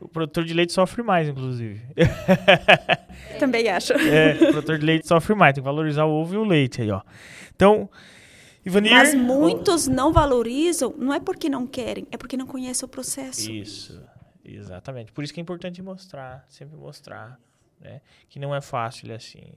O, 0.00 0.04
o 0.04 0.08
produtor 0.08 0.44
de 0.44 0.54
leite 0.54 0.72
sofre 0.72 1.02
mais, 1.02 1.28
inclusive. 1.28 1.82
Também 3.38 3.68
acho. 3.68 3.92
É, 3.94 4.34
o 4.34 4.38
produtor 4.52 4.78
de 4.78 4.86
leite 4.86 5.08
sofre 5.08 5.34
mais. 5.34 5.54
Tem 5.54 5.62
que 5.62 5.64
valorizar 5.64 6.04
o 6.04 6.12
ovo 6.12 6.34
e 6.34 6.38
o 6.38 6.44
leite 6.44 6.80
aí, 6.80 6.90
ó. 6.92 7.02
Então, 7.54 7.90
Ivanir... 8.64 8.92
Mas 8.92 9.12
muitos 9.12 9.88
não 9.88 10.12
valorizam, 10.12 10.94
não 10.96 11.12
é 11.12 11.18
porque 11.18 11.48
não 11.48 11.66
querem, 11.66 12.06
é 12.12 12.16
porque 12.16 12.36
não 12.36 12.46
conhecem 12.46 12.86
o 12.86 12.88
processo. 12.88 13.50
Isso, 13.50 14.00
exatamente. 14.44 15.10
Por 15.10 15.24
isso 15.24 15.34
que 15.34 15.40
é 15.40 15.42
importante 15.42 15.82
mostrar, 15.82 16.44
sempre 16.48 16.76
mostrar, 16.76 17.40
né? 17.80 18.00
Que 18.28 18.38
não 18.38 18.54
é 18.54 18.60
fácil 18.60 19.12
assim. 19.12 19.52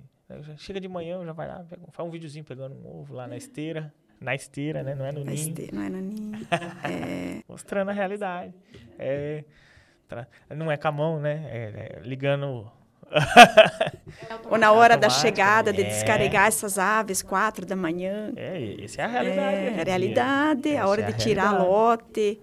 Chega 0.57 0.81
de 0.81 0.87
manhã, 0.87 1.23
já 1.23 1.33
vai 1.33 1.47
lá, 1.47 1.63
faz 1.91 2.07
um 2.07 2.11
videozinho 2.11 2.43
pegando 2.43 2.73
um 2.73 2.99
ovo 2.99 3.13
lá 3.13 3.27
na 3.27 3.37
esteira. 3.37 3.93
Na 4.19 4.33
esteira, 4.33 4.83
né? 4.83 4.95
Não 4.95 5.05
é 5.05 5.11
no 5.11 5.23
na 5.23 5.31
ninho. 5.31 5.49
Esteira, 5.49 5.75
não 5.75 5.83
é 5.83 5.89
no 5.89 6.01
ninho. 6.01 6.47
é... 6.83 7.43
Mostrando 7.47 7.89
a 7.89 7.93
realidade. 7.93 8.53
É, 8.97 9.43
não 10.55 10.71
é 10.71 10.77
com 10.77 10.87
a 10.87 10.91
mão, 10.91 11.19
né? 11.19 11.45
É, 11.49 11.97
é 11.97 12.01
ligando 12.01 12.71
Ou 14.49 14.57
na 14.57 14.71
hora 14.71 14.97
da 14.97 15.09
chegada, 15.09 15.71
de 15.71 15.81
é. 15.81 15.85
descarregar 15.85 16.47
essas 16.47 16.77
aves, 16.77 17.21
quatro 17.21 17.65
da 17.65 17.75
manhã. 17.75 18.33
É, 18.35 18.83
essa 18.83 19.01
é 19.01 19.05
a 19.05 19.07
realidade. 19.07 19.57
É, 19.57 19.81
a 19.81 19.83
realidade, 19.83 20.77
a 20.77 20.87
hora 20.87 21.01
é 21.01 21.11
de 21.11 21.17
tirar 21.17 21.51
realidade. 21.51 21.69
lote. 21.69 22.41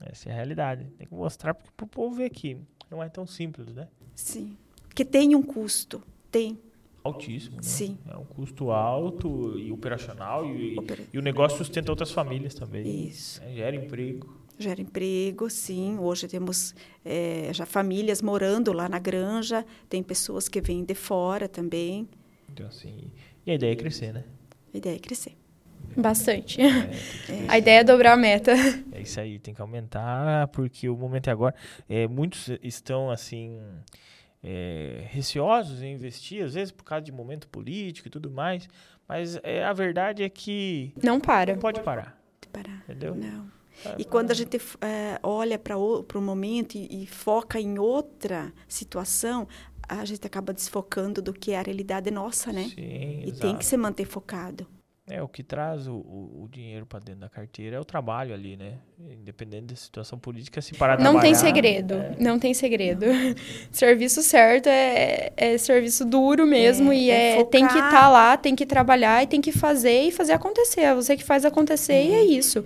Essa 0.00 0.28
é 0.28 0.32
a 0.32 0.34
realidade. 0.34 0.84
Tem 0.98 1.06
que 1.06 1.14
mostrar 1.14 1.54
para 1.54 1.84
o 1.84 1.86
povo 1.86 2.14
ver 2.14 2.30
que 2.30 2.58
não 2.90 3.02
é 3.02 3.08
tão 3.08 3.26
simples, 3.26 3.72
né? 3.72 3.88
Sim. 4.14 4.56
Que 4.94 5.04
tem 5.04 5.34
um 5.34 5.42
custo. 5.42 6.02
Tem 6.30 6.58
altíssimo. 7.04 7.56
Né? 7.56 7.62
Sim. 7.62 7.98
É 8.08 8.16
um 8.16 8.24
custo 8.24 8.70
alto 8.70 9.58
e 9.58 9.72
operacional 9.72 10.46
e, 10.46 10.78
Opera... 10.78 11.02
e, 11.12 11.18
o 11.18 11.22
negócio 11.22 11.58
sustenta 11.58 11.90
outras 11.90 12.10
famílias 12.10 12.54
também. 12.54 13.06
Isso. 13.06 13.40
Né? 13.40 13.54
Gera 13.54 13.76
emprego. 13.76 14.42
Gera 14.58 14.80
emprego, 14.80 15.50
sim. 15.50 15.98
Hoje 15.98 16.28
temos 16.28 16.74
é, 17.04 17.50
já 17.52 17.66
famílias 17.66 18.22
morando 18.22 18.72
lá 18.72 18.88
na 18.88 18.98
granja, 18.98 19.64
tem 19.88 20.02
pessoas 20.02 20.48
que 20.48 20.60
vêm 20.60 20.84
de 20.84 20.94
fora 20.94 21.48
também. 21.48 22.08
Então, 22.48 22.66
assim, 22.66 23.10
e 23.46 23.50
a 23.50 23.54
ideia 23.54 23.72
é 23.72 23.76
crescer, 23.76 24.12
né? 24.12 24.24
A 24.72 24.76
ideia 24.76 24.96
é 24.96 24.98
crescer. 24.98 25.36
Bastante. 25.96 26.58
É, 27.28 27.48
a 27.48 27.58
ideia 27.58 27.80
é 27.80 27.84
dobrar 27.84 28.12
a 28.12 28.16
meta. 28.16 28.52
É 28.92 29.00
isso 29.00 29.18
aí, 29.18 29.38
tem 29.38 29.54
que 29.54 29.60
aumentar, 29.60 30.48
porque 30.48 30.88
o 30.88 30.96
momento 30.96 31.28
é 31.28 31.30
agora. 31.30 31.54
É, 31.88 32.06
muitos 32.06 32.50
estão, 32.62 33.10
assim, 33.10 33.58
é, 34.42 35.04
receosos 35.08 35.82
em 35.82 35.94
investir, 35.94 36.44
às 36.44 36.54
vezes 36.54 36.72
por 36.72 36.84
causa 36.84 37.04
de 37.04 37.12
momento 37.12 37.48
político 37.48 38.08
e 38.08 38.10
tudo 38.10 38.30
mais, 38.30 38.68
mas 39.08 39.38
é, 39.42 39.64
a 39.64 39.72
verdade 39.72 40.22
é 40.22 40.28
que... 40.28 40.92
Não 41.02 41.20
para. 41.20 41.52
Não 41.52 41.60
pode 41.60 41.80
parar. 41.80 42.20
Parar. 42.52 42.82
Entendeu? 42.84 43.14
Não. 43.14 43.50
E 43.98 44.04
quando 44.04 44.30
a 44.30 44.34
gente 44.34 44.58
é, 44.80 45.18
olha 45.22 45.58
para 45.58 45.76
o 45.76 46.20
momento 46.20 46.74
e, 46.74 47.02
e, 47.02 47.06
foca 47.06 47.58
em 47.58 47.78
outra 47.78 48.52
situação, 48.68 49.48
a 49.88 50.04
gente 50.04 50.26
acaba 50.26 50.52
desfocando 50.52 51.20
do 51.20 51.32
que 51.32 51.52
é 51.52 51.58
a 51.58 51.62
realidade 51.62 52.10
nossa, 52.10 52.52
né? 52.52 52.64
Sim, 52.64 52.74
e 52.76 53.28
exato. 53.28 53.40
tem 53.40 53.56
que 53.56 53.64
se 53.64 53.76
manter 53.76 54.04
focado. 54.04 54.66
É, 55.12 55.22
o 55.22 55.28
que 55.28 55.42
traz 55.42 55.86
o, 55.86 55.92
o, 55.92 56.44
o 56.44 56.48
dinheiro 56.50 56.86
para 56.86 56.98
dentro 56.98 57.20
da 57.20 57.28
carteira 57.28 57.76
é 57.76 57.78
o 57.78 57.84
trabalho 57.84 58.32
ali, 58.32 58.56
né? 58.56 58.78
Independente 58.98 59.66
da 59.66 59.76
situação 59.76 60.18
política, 60.18 60.62
se 60.62 60.72
parar 60.74 60.96
de 60.96 61.02
Não 61.02 61.20
tem 61.20 61.34
segredo, 61.34 61.92
é. 61.92 62.16
não 62.18 62.38
tem 62.38 62.54
segredo. 62.54 63.04
serviço 63.70 64.22
certo 64.22 64.68
é, 64.68 65.30
é 65.36 65.58
serviço 65.58 66.06
duro 66.06 66.46
mesmo 66.46 66.92
é, 66.92 66.96
e 66.96 67.10
é, 67.10 67.40
é 67.40 67.44
tem 67.44 67.66
que 67.66 67.74
estar 67.74 67.90
tá 67.90 68.08
lá, 68.08 68.38
tem 68.38 68.56
que 68.56 68.64
trabalhar 68.64 69.22
e 69.22 69.26
tem 69.26 69.42
que 69.42 69.52
fazer 69.52 70.00
e 70.00 70.10
fazer 70.10 70.32
acontecer. 70.32 70.80
É 70.80 70.94
você 70.94 71.14
que 71.14 71.24
faz 71.24 71.44
acontecer 71.44 72.02
e 72.02 72.14
é 72.14 72.24
isso. 72.24 72.64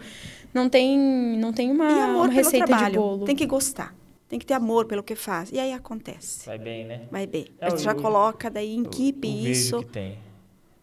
Não 0.54 0.68
tem, 0.68 0.96
não 0.96 1.52
tem 1.52 1.68
uma, 1.68 2.06
uma 2.06 2.28
receita 2.28 2.76
de 2.76 2.90
bolo. 2.96 3.24
Tem 3.24 3.34
que 3.34 3.44
gostar. 3.44 3.92
Tem 4.28 4.38
que 4.38 4.46
ter 4.46 4.54
amor 4.54 4.86
pelo 4.86 5.02
que 5.02 5.16
faz. 5.16 5.50
E 5.50 5.58
aí 5.58 5.72
acontece. 5.72 6.46
Vai 6.46 6.58
bem, 6.58 6.84
né? 6.84 7.08
Vai 7.10 7.26
bem. 7.26 7.46
a 7.60 7.70
gente 7.70 7.82
já 7.82 7.94
coloca 7.94 8.48
daí 8.48 8.76
em 8.76 8.84
equipe 8.84 9.50
isso. 9.50 9.80
que 9.80 9.86
tem. 9.86 10.25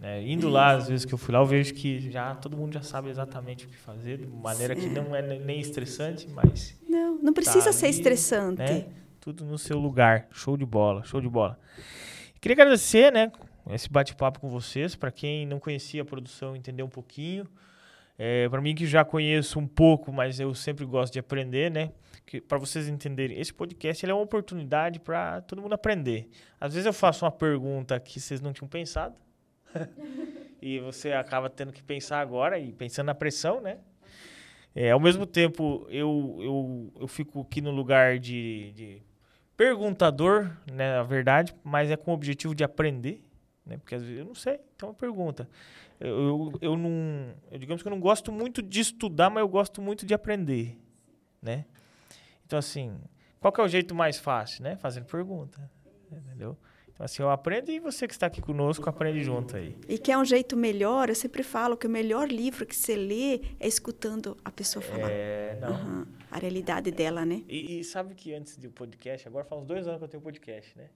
Né? 0.04 0.22
Indo 0.28 0.50
lá, 0.50 0.72
às 0.72 0.90
vezes 0.90 1.06
que 1.06 1.14
eu 1.14 1.18
fui 1.18 1.34
lá, 1.34 1.40
eu 1.40 1.46
vejo 1.46 1.74
que 1.74 2.12
já 2.12 2.36
todo 2.36 2.58
mundo 2.58 2.74
já 2.74 2.82
sabe 2.82 3.10
exatamente 3.10 3.66
o 3.66 3.70
que 3.70 3.78
fazer, 3.78 4.18
de 4.18 4.28
maneira 4.28 4.76
que 4.76 4.88
não 4.88 5.16
é 5.16 5.22
nem 5.22 5.62
estressante, 5.62 6.28
mas. 6.28 6.78
Não, 6.90 7.18
não 7.24 7.32
precisa 7.32 7.68
tá 7.68 7.72
ser 7.72 7.86
ali, 7.86 7.96
estressante. 7.96 8.62
Né? 8.62 8.86
Tudo 9.22 9.46
no 9.46 9.58
seu 9.58 9.80
lugar. 9.80 10.28
Show 10.30 10.58
de 10.58 10.66
bola, 10.66 11.06
show 11.06 11.22
de 11.22 11.30
bola. 11.30 11.58
Queria 12.42 12.54
agradecer, 12.54 13.14
né, 13.14 13.32
esse 13.70 13.90
bate-papo 13.90 14.42
com 14.42 14.50
vocês. 14.50 14.94
Para 14.94 15.10
quem 15.10 15.46
não 15.46 15.58
conhecia 15.58 16.02
a 16.02 16.06
produção, 16.06 16.54
entender 16.54 16.84
um 16.84 16.90
pouquinho. 16.90 17.48
É, 18.20 18.50
para 18.50 18.60
mim 18.60 18.76
que 18.76 18.86
já 18.86 19.06
conheço 19.06 19.58
um 19.58 19.66
pouco, 19.66 20.12
mas 20.12 20.38
eu 20.38 20.54
sempre 20.54 20.84
gosto 20.84 21.14
de 21.14 21.20
aprender, 21.20 21.72
né? 21.72 21.94
Para 22.50 22.58
vocês 22.58 22.90
entenderem, 22.90 23.40
esse 23.40 23.54
podcast 23.54 24.06
é 24.06 24.14
uma 24.14 24.22
oportunidade 24.22 25.00
para 25.00 25.40
todo 25.42 25.62
mundo 25.62 25.74
aprender. 25.74 26.30
Às 26.60 26.74
vezes 26.74 26.86
eu 26.86 26.94
faço 26.94 27.24
uma 27.24 27.32
pergunta 27.32 27.98
que 28.02 28.20
vocês 28.20 28.42
não 28.42 28.52
tinham 28.52 28.68
pensado, 28.68 29.16
e 30.62 30.80
você 30.80 31.12
acaba 31.12 31.50
tendo 31.50 31.72
que 31.72 31.84
pensar 31.84 32.20
agora 32.20 32.60
e 32.60 32.72
pensando 32.72 33.08
na 33.08 33.16
pressão, 33.16 33.62
né? 33.62 33.80
É, 34.76 34.92
ao 34.92 35.00
mesmo 35.00 35.26
tempo, 35.26 35.86
eu, 35.90 36.38
eu, 36.42 36.94
eu 37.02 37.08
fico 37.08 37.42
aqui 37.42 37.62
no 37.62 37.70
lugar 37.70 38.18
de, 38.18 38.72
de 38.72 39.04
perguntador, 39.56 40.52
né, 40.72 40.98
na 40.98 41.04
verdade, 41.04 41.54
mas 41.64 41.92
é 41.92 41.96
com 41.96 42.12
o 42.12 42.14
objetivo 42.14 42.56
de 42.56 42.64
aprender, 42.64 43.24
né? 43.66 43.78
Porque 43.78 43.94
às 43.94 44.02
vezes 44.02 44.20
eu 44.20 44.26
não 44.26 44.34
sei, 44.34 44.60
então 44.76 44.90
uma 44.90 44.96
pergunta. 44.96 45.48
Eu, 46.00 46.10
eu, 46.10 46.60
eu 46.62 46.78
não, 46.78 47.36
eu, 47.52 47.60
digamos 47.60 47.84
que 47.84 47.88
eu 47.88 47.92
não 47.92 48.00
gosto 48.00 48.32
muito 48.32 48.62
de 48.64 48.80
estudar, 48.80 49.30
mas 49.30 49.42
eu 49.42 49.48
gosto 49.48 49.80
muito 49.80 50.08
de 50.08 50.14
aprender, 50.14 50.80
né? 51.40 51.66
Então 52.46 52.58
assim, 52.58 53.00
qual 53.40 53.54
é 53.60 53.62
o 53.62 53.68
jeito 53.68 53.94
mais 53.94 54.18
fácil, 54.18 54.64
né? 54.64 54.76
Fazendo 54.78 55.06
pergunta, 55.06 55.70
entendeu? 56.12 56.58
Então, 56.94 57.06
assim, 57.06 57.24
eu 57.24 57.30
aprendo 57.30 57.72
e 57.72 57.80
você 57.80 58.08
que 58.08 58.14
está 58.14 58.28
aqui 58.28 58.42
conosco 58.42 58.88
aprende 58.88 59.24
junto 59.24 59.58
aí. 59.58 59.76
E 59.90 59.98
que 59.98 60.12
é 60.12 60.18
um 60.18 60.24
jeito 60.24 60.56
melhor, 60.56 61.10
eu 61.10 61.16
sempre 61.16 61.42
falo 61.42 61.76
que 61.76 61.88
o 61.88 61.90
melhor 61.90 62.28
livro 62.28 62.66
que 62.66 62.76
você 62.76 62.96
lê 62.96 63.42
é 63.60 63.68
escutando 63.68 64.38
a 64.46 64.52
pessoa 64.52 64.84
falar. 64.84 65.10
É, 65.10 65.58
não. 65.60 65.72
Uhum. 65.72 66.06
A 66.30 66.38
realidade 66.38 66.92
dela, 66.92 67.26
né? 67.26 67.42
E, 67.48 67.80
e, 67.80 67.84
sabe 67.84 68.14
que 68.14 68.34
antes 68.34 68.58
do 68.58 68.70
podcast, 68.70 69.28
agora 69.28 69.44
faz 69.44 69.62
uns 69.62 69.68
dois 69.68 69.88
anos 69.88 70.00
que 70.00 70.06
eu 70.06 70.10
tenho 70.10 70.22
podcast, 70.22 70.78
né? 70.78 70.90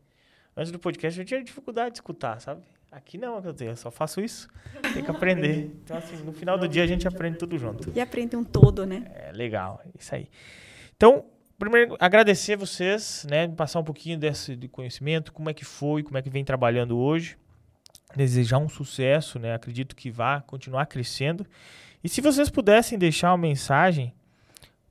Antes 0.55 0.71
do 0.71 0.79
podcast 0.79 1.19
eu 1.19 1.25
tinha 1.25 1.43
dificuldade 1.43 1.91
de 1.91 1.97
escutar, 1.97 2.39
sabe? 2.41 2.61
Aqui 2.91 3.17
não 3.17 3.37
é 3.37 3.41
que 3.41 3.47
eu 3.47 3.53
tenho, 3.53 3.71
eu 3.71 3.75
só 3.75 3.91
faço 3.91 4.21
isso. 4.21 4.47
Tem 4.93 5.03
que 5.03 5.11
aprender. 5.11 5.71
Então, 5.83 5.97
assim, 5.97 6.15
no 6.23 6.31
final 6.31 6.57
do 6.57 6.67
dia 6.67 6.83
a 6.83 6.87
gente 6.87 7.07
aprende 7.07 7.37
tudo 7.37 7.57
junto. 7.57 7.91
E 7.95 7.99
aprende 7.99 8.35
um 8.35 8.43
todo, 8.43 8.85
né? 8.85 9.11
É, 9.13 9.31
legal, 9.31 9.81
isso 9.97 10.15
aí. 10.15 10.29
Então, 10.95 11.25
primeiro 11.57 11.97
agradecer 11.99 12.55
vocês, 12.55 13.25
né, 13.29 13.47
passar 13.47 13.79
um 13.79 13.83
pouquinho 13.83 14.17
desse 14.17 14.55
de 14.55 14.67
conhecimento, 14.67 15.33
como 15.33 15.49
é 15.49 15.53
que 15.53 15.65
foi, 15.65 16.03
como 16.03 16.17
é 16.17 16.21
que 16.21 16.29
vem 16.29 16.43
trabalhando 16.43 16.97
hoje. 16.97 17.37
Desejar 18.15 18.57
um 18.57 18.69
sucesso, 18.69 19.37
né? 19.37 19.53
Acredito 19.53 19.95
que 19.95 20.09
vá 20.09 20.41
continuar 20.41 20.85
crescendo. 20.85 21.45
E 22.03 22.07
se 22.07 22.21
vocês 22.21 22.49
pudessem 22.49 22.97
deixar 22.97 23.31
uma 23.31 23.37
mensagem 23.37 24.13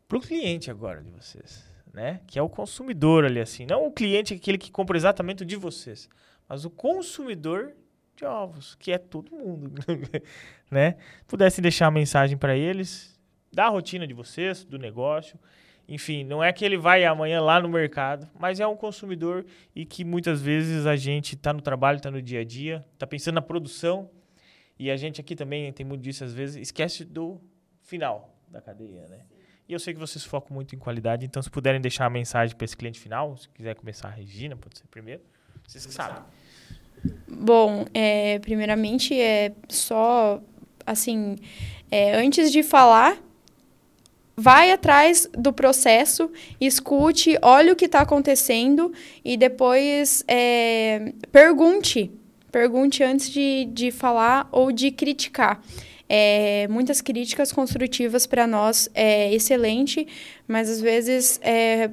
para 0.07 0.19
o 0.19 0.21
cliente 0.21 0.71
agora 0.71 1.03
de 1.03 1.11
vocês, 1.11 1.65
né? 1.93 2.21
Que 2.27 2.39
é 2.39 2.43
o 2.43 2.49
consumidor 2.49 3.25
ali 3.25 3.41
assim, 3.41 3.65
não 3.65 3.87
o 3.87 3.91
cliente 3.91 4.35
aquele 4.35 4.59
que 4.59 4.71
compra 4.71 4.97
exatamente 4.97 5.45
de 5.45 5.57
vocês, 5.57 6.09
mas 6.47 6.65
o 6.65 6.71
consumidor 6.71 7.73
de 8.15 8.25
ovos, 8.25 8.75
que 8.75 8.93
é 8.93 8.99
todo 8.99 9.31
mundo, 9.31 9.73
né? 10.71 10.97
Pudessem 11.27 11.63
deixar 11.63 11.87
uma 11.87 11.93
mensagem 11.93 12.37
para 12.37 12.57
eles 12.57 13.19
da 13.53 13.69
rotina 13.69 14.07
de 14.07 14.13
vocês, 14.13 14.65
do 14.65 14.79
negócio, 14.79 15.39
enfim, 15.89 16.25
não 16.25 16.43
é 16.43 16.53
que 16.53 16.65
ele 16.65 16.77
vai 16.77 17.05
amanhã 17.05 17.41
lá 17.41 17.61
no 17.61 17.69
mercado, 17.69 18.29
mas 18.39 18.59
é 18.59 18.67
um 18.67 18.77
consumidor 18.77 19.47
e 19.75 19.85
que 19.85 20.05
muitas 20.05 20.43
vezes 20.43 20.85
a 20.85 20.97
gente 20.97 21.35
está 21.37 21.53
no 21.53 21.61
trabalho, 21.61 21.99
está 21.99 22.11
no 22.11 22.21
dia 22.21 22.41
a 22.41 22.45
dia, 22.45 22.85
está 22.95 23.07
pensando 23.07 23.37
na 23.37 23.43
produção 23.43 24.11
e 24.79 24.91
a 24.91 24.97
gente 24.97 25.21
aqui 25.21 25.37
também 25.37 25.73
tem 25.73 25.87
muito 25.87 26.03
disso 26.03 26.25
às 26.25 26.35
vezes, 26.35 26.57
esquece 26.57 27.05
do 27.05 27.41
final 27.83 28.37
da 28.49 28.61
cadeia, 28.61 29.07
né? 29.09 29.21
E 29.69 29.73
eu 29.73 29.79
sei 29.79 29.95
que 29.95 29.99
vocês 29.99 30.25
focam 30.25 30.55
muito 30.55 30.75
em 30.75 30.79
qualidade, 30.79 31.25
então 31.25 31.43
se 31.43 31.51
puderem 31.51 31.81
deixar 31.81 32.07
a 32.07 32.11
mensagem 32.11 32.55
para 32.57 32.65
esse 32.65 32.77
cliente 32.77 33.01
final, 33.01 33.37
se 33.37 33.49
quiser 33.49 33.75
começar 33.75 34.09
a 34.09 34.13
Regina, 34.13 34.57
pode 34.57 34.79
ser 34.79 34.87
primeiro, 34.89 35.23
vocês 35.67 35.87
que 35.87 35.93
sabem. 35.93 36.23
Bom, 37.29 37.85
é, 37.95 38.39
primeiramente 38.41 39.19
é 39.19 39.53
só 39.69 40.41
assim, 40.85 41.37
é, 41.91 42.17
antes 42.17 42.51
de 42.51 42.63
falar 42.63 43.21
vai 44.37 44.71
atrás 44.71 45.29
do 45.33 45.53
processo, 45.53 46.31
escute, 46.61 47.39
olhe 47.41 47.71
o 47.71 47.77
que 47.77 47.87
está 47.87 48.01
acontecendo 48.01 48.93
e 49.25 49.37
depois 49.37 50.23
é, 50.29 51.13
pergunte. 51.33 52.11
Pergunte 52.53 53.03
antes 53.03 53.31
de, 53.31 53.67
de 53.67 53.91
falar 53.91 54.49
ou 54.53 54.71
de 54.71 54.91
criticar. 54.91 55.63
É, 56.09 56.69
muitas 56.69 57.01
críticas 57.01 57.51
construtivas 57.51 58.27
para 58.27 58.47
nós 58.47 58.89
é 58.95 59.35
excelente, 59.35 60.07
mas 60.47 60.71
às 60.71 60.81
vezes 60.81 61.41
é, 61.43 61.91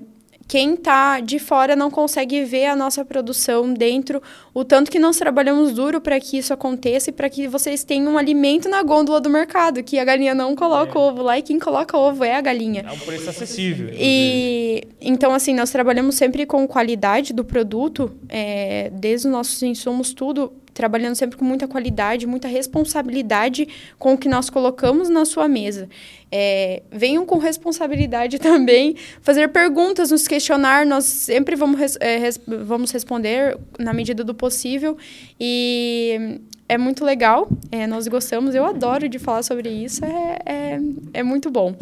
quem 0.47 0.73
está 0.73 1.19
de 1.19 1.39
fora 1.39 1.75
não 1.75 1.89
consegue 1.89 2.43
ver 2.43 2.65
a 2.65 2.75
nossa 2.75 3.03
produção 3.03 3.73
dentro, 3.73 4.21
o 4.53 4.63
tanto 4.63 4.91
que 4.91 4.99
nós 4.99 5.17
trabalhamos 5.17 5.71
duro 5.71 6.01
para 6.01 6.19
que 6.19 6.37
isso 6.37 6.53
aconteça 6.53 7.09
e 7.09 7.13
para 7.13 7.29
que 7.29 7.47
vocês 7.47 7.83
tenham 7.83 8.13
um 8.13 8.17
alimento 8.17 8.69
na 8.69 8.83
gôndola 8.83 9.19
do 9.19 9.29
mercado, 9.29 9.83
que 9.83 9.97
a 9.97 10.05
galinha 10.05 10.35
não 10.35 10.55
coloca 10.55 10.97
é. 10.97 11.01
ovo 11.01 11.21
lá 11.21 11.37
e 11.37 11.41
quem 11.41 11.59
coloca 11.59 11.97
ovo 11.97 12.23
é 12.23 12.35
a 12.35 12.41
galinha. 12.41 12.85
É 12.87 12.91
um 12.91 12.99
preço 12.99 13.29
acessível. 13.29 13.89
E 13.93 14.83
então 15.01 15.33
assim 15.33 15.53
nós 15.53 15.71
trabalhamos 15.71 16.15
sempre 16.15 16.45
com 16.45 16.67
qualidade 16.67 17.33
do 17.33 17.43
produto, 17.43 18.11
é, 18.29 18.91
desde 18.93 19.27
os 19.27 19.33
nossos 19.33 19.61
insumos 19.63 20.13
tudo 20.13 20.53
trabalhando 20.73 21.15
sempre 21.15 21.37
com 21.37 21.45
muita 21.45 21.67
qualidade, 21.67 22.25
muita 22.25 22.47
responsabilidade 22.47 23.67
com 23.99 24.13
o 24.13 24.17
que 24.17 24.27
nós 24.27 24.49
colocamos 24.49 25.09
na 25.09 25.25
sua 25.25 25.47
mesa. 25.47 25.87
É, 26.31 26.81
venham 26.91 27.25
com 27.25 27.37
responsabilidade 27.37 28.39
também, 28.39 28.95
fazer 29.21 29.49
perguntas, 29.49 30.11
nos 30.11 30.27
questionar, 30.27 30.85
nós 30.85 31.05
sempre 31.05 31.55
vamos, 31.55 31.79
res, 31.79 31.97
é, 31.99 32.17
res, 32.17 32.39
vamos 32.65 32.91
responder 32.91 33.57
na 33.77 33.93
medida 33.93 34.23
do 34.23 34.33
possível 34.33 34.97
e 35.39 36.39
é 36.67 36.77
muito 36.77 37.03
legal, 37.05 37.47
é, 37.71 37.85
nós 37.85 38.07
gostamos, 38.07 38.55
eu 38.55 38.65
adoro 38.65 39.07
de 39.07 39.19
falar 39.19 39.43
sobre 39.43 39.69
isso, 39.69 40.03
é, 40.03 40.39
é, 40.45 40.79
é, 41.13 41.23
muito 41.23 41.51
bom. 41.51 41.75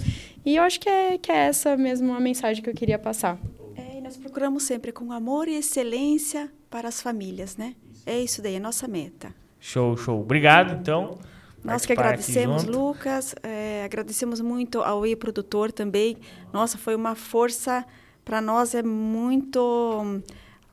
E 0.46 0.56
eu 0.56 0.64
acho 0.64 0.80
que 0.80 0.90
é, 0.90 1.18
que 1.18 1.32
é 1.32 1.48
essa 1.48 1.78
mesmo 1.78 2.14
a 2.14 2.20
mensagem 2.20 2.64
que 2.64 2.70
eu 2.70 2.74
queria 2.74 2.98
passar. 2.98 3.38
É, 3.76 4.00
e 4.00 4.02
nós 4.02 4.18
procuramos 4.18 4.64
sempre 4.64 4.92
com 4.92 5.12
amor 5.12 5.48
e 5.48 5.56
excelência 5.56 6.52
para 6.70 6.88
as 6.88 7.02
famílias, 7.02 7.56
né? 7.58 7.76
É 8.06 8.20
isso 8.20 8.42
daí, 8.42 8.56
a 8.56 8.60
nossa 8.60 8.88
meta. 8.88 9.34
Show, 9.60 9.96
show. 9.96 10.20
Obrigado, 10.20 10.74
então. 10.74 11.18
Nós 11.64 11.86
que 11.86 11.94
agradecemos, 11.94 12.66
Lucas. 12.66 13.36
É, 13.44 13.84
agradecemos 13.86 14.42
muito 14.42 14.82
ao 14.82 15.06
e-produtor 15.06 15.72
também. 15.72 16.18
Nossa, 16.52 16.78
foi 16.78 16.96
uma 16.96 17.16
força 17.16 17.86
para 18.26 18.42
nós, 18.42 18.74
é 18.74 18.82
muito. 18.82 20.22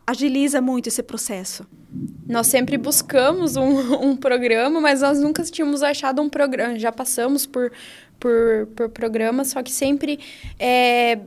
agiliza 0.07 0.61
muito 0.61 0.89
esse 0.89 1.03
processo. 1.03 1.67
Nós 2.27 2.47
sempre 2.47 2.77
buscamos 2.79 3.57
um, 3.57 3.95
um 4.11 4.17
programa, 4.17 4.81
mas 4.81 5.03
nós 5.03 5.21
nunca 5.21 5.43
tínhamos 5.43 5.83
achado 5.83 6.23
um 6.23 6.29
programa. 6.29 6.79
Já 6.79 6.91
passamos 6.91 7.45
por 7.45 7.71
por, 8.19 8.67
por 8.75 8.89
programa, 8.89 9.45
só 9.45 9.63
que 9.63 9.71
sempre 9.71 10.19
é, 10.59 11.19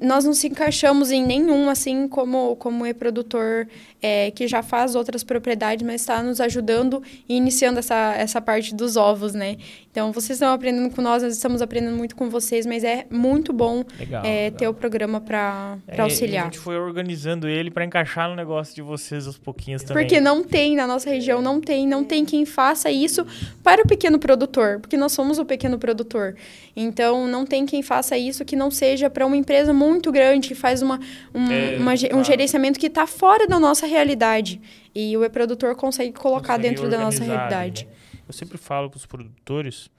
nós 0.00 0.24
não 0.24 0.34
se 0.34 0.48
encaixamos 0.48 1.10
em 1.10 1.24
nenhum, 1.24 1.68
assim 1.70 2.06
como, 2.06 2.56
como 2.56 2.86
e-produtor 2.86 3.66
é, 4.02 4.30
que 4.30 4.46
já 4.46 4.62
faz 4.62 4.94
outras 4.94 5.24
propriedades, 5.24 5.86
mas 5.86 6.02
está 6.02 6.22
nos 6.22 6.38
ajudando 6.40 7.02
e 7.26 7.36
iniciando 7.36 7.78
essa, 7.78 8.14
essa 8.16 8.40
parte 8.40 8.74
dos 8.74 8.96
ovos, 8.96 9.32
né? 9.32 9.56
Então, 9.90 10.12
vocês 10.12 10.36
estão 10.36 10.52
aprendendo 10.52 10.94
com 10.94 11.00
nós, 11.00 11.22
nós 11.22 11.32
estamos 11.32 11.62
aprendendo 11.62 11.96
muito 11.96 12.14
com 12.14 12.28
vocês, 12.28 12.66
mas 12.66 12.84
é 12.84 13.06
muito 13.08 13.52
bom 13.52 13.84
legal, 13.98 14.24
é, 14.24 14.44
legal. 14.44 14.58
ter 14.58 14.68
o 14.68 14.74
programa 14.74 15.20
para 15.20 15.78
é, 15.86 16.00
auxiliar. 16.00 16.42
A 16.42 16.44
gente 16.46 16.58
foi 16.58 16.76
organizando 16.76 17.48
ele 17.48 17.70
para 17.70 17.84
encaixar 17.84 18.28
no 18.28 18.36
negócio 18.36 18.74
de 18.74 18.82
vocês 18.82 19.26
aos 19.26 19.38
pouquinhos 19.38 19.82
também. 19.82 20.02
Porque 20.02 20.20
não 20.20 20.44
tem, 20.44 20.76
na 20.76 20.86
nossa 20.86 21.08
região 21.08 21.40
não 21.40 21.60
tem, 21.60 21.86
não 21.86 22.04
tem 22.04 22.24
quem 22.24 22.44
faça 22.44 22.90
isso 22.90 23.24
para 23.62 23.82
o 23.82 23.86
pequeno 23.86 24.18
produtor, 24.18 24.80
porque 24.80 24.96
nós 24.96 25.12
somos 25.12 25.38
o 25.38 25.44
pequeno 25.44 25.78
produtor. 25.78 26.33
Então, 26.74 27.26
não 27.26 27.44
tem 27.44 27.66
quem 27.66 27.82
faça 27.82 28.16
isso 28.16 28.44
que 28.44 28.56
não 28.56 28.70
seja 28.70 29.08
para 29.08 29.24
uma 29.26 29.36
empresa 29.36 29.72
muito 29.72 30.10
grande, 30.12 30.48
que 30.48 30.54
faz 30.54 30.82
uma, 30.82 30.98
um, 31.34 31.50
é, 31.50 31.76
uma, 31.78 31.92
um 32.18 32.24
gerenciamento 32.24 32.78
que 32.78 32.86
está 32.86 33.06
fora 33.06 33.46
da 33.46 33.58
nossa 33.58 33.86
realidade. 33.86 34.60
E 34.94 35.16
o 35.16 35.24
e-produtor 35.24 35.74
consegue 35.74 36.12
colocar 36.12 36.56
consegue 36.56 36.74
dentro 36.74 36.90
da 36.90 36.98
nossa 36.98 37.22
realidade. 37.22 37.86
Né? 37.86 37.92
Eu 38.26 38.32
sempre 38.32 38.58
falo 38.58 38.88
para 38.88 38.96
os 38.96 39.06
produtores, 39.06 39.90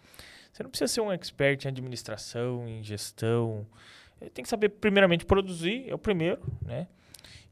você 0.51 0.63
não 0.63 0.69
precisa 0.69 0.87
ser 0.87 1.01
um 1.01 1.11
expert 1.11 1.65
em 1.65 1.67
administração, 1.67 2.67
em 2.67 2.83
gestão. 2.83 3.65
Eh, 4.21 4.29
tem 4.29 4.41
que 4.41 4.49
saber, 4.49 4.69
primeiramente, 4.69 5.25
produzir, 5.25 5.83
é 5.87 5.93
o 5.93 5.97
primeiro, 5.97 6.41
né? 6.65 6.87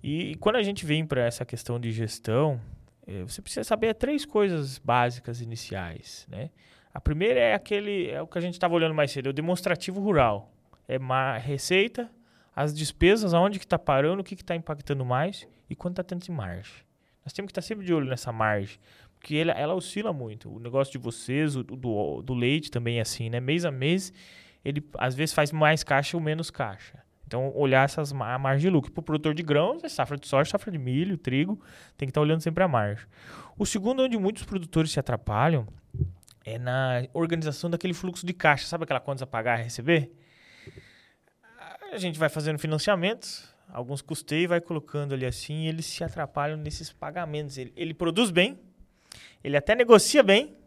E, 0.01 0.31
e 0.31 0.35
quando 0.35 0.55
a 0.55 0.63
gente 0.63 0.85
vem 0.85 1.05
para 1.05 1.21
essa 1.25 1.45
questão 1.45 1.79
de 1.79 1.91
gestão, 1.91 2.59
é, 3.05 3.23
você 3.23 3.41
precisa 3.41 3.63
saber 3.63 3.93
três 3.95 4.25
coisas 4.25 4.77
básicas 4.77 5.41
iniciais, 5.41 6.25
né? 6.29 6.49
A 6.93 7.01
primeira 7.01 7.39
é 7.39 7.53
aquele, 7.53 8.09
é 8.09 8.21
o 8.21 8.27
que 8.27 8.37
a 8.37 8.41
gente 8.41 8.53
estava 8.53 8.73
olhando 8.75 8.93
mais 8.93 9.11
cedo, 9.11 9.27
é 9.27 9.29
o 9.31 9.33
demonstrativo 9.33 9.99
rural. 9.99 10.51
É 10.87 10.97
receita, 11.39 12.09
as 12.55 12.73
despesas, 12.73 13.33
aonde 13.33 13.57
que 13.57 13.65
está 13.65 13.79
parando, 13.79 14.21
o 14.21 14.23
que 14.23 14.35
está 14.35 14.55
impactando 14.55 15.03
mais 15.03 15.47
e 15.69 15.75
quanto 15.75 15.93
está 15.93 16.03
tendo 16.03 16.23
de 16.23 16.31
margem. 16.31 16.73
Nós 17.25 17.33
temos 17.33 17.47
que 17.47 17.51
estar 17.51 17.61
tá 17.61 17.67
sempre 17.67 17.85
de 17.85 17.93
olho 17.93 18.05
nessa 18.05 18.31
margem, 18.31 18.77
porque 19.15 19.35
ela, 19.35 19.53
ela 19.53 19.73
oscila 19.73 20.13
muito. 20.13 20.53
O 20.53 20.59
negócio 20.59 20.91
de 20.91 20.97
vocês, 20.97 21.55
o, 21.55 21.63
do, 21.63 22.21
do 22.21 22.33
leite 22.33 22.69
também 22.69 22.99
é 22.99 23.01
assim, 23.01 23.29
né? 23.29 23.39
Mês 23.39 23.65
a 23.65 23.71
mês, 23.71 24.13
ele 24.63 24.85
às 24.97 25.15
vezes 25.15 25.33
faz 25.33 25.51
mais 25.51 25.83
caixa 25.83 26.15
ou 26.15 26.21
menos 26.21 26.51
caixa. 26.51 27.01
Então, 27.25 27.51
olhar 27.55 27.85
essas 27.85 28.11
a 28.11 28.37
margem 28.37 28.61
de 28.61 28.69
lucro. 28.69 28.91
Para 28.91 28.99
o 28.99 29.03
produtor 29.03 29.33
de 29.33 29.41
grãos, 29.41 29.83
é 29.83 29.89
safra 29.89 30.17
de 30.17 30.27
soja, 30.27 30.51
safra 30.51 30.71
de 30.71 30.77
milho, 30.77 31.17
trigo, 31.17 31.55
tem 31.97 32.05
que 32.05 32.11
estar 32.11 32.19
tá 32.19 32.21
olhando 32.21 32.41
sempre 32.41 32.63
a 32.63 32.67
margem. 32.67 33.07
O 33.57 33.65
segundo, 33.65 34.03
onde 34.03 34.17
muitos 34.17 34.43
produtores 34.43 34.91
se 34.91 34.99
atrapalham, 34.99 35.65
é 36.45 36.57
na 36.57 37.07
organização 37.13 37.69
daquele 37.69 37.93
fluxo 37.93 38.25
de 38.25 38.33
caixa. 38.33 38.65
Sabe 38.67 38.83
aquela 38.83 38.99
conta 38.99 39.23
a 39.23 39.27
pagar 39.27 39.59
e 39.59 39.63
receber? 39.63 40.11
A 41.91 41.97
gente 41.97 42.17
vai 42.17 42.29
fazendo 42.29 42.57
financiamentos, 42.57 43.53
alguns 43.69 44.01
custeios, 44.01 44.49
vai 44.49 44.59
colocando 44.59 45.13
ali 45.13 45.25
assim, 45.25 45.65
e 45.65 45.67
eles 45.67 45.85
se 45.85 46.03
atrapalham 46.03 46.57
nesses 46.57 46.91
pagamentos. 46.91 47.57
Ele, 47.57 47.71
ele 47.75 47.93
produz 47.93 48.31
bem, 48.31 48.59
ele 49.43 49.55
até 49.55 49.75
negocia 49.75 50.23
bem, 50.23 50.57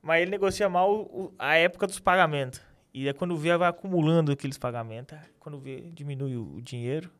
mas 0.00 0.22
ele 0.22 0.30
negocia 0.30 0.68
mal 0.68 0.92
o, 0.92 1.34
a 1.38 1.56
época 1.56 1.86
dos 1.86 1.98
pagamentos. 1.98 2.60
E 2.94 3.08
é 3.08 3.12
quando 3.12 3.36
vê, 3.36 3.54
vai 3.56 3.68
acumulando 3.68 4.32
aqueles 4.32 4.56
pagamentos. 4.56 5.18
Quando 5.38 5.58
vê, 5.58 5.90
diminui 5.92 6.36
o, 6.36 6.56
o 6.56 6.62
dinheiro. 6.62 7.10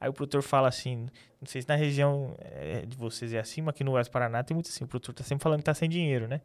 Aí 0.00 0.08
o 0.08 0.12
produtor 0.12 0.42
fala 0.42 0.66
assim, 0.66 1.08
não 1.38 1.46
sei 1.46 1.60
se 1.60 1.68
na 1.68 1.76
região 1.76 2.34
é, 2.38 2.86
de 2.86 2.96
vocês 2.96 3.34
é 3.34 3.38
assim, 3.38 3.60
mas 3.60 3.74
aqui 3.74 3.84
no 3.84 3.92
Oeste 3.92 4.10
Paraná 4.10 4.42
tem 4.42 4.54
muito 4.54 4.70
assim, 4.70 4.82
o 4.82 4.88
produtor 4.88 5.12
está 5.12 5.22
sempre 5.22 5.42
falando 5.42 5.58
que 5.58 5.62
está 5.62 5.74
sem 5.74 5.90
dinheiro, 5.90 6.26
né? 6.26 6.40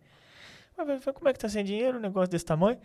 Como 0.75 1.29
é 1.29 1.33
que 1.33 1.37
está 1.37 1.49
sem 1.49 1.63
dinheiro 1.63 1.97
um 1.97 2.01
negócio 2.01 2.29
desse 2.29 2.45
tamanho? 2.45 2.77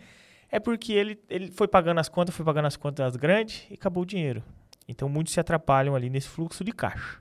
É 0.50 0.58
porque 0.58 0.92
ele, 0.92 1.20
ele 1.28 1.50
foi 1.50 1.68
pagando 1.68 1.98
as 2.00 2.08
contas, 2.08 2.34
foi 2.34 2.44
pagando 2.44 2.66
as 2.66 2.76
contas 2.76 3.16
grandes 3.16 3.66
e 3.70 3.74
acabou 3.74 4.02
o 4.02 4.06
dinheiro. 4.06 4.42
Então 4.88 5.08
muitos 5.08 5.32
se 5.32 5.40
atrapalham 5.40 5.94
ali 5.94 6.10
nesse 6.10 6.28
fluxo 6.28 6.64
de 6.64 6.72
caixa. 6.72 7.20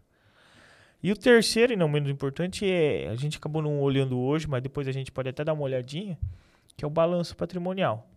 E 1.01 1.11
o 1.11 1.15
terceiro, 1.15 1.71
e 1.71 1.75
não 1.75 1.87
menos 1.87 2.09
importante, 2.09 2.69
é 2.69 3.07
a 3.07 3.15
gente 3.15 3.37
acabou 3.37 3.61
não 3.61 3.79
olhando 3.79 4.19
hoje, 4.19 4.47
mas 4.47 4.61
depois 4.61 4.87
a 4.87 4.91
gente 4.91 5.11
pode 5.11 5.29
até 5.29 5.43
dar 5.43 5.53
uma 5.53 5.63
olhadinha, 5.63 6.17
que 6.75 6.83
é 6.83 6.87
o 6.87 6.91
balanço 6.91 7.37
patrimonial. 7.37 8.07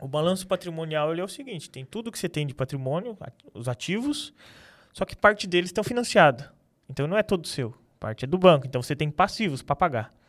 O 0.00 0.08
balanço 0.08 0.46
patrimonial 0.46 1.12
ele 1.12 1.20
é 1.20 1.24
o 1.24 1.28
seguinte: 1.28 1.70
tem 1.70 1.84
tudo 1.84 2.10
que 2.10 2.18
você 2.18 2.28
tem 2.28 2.46
de 2.46 2.54
patrimônio, 2.54 3.16
os 3.54 3.68
ativos, 3.68 4.32
só 4.92 5.04
que 5.04 5.14
parte 5.14 5.46
deles 5.46 5.68
estão 5.68 5.84
financiados. 5.84 6.46
Então 6.88 7.06
não 7.06 7.16
é 7.16 7.22
todo 7.22 7.46
seu, 7.46 7.74
parte 8.00 8.24
é 8.24 8.28
do 8.28 8.38
banco. 8.38 8.66
Então 8.66 8.82
você 8.82 8.96
tem 8.96 9.10
passivos 9.10 9.62
para 9.62 9.76
pagar. 9.76 10.19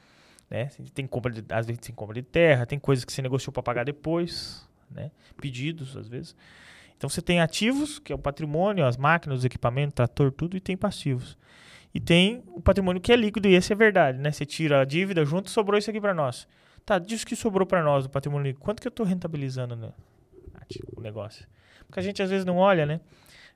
Né? 0.52 0.70
Tem 0.93 1.08
compra 1.08 1.32
de, 1.32 1.43
às 1.49 1.66
vezes 1.66 1.80
tem 1.80 1.95
compra 1.95 2.14
de 2.14 2.22
terra, 2.22 2.66
tem 2.66 2.78
coisas 2.78 3.06
que 3.06 3.14
você 3.14 3.22
negociou 3.22 3.54
para 3.54 3.64
pagar 3.64 3.86
depois, 3.86 4.68
né? 4.89 5.10
pedidos 5.39 5.95
às 5.95 6.10
vezes. 6.10 6.36
Então 6.97 7.10
você 7.10 7.22
tem 7.22 7.39
ativos, 7.39 7.97
que 7.97 8.12
é 8.12 8.16
o 8.16 8.20
patrimônio, 8.20 8.86
as 8.86 8.97
máquinas, 8.97 9.39
os 9.39 9.45
equipamentos, 9.45 9.95
trator, 9.95 10.30
tudo, 10.30 10.57
e 10.57 10.60
tem 10.60 10.76
passivos. 10.76 11.38
E 11.94 11.99
tem 11.99 12.44
o 12.48 12.61
patrimônio 12.61 13.02
que 13.02 13.14
é 13.14 13.15
líquido, 13.15 13.48
e 13.48 13.56
esse 13.56 13.72
é 13.72 13.76
verdade, 13.76 14.19
né? 14.19 14.32
Você 14.32 14.45
tira 14.45 14.82
a 14.82 14.86
dívida 14.86 15.26
junto, 15.26 15.49
sobrou 15.49 15.80
isso 15.80 15.90
aqui 15.90 15.99
para 15.99 16.14
nós. 16.14 16.48
Tá, 16.86 16.99
disso 16.99 17.26
que 17.26 17.36
sobrou 17.36 17.65
para 17.65 17.82
nós, 17.82 18.06
o 18.06 18.10
patrimônio 18.10 18.48
líquido, 18.48 18.64
quanto 18.64 18.82
que 18.82 18.88
eu 18.88 18.91
estou 18.91 19.06
rentabilizando 19.06 19.76
né? 19.76 19.91
o 20.95 21.02
negócio? 21.02 21.48
Porque 21.88 21.99
a 21.99 22.03
gente 22.03 22.22
às 22.22 22.30
vezes 22.30 22.45
não 22.45 22.57
olha, 22.57 22.86
né? 22.86 22.99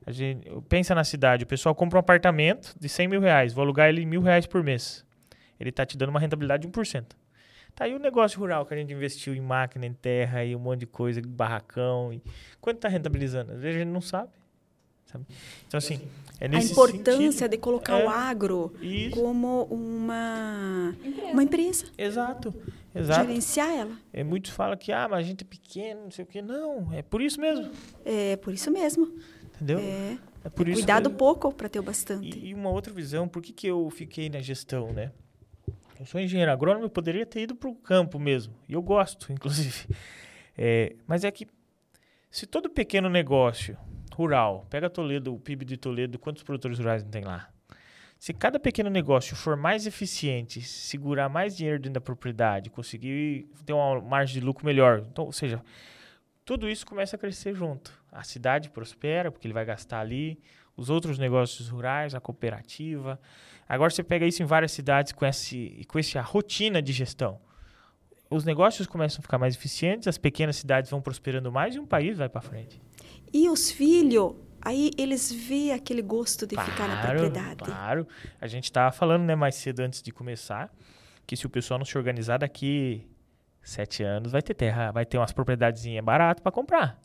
A 0.04 0.12
gente 0.12 0.48
pensa 0.68 0.94
na 0.94 1.04
cidade, 1.04 1.44
o 1.44 1.46
pessoal 1.46 1.74
compra 1.74 1.98
um 1.98 2.00
apartamento 2.00 2.74
de 2.78 2.88
100 2.88 3.08
mil 3.08 3.20
reais, 3.20 3.52
vou 3.52 3.62
alugar 3.62 3.88
ele 3.88 4.04
mil 4.04 4.22
reais 4.22 4.46
por 4.46 4.62
mês. 4.62 5.05
Ele 5.58 5.70
está 5.70 5.84
te 5.84 5.96
dando 5.96 6.10
uma 6.10 6.20
rentabilidade 6.20 6.66
de 6.66 6.72
1%. 6.72 7.04
Tá 7.74 7.84
aí 7.84 7.94
o 7.94 7.98
negócio 7.98 8.40
rural 8.40 8.64
que 8.64 8.72
a 8.72 8.76
gente 8.76 8.92
investiu 8.92 9.34
em 9.34 9.40
máquina, 9.40 9.84
em 9.84 9.92
terra 9.92 10.42
e 10.42 10.56
um 10.56 10.58
monte 10.58 10.80
de 10.80 10.86
coisa, 10.86 11.20
barracão. 11.22 12.10
E... 12.10 12.22
Quanto 12.58 12.76
está 12.76 12.88
rentabilizando? 12.88 13.52
Às 13.52 13.60
vezes 13.60 13.76
a 13.76 13.78
gente 13.80 13.92
não 13.92 14.00
sabe. 14.00 14.30
sabe? 15.04 15.26
Então, 15.66 15.76
assim, 15.76 16.00
é 16.40 16.48
nesse 16.48 16.68
A 16.68 16.72
importância 16.72 17.32
sentido, 17.32 17.50
de 17.50 17.58
colocar 17.58 18.00
é, 18.00 18.04
o 18.06 18.08
agro 18.08 18.74
isso. 18.80 19.14
como 19.14 19.64
uma 19.64 20.94
empresa. 21.04 21.32
uma 21.32 21.42
empresa. 21.42 21.86
Exato, 21.98 22.54
exato. 22.94 23.26
Gerenciar 23.26 23.70
ela. 23.70 23.96
É, 24.10 24.24
muitos 24.24 24.52
falam 24.52 24.76
que 24.78 24.90
ah, 24.90 25.06
mas 25.10 25.18
a 25.20 25.22
gente 25.22 25.42
é 25.42 25.46
pequeno, 25.46 26.04
não 26.04 26.10
sei 26.10 26.24
o 26.24 26.26
quê. 26.26 26.40
Não, 26.40 26.90
é 26.94 27.02
por 27.02 27.20
isso 27.20 27.38
mesmo. 27.38 27.70
É 28.06 28.36
por 28.36 28.54
isso 28.54 28.70
mesmo. 28.70 29.14
Entendeu? 29.54 29.78
É, 29.78 30.18
é 30.44 30.48
por 30.48 30.66
isso 30.66 30.78
Cuidado 30.78 31.10
pouco 31.10 31.52
para 31.52 31.68
ter 31.68 31.78
o 31.78 31.82
bastante. 31.82 32.38
E, 32.38 32.48
e, 32.48 32.54
uma 32.54 32.70
outra 32.70 32.92
visão, 32.92 33.26
por 33.28 33.42
que, 33.42 33.52
que 33.52 33.66
eu 33.66 33.90
fiquei 33.90 34.30
na 34.30 34.40
gestão, 34.40 34.92
né? 34.92 35.12
Eu 35.98 36.06
sou 36.06 36.20
engenheiro 36.20 36.50
agrônomo, 36.50 36.84
eu 36.84 36.90
poderia 36.90 37.24
ter 37.24 37.42
ido 37.42 37.54
para 37.54 37.68
o 37.68 37.74
campo 37.74 38.18
mesmo. 38.18 38.54
E 38.68 38.74
eu 38.74 38.82
gosto, 38.82 39.30
inclusive. 39.32 39.86
É, 40.56 40.94
mas 41.06 41.24
é 41.24 41.30
que 41.30 41.46
se 42.30 42.46
todo 42.46 42.68
pequeno 42.68 43.08
negócio 43.08 43.76
rural, 44.14 44.66
pega 44.70 44.90
Toledo, 44.90 45.34
o 45.34 45.38
PIB 45.38 45.64
de 45.64 45.76
Toledo, 45.76 46.18
quantos 46.18 46.42
produtores 46.42 46.78
rurais 46.78 47.02
não 47.02 47.10
tem 47.10 47.24
lá? 47.24 47.48
Se 48.18 48.32
cada 48.32 48.58
pequeno 48.58 48.88
negócio 48.88 49.36
for 49.36 49.56
mais 49.56 49.86
eficiente, 49.86 50.62
segurar 50.62 51.28
mais 51.28 51.54
dinheiro 51.54 51.78
dentro 51.78 51.94
da 51.94 52.00
propriedade, 52.00 52.70
conseguir 52.70 53.46
ter 53.64 53.74
uma 53.74 54.00
margem 54.00 54.40
de 54.40 54.46
lucro 54.46 54.64
melhor, 54.64 55.04
então, 55.10 55.26
ou 55.26 55.32
seja, 55.32 55.62
tudo 56.44 56.68
isso 56.68 56.86
começa 56.86 57.16
a 57.16 57.18
crescer 57.18 57.54
junto. 57.54 57.92
a 58.10 58.22
cidade 58.22 58.70
prospera, 58.70 59.30
porque 59.30 59.46
ele 59.46 59.52
vai 59.52 59.66
gastar 59.66 60.00
ali, 60.00 60.40
os 60.76 60.88
outros 60.90 61.18
negócios 61.18 61.68
rurais, 61.68 62.14
a 62.14 62.20
cooperativa. 62.20 63.20
Agora 63.68 63.90
você 63.90 64.02
pega 64.02 64.26
isso 64.26 64.42
em 64.42 64.46
várias 64.46 64.72
cidades 64.72 65.12
com, 65.12 65.26
esse, 65.26 65.84
com 65.88 65.98
essa 65.98 66.20
rotina 66.20 66.80
de 66.80 66.92
gestão. 66.92 67.38
Os 68.30 68.44
negócios 68.44 68.86
começam 68.86 69.20
a 69.20 69.22
ficar 69.22 69.38
mais 69.38 69.54
eficientes, 69.54 70.08
as 70.08 70.18
pequenas 70.18 70.56
cidades 70.56 70.90
vão 70.90 71.00
prosperando 71.00 71.50
mais 71.50 71.74
e 71.74 71.78
um 71.78 71.86
país 71.86 72.18
vai 72.18 72.28
para 72.28 72.40
frente. 72.40 72.80
E 73.32 73.48
os 73.48 73.70
filhos, 73.70 74.34
aí 74.60 74.90
eles 74.98 75.30
veem 75.30 75.72
aquele 75.72 76.02
gosto 76.02 76.46
de 76.46 76.54
claro, 76.54 76.70
ficar 76.70 76.88
na 76.88 77.00
propriedade. 77.00 77.64
Claro, 77.64 78.06
a 78.40 78.46
gente 78.46 78.64
estava 78.64 78.90
falando 78.90 79.22
né, 79.22 79.34
mais 79.34 79.54
cedo 79.54 79.80
antes 79.80 80.02
de 80.02 80.10
começar 80.10 80.72
que 81.26 81.36
se 81.36 81.46
o 81.46 81.50
pessoal 81.50 81.78
não 81.78 81.84
se 81.84 81.96
organizar 81.98 82.38
daqui 82.38 83.04
sete 83.62 84.02
anos 84.02 84.30
vai 84.30 84.42
ter 84.42 84.54
terra, 84.54 84.92
vai 84.92 85.04
ter 85.04 85.18
umas 85.18 85.32
propriedadezinhas 85.32 86.04
baratas 86.04 86.42
para 86.42 86.52
comprar. 86.52 87.00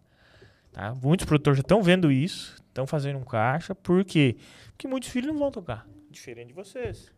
Tá? 0.71 0.93
Muitos 1.01 1.25
produtores 1.25 1.57
já 1.57 1.61
estão 1.61 1.81
vendo 1.81 2.11
isso, 2.11 2.55
estão 2.67 2.85
fazendo 2.85 3.17
um 3.17 3.23
caixa, 3.23 3.73
por 3.75 4.05
quê? 4.05 4.37
Porque 4.69 4.87
muitos 4.87 5.09
filhos 5.09 5.31
não 5.31 5.39
vão 5.39 5.51
tocar, 5.51 5.87
diferente 6.11 6.49
de 6.49 6.53
vocês. 6.53 7.11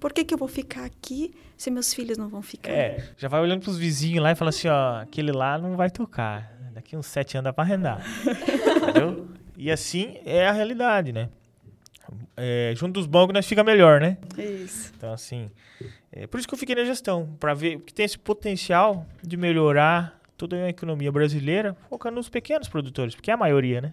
Por 0.00 0.12
que, 0.12 0.24
que 0.24 0.32
eu 0.32 0.38
vou 0.38 0.48
ficar 0.48 0.84
aqui 0.84 1.34
se 1.56 1.70
meus 1.70 1.92
filhos 1.92 2.16
não 2.16 2.28
vão 2.28 2.40
ficar? 2.40 2.70
É, 2.70 3.10
já 3.16 3.28
vai 3.28 3.40
olhando 3.40 3.62
para 3.62 3.70
os 3.70 3.78
vizinhos 3.78 4.22
lá 4.22 4.30
e 4.30 4.36
fala 4.36 4.50
assim, 4.50 4.68
ó, 4.68 5.00
aquele 5.00 5.32
lá 5.32 5.58
não 5.58 5.76
vai 5.76 5.90
tocar. 5.90 6.56
Daqui 6.72 6.96
uns 6.96 7.06
sete 7.06 7.36
anos 7.36 7.44
dá 7.44 7.52
para 7.52 7.64
arrendar. 7.64 8.04
Entendeu? 8.82 9.28
E 9.56 9.70
assim 9.70 10.18
é 10.24 10.46
a 10.46 10.52
realidade, 10.52 11.12
né? 11.12 11.28
É, 12.36 12.72
junto 12.76 12.94
dos 12.94 13.06
bancos 13.06 13.34
nós 13.34 13.46
fica 13.46 13.64
melhor, 13.64 14.00
né? 14.00 14.16
Isso. 14.38 14.92
Então, 14.96 15.12
assim, 15.12 15.50
é 16.12 16.26
por 16.26 16.38
isso 16.38 16.46
que 16.46 16.54
eu 16.54 16.58
fiquei 16.58 16.74
na 16.74 16.84
gestão, 16.84 17.36
para 17.40 17.52
ver 17.52 17.80
que 17.80 17.92
tem 17.92 18.04
esse 18.04 18.18
potencial 18.18 19.04
de 19.22 19.36
melhorar 19.36 20.17
toda 20.38 20.56
a 20.64 20.68
economia 20.68 21.10
brasileira, 21.10 21.76
focando 21.90 22.16
nos 22.16 22.28
pequenos 22.28 22.68
produtores, 22.68 23.14
porque 23.14 23.30
é 23.30 23.34
a 23.34 23.36
maioria, 23.36 23.80
né? 23.80 23.92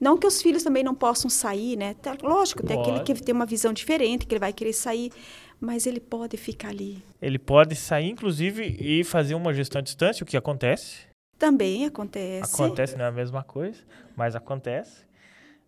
Não 0.00 0.16
que 0.16 0.26
os 0.26 0.40
filhos 0.40 0.64
também 0.64 0.82
não 0.82 0.94
possam 0.94 1.28
sair, 1.30 1.76
né? 1.76 1.94
Tá, 1.94 2.16
lógico, 2.22 2.66
tem 2.66 2.80
aquele 2.80 3.02
que 3.02 3.22
tem 3.22 3.34
uma 3.34 3.44
visão 3.44 3.72
diferente, 3.72 4.26
que 4.26 4.34
ele 4.34 4.40
vai 4.40 4.52
querer 4.54 4.72
sair, 4.72 5.12
mas 5.60 5.86
ele 5.86 6.00
pode 6.00 6.36
ficar 6.38 6.70
ali. 6.70 7.04
Ele 7.20 7.38
pode 7.38 7.76
sair, 7.76 8.08
inclusive, 8.08 8.64
e 8.80 9.04
fazer 9.04 9.34
uma 9.34 9.52
gestão 9.52 9.80
à 9.80 9.82
distância, 9.82 10.24
o 10.24 10.26
que 10.26 10.36
acontece. 10.36 11.06
Também 11.38 11.84
acontece. 11.84 12.54
Acontece, 12.54 12.96
não 12.96 13.04
é 13.04 13.08
a 13.08 13.12
mesma 13.12 13.44
coisa, 13.44 13.78
mas 14.16 14.34
acontece, 14.34 15.04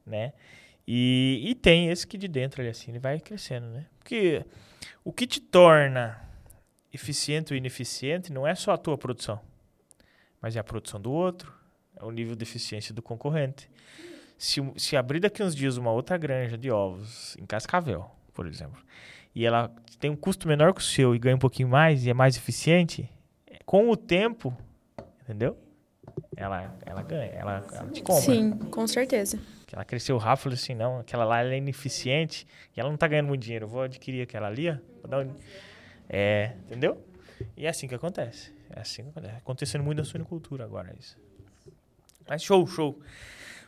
né? 0.06 0.32
E, 0.88 1.42
e 1.44 1.54
tem 1.54 1.90
esse 1.90 2.06
que 2.06 2.16
de 2.16 2.28
dentro 2.28 2.62
ali, 2.62 2.70
assim, 2.70 2.90
ele 2.90 2.98
vai 2.98 3.20
crescendo, 3.20 3.66
né? 3.66 3.86
Porque 3.98 4.42
o 5.04 5.12
que 5.12 5.26
te 5.26 5.40
torna 5.40 6.18
eficiente 6.92 7.52
ou 7.52 7.56
ineficiente 7.58 8.32
não 8.32 8.46
é 8.46 8.54
só 8.54 8.72
a 8.72 8.78
tua 8.78 8.96
produção 8.96 9.38
mas 10.44 10.56
é 10.56 10.58
a 10.58 10.64
produção 10.64 11.00
do 11.00 11.10
outro, 11.10 11.50
é 11.98 12.04
o 12.04 12.10
nível 12.10 12.34
de 12.36 12.42
eficiência 12.42 12.94
do 12.94 13.00
concorrente. 13.00 13.66
Se, 14.36 14.60
se 14.76 14.94
abrir 14.94 15.18
daqui 15.18 15.42
uns 15.42 15.56
dias 15.56 15.78
uma 15.78 15.90
outra 15.90 16.18
granja 16.18 16.58
de 16.58 16.70
ovos 16.70 17.34
em 17.38 17.46
Cascavel, 17.46 18.10
por 18.34 18.46
exemplo, 18.46 18.78
e 19.34 19.46
ela 19.46 19.74
tem 19.98 20.10
um 20.10 20.16
custo 20.16 20.46
menor 20.46 20.74
que 20.74 20.82
o 20.82 20.84
seu 20.84 21.14
e 21.14 21.18
ganha 21.18 21.34
um 21.34 21.38
pouquinho 21.38 21.66
mais 21.70 22.04
e 22.04 22.10
é 22.10 22.12
mais 22.12 22.36
eficiente, 22.36 23.10
com 23.64 23.88
o 23.88 23.96
tempo, 23.96 24.54
entendeu? 25.22 25.56
Ela, 26.36 26.76
ela 26.84 27.02
ganha, 27.02 27.30
ela, 27.30 27.66
ela 27.72 27.90
te 27.90 28.02
compra. 28.02 28.20
Sim, 28.20 28.50
com 28.50 28.86
certeza. 28.86 29.40
Ela 29.72 29.82
cresceu 29.82 30.18
rápido, 30.18 30.52
assim, 30.52 30.74
não, 30.74 30.98
aquela 30.98 31.24
lá 31.24 31.42
é 31.42 31.56
ineficiente 31.56 32.46
e 32.76 32.80
ela 32.80 32.90
não 32.90 32.96
está 32.96 33.08
ganhando 33.08 33.28
muito 33.28 33.40
dinheiro, 33.40 33.64
eu 33.64 33.68
vou 33.70 33.80
adquirir 33.80 34.20
aquela 34.20 34.48
ali, 34.48 34.68
ó, 34.68 34.76
vou 35.00 35.10
dar 35.10 35.24
um... 35.24 35.34
É, 36.06 36.52
entendeu? 36.66 37.02
E 37.56 37.64
é 37.64 37.70
assim 37.70 37.88
que 37.88 37.94
acontece. 37.94 38.52
É 38.74 38.80
assim 38.80 39.02
acontece. 39.02 39.36
Acontecendo 39.36 39.84
muito 39.84 39.98
na 39.98 40.04
suinicultura 40.04 40.64
agora 40.64 40.90
é 40.90 40.96
isso. 40.98 41.16
Mas 42.28 42.42
show, 42.42 42.66
show. 42.66 42.98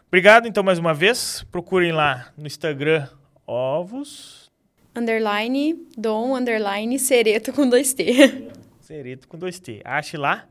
Obrigado 0.08 0.48
então 0.48 0.64
mais 0.64 0.78
uma 0.78 0.92
vez. 0.92 1.44
Procurem 1.50 1.92
lá 1.92 2.32
no 2.36 2.46
Instagram 2.46 3.08
ovos. 3.46 4.50
Underline, 4.96 5.86
dom, 5.96 6.34
underline, 6.34 6.98
sereto 6.98 7.52
com 7.52 7.68
2T. 7.68 8.50
Sereto 8.80 9.28
com 9.28 9.38
2T. 9.38 9.82
Ache 9.84 10.16
lá. 10.16 10.48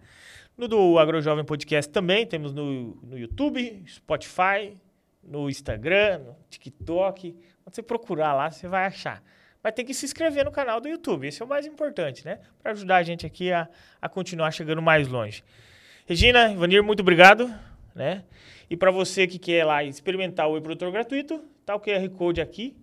No 0.57 0.67
do 0.67 0.99
AgroJovem 0.99 1.43
Podcast 1.43 1.91
também. 1.91 2.25
Temos 2.25 2.53
no, 2.53 2.95
no 3.01 3.17
YouTube, 3.17 3.83
Spotify, 3.87 4.77
no 5.23 5.49
Instagram, 5.49 6.19
no 6.19 6.35
TikTok. 6.49 7.31
Quando 7.63 7.75
você 7.75 7.81
procurar 7.81 8.33
lá, 8.33 8.51
você 8.51 8.67
vai 8.67 8.85
achar 8.85 9.23
mas 9.65 9.73
tem 9.73 9.83
que 9.83 9.95
se 9.95 10.05
inscrever 10.05 10.45
no 10.45 10.51
canal 10.51 10.79
do 10.79 10.87
YouTube. 10.87 11.25
Esse 11.27 11.41
é 11.41 11.45
o 11.45 11.47
mais 11.49 11.65
importante, 11.65 12.23
né? 12.23 12.37
Para 12.61 12.73
ajudar 12.73 12.97
a 12.97 13.01
gente 13.01 13.25
aqui 13.25 13.51
a, 13.51 13.67
a 13.99 14.07
continuar 14.07 14.51
chegando 14.51 14.79
mais 14.79 15.07
longe. 15.07 15.43
Regina, 16.05 16.51
Ivanir, 16.51 16.83
muito 16.83 16.99
obrigado, 16.99 17.51
né? 17.95 18.23
E 18.69 18.77
para 18.77 18.91
você 18.91 19.25
que 19.25 19.39
quer 19.39 19.65
lá 19.65 19.83
experimentar 19.83 20.47
o 20.47 20.53
reprodutor 20.53 20.91
gratuito, 20.91 21.43
tá 21.65 21.73
o 21.73 21.79
QR 21.79 22.07
Code 22.09 22.41
aqui. 22.41 22.77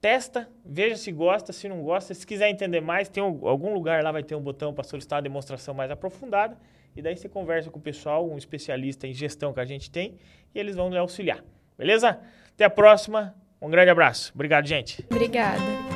Testa, 0.00 0.48
veja 0.66 0.96
se 0.96 1.12
gosta, 1.12 1.52
se 1.52 1.68
não 1.68 1.80
gosta. 1.84 2.12
Se 2.12 2.26
quiser 2.26 2.50
entender 2.50 2.80
mais, 2.80 3.08
tem 3.08 3.22
algum 3.22 3.72
lugar 3.72 4.02
lá 4.02 4.10
vai 4.10 4.24
ter 4.24 4.34
um 4.34 4.42
botão 4.42 4.74
para 4.74 4.82
solicitar 4.82 5.18
a 5.18 5.22
demonstração 5.22 5.74
mais 5.74 5.92
aprofundada. 5.92 6.58
E 6.96 7.00
daí 7.00 7.16
você 7.16 7.28
conversa 7.28 7.70
com 7.70 7.78
o 7.78 7.82
pessoal, 7.82 8.28
um 8.28 8.36
especialista 8.36 9.06
em 9.06 9.14
gestão 9.14 9.52
que 9.52 9.60
a 9.60 9.64
gente 9.64 9.88
tem, 9.92 10.16
e 10.52 10.58
eles 10.58 10.74
vão 10.74 10.90
lhe 10.90 10.98
auxiliar. 10.98 11.40
Beleza? 11.78 12.18
Até 12.52 12.64
a 12.64 12.70
próxima. 12.70 13.32
Um 13.60 13.70
grande 13.70 13.90
abraço. 13.90 14.32
Obrigado, 14.34 14.66
gente. 14.66 15.04
Obrigada. 15.10 15.87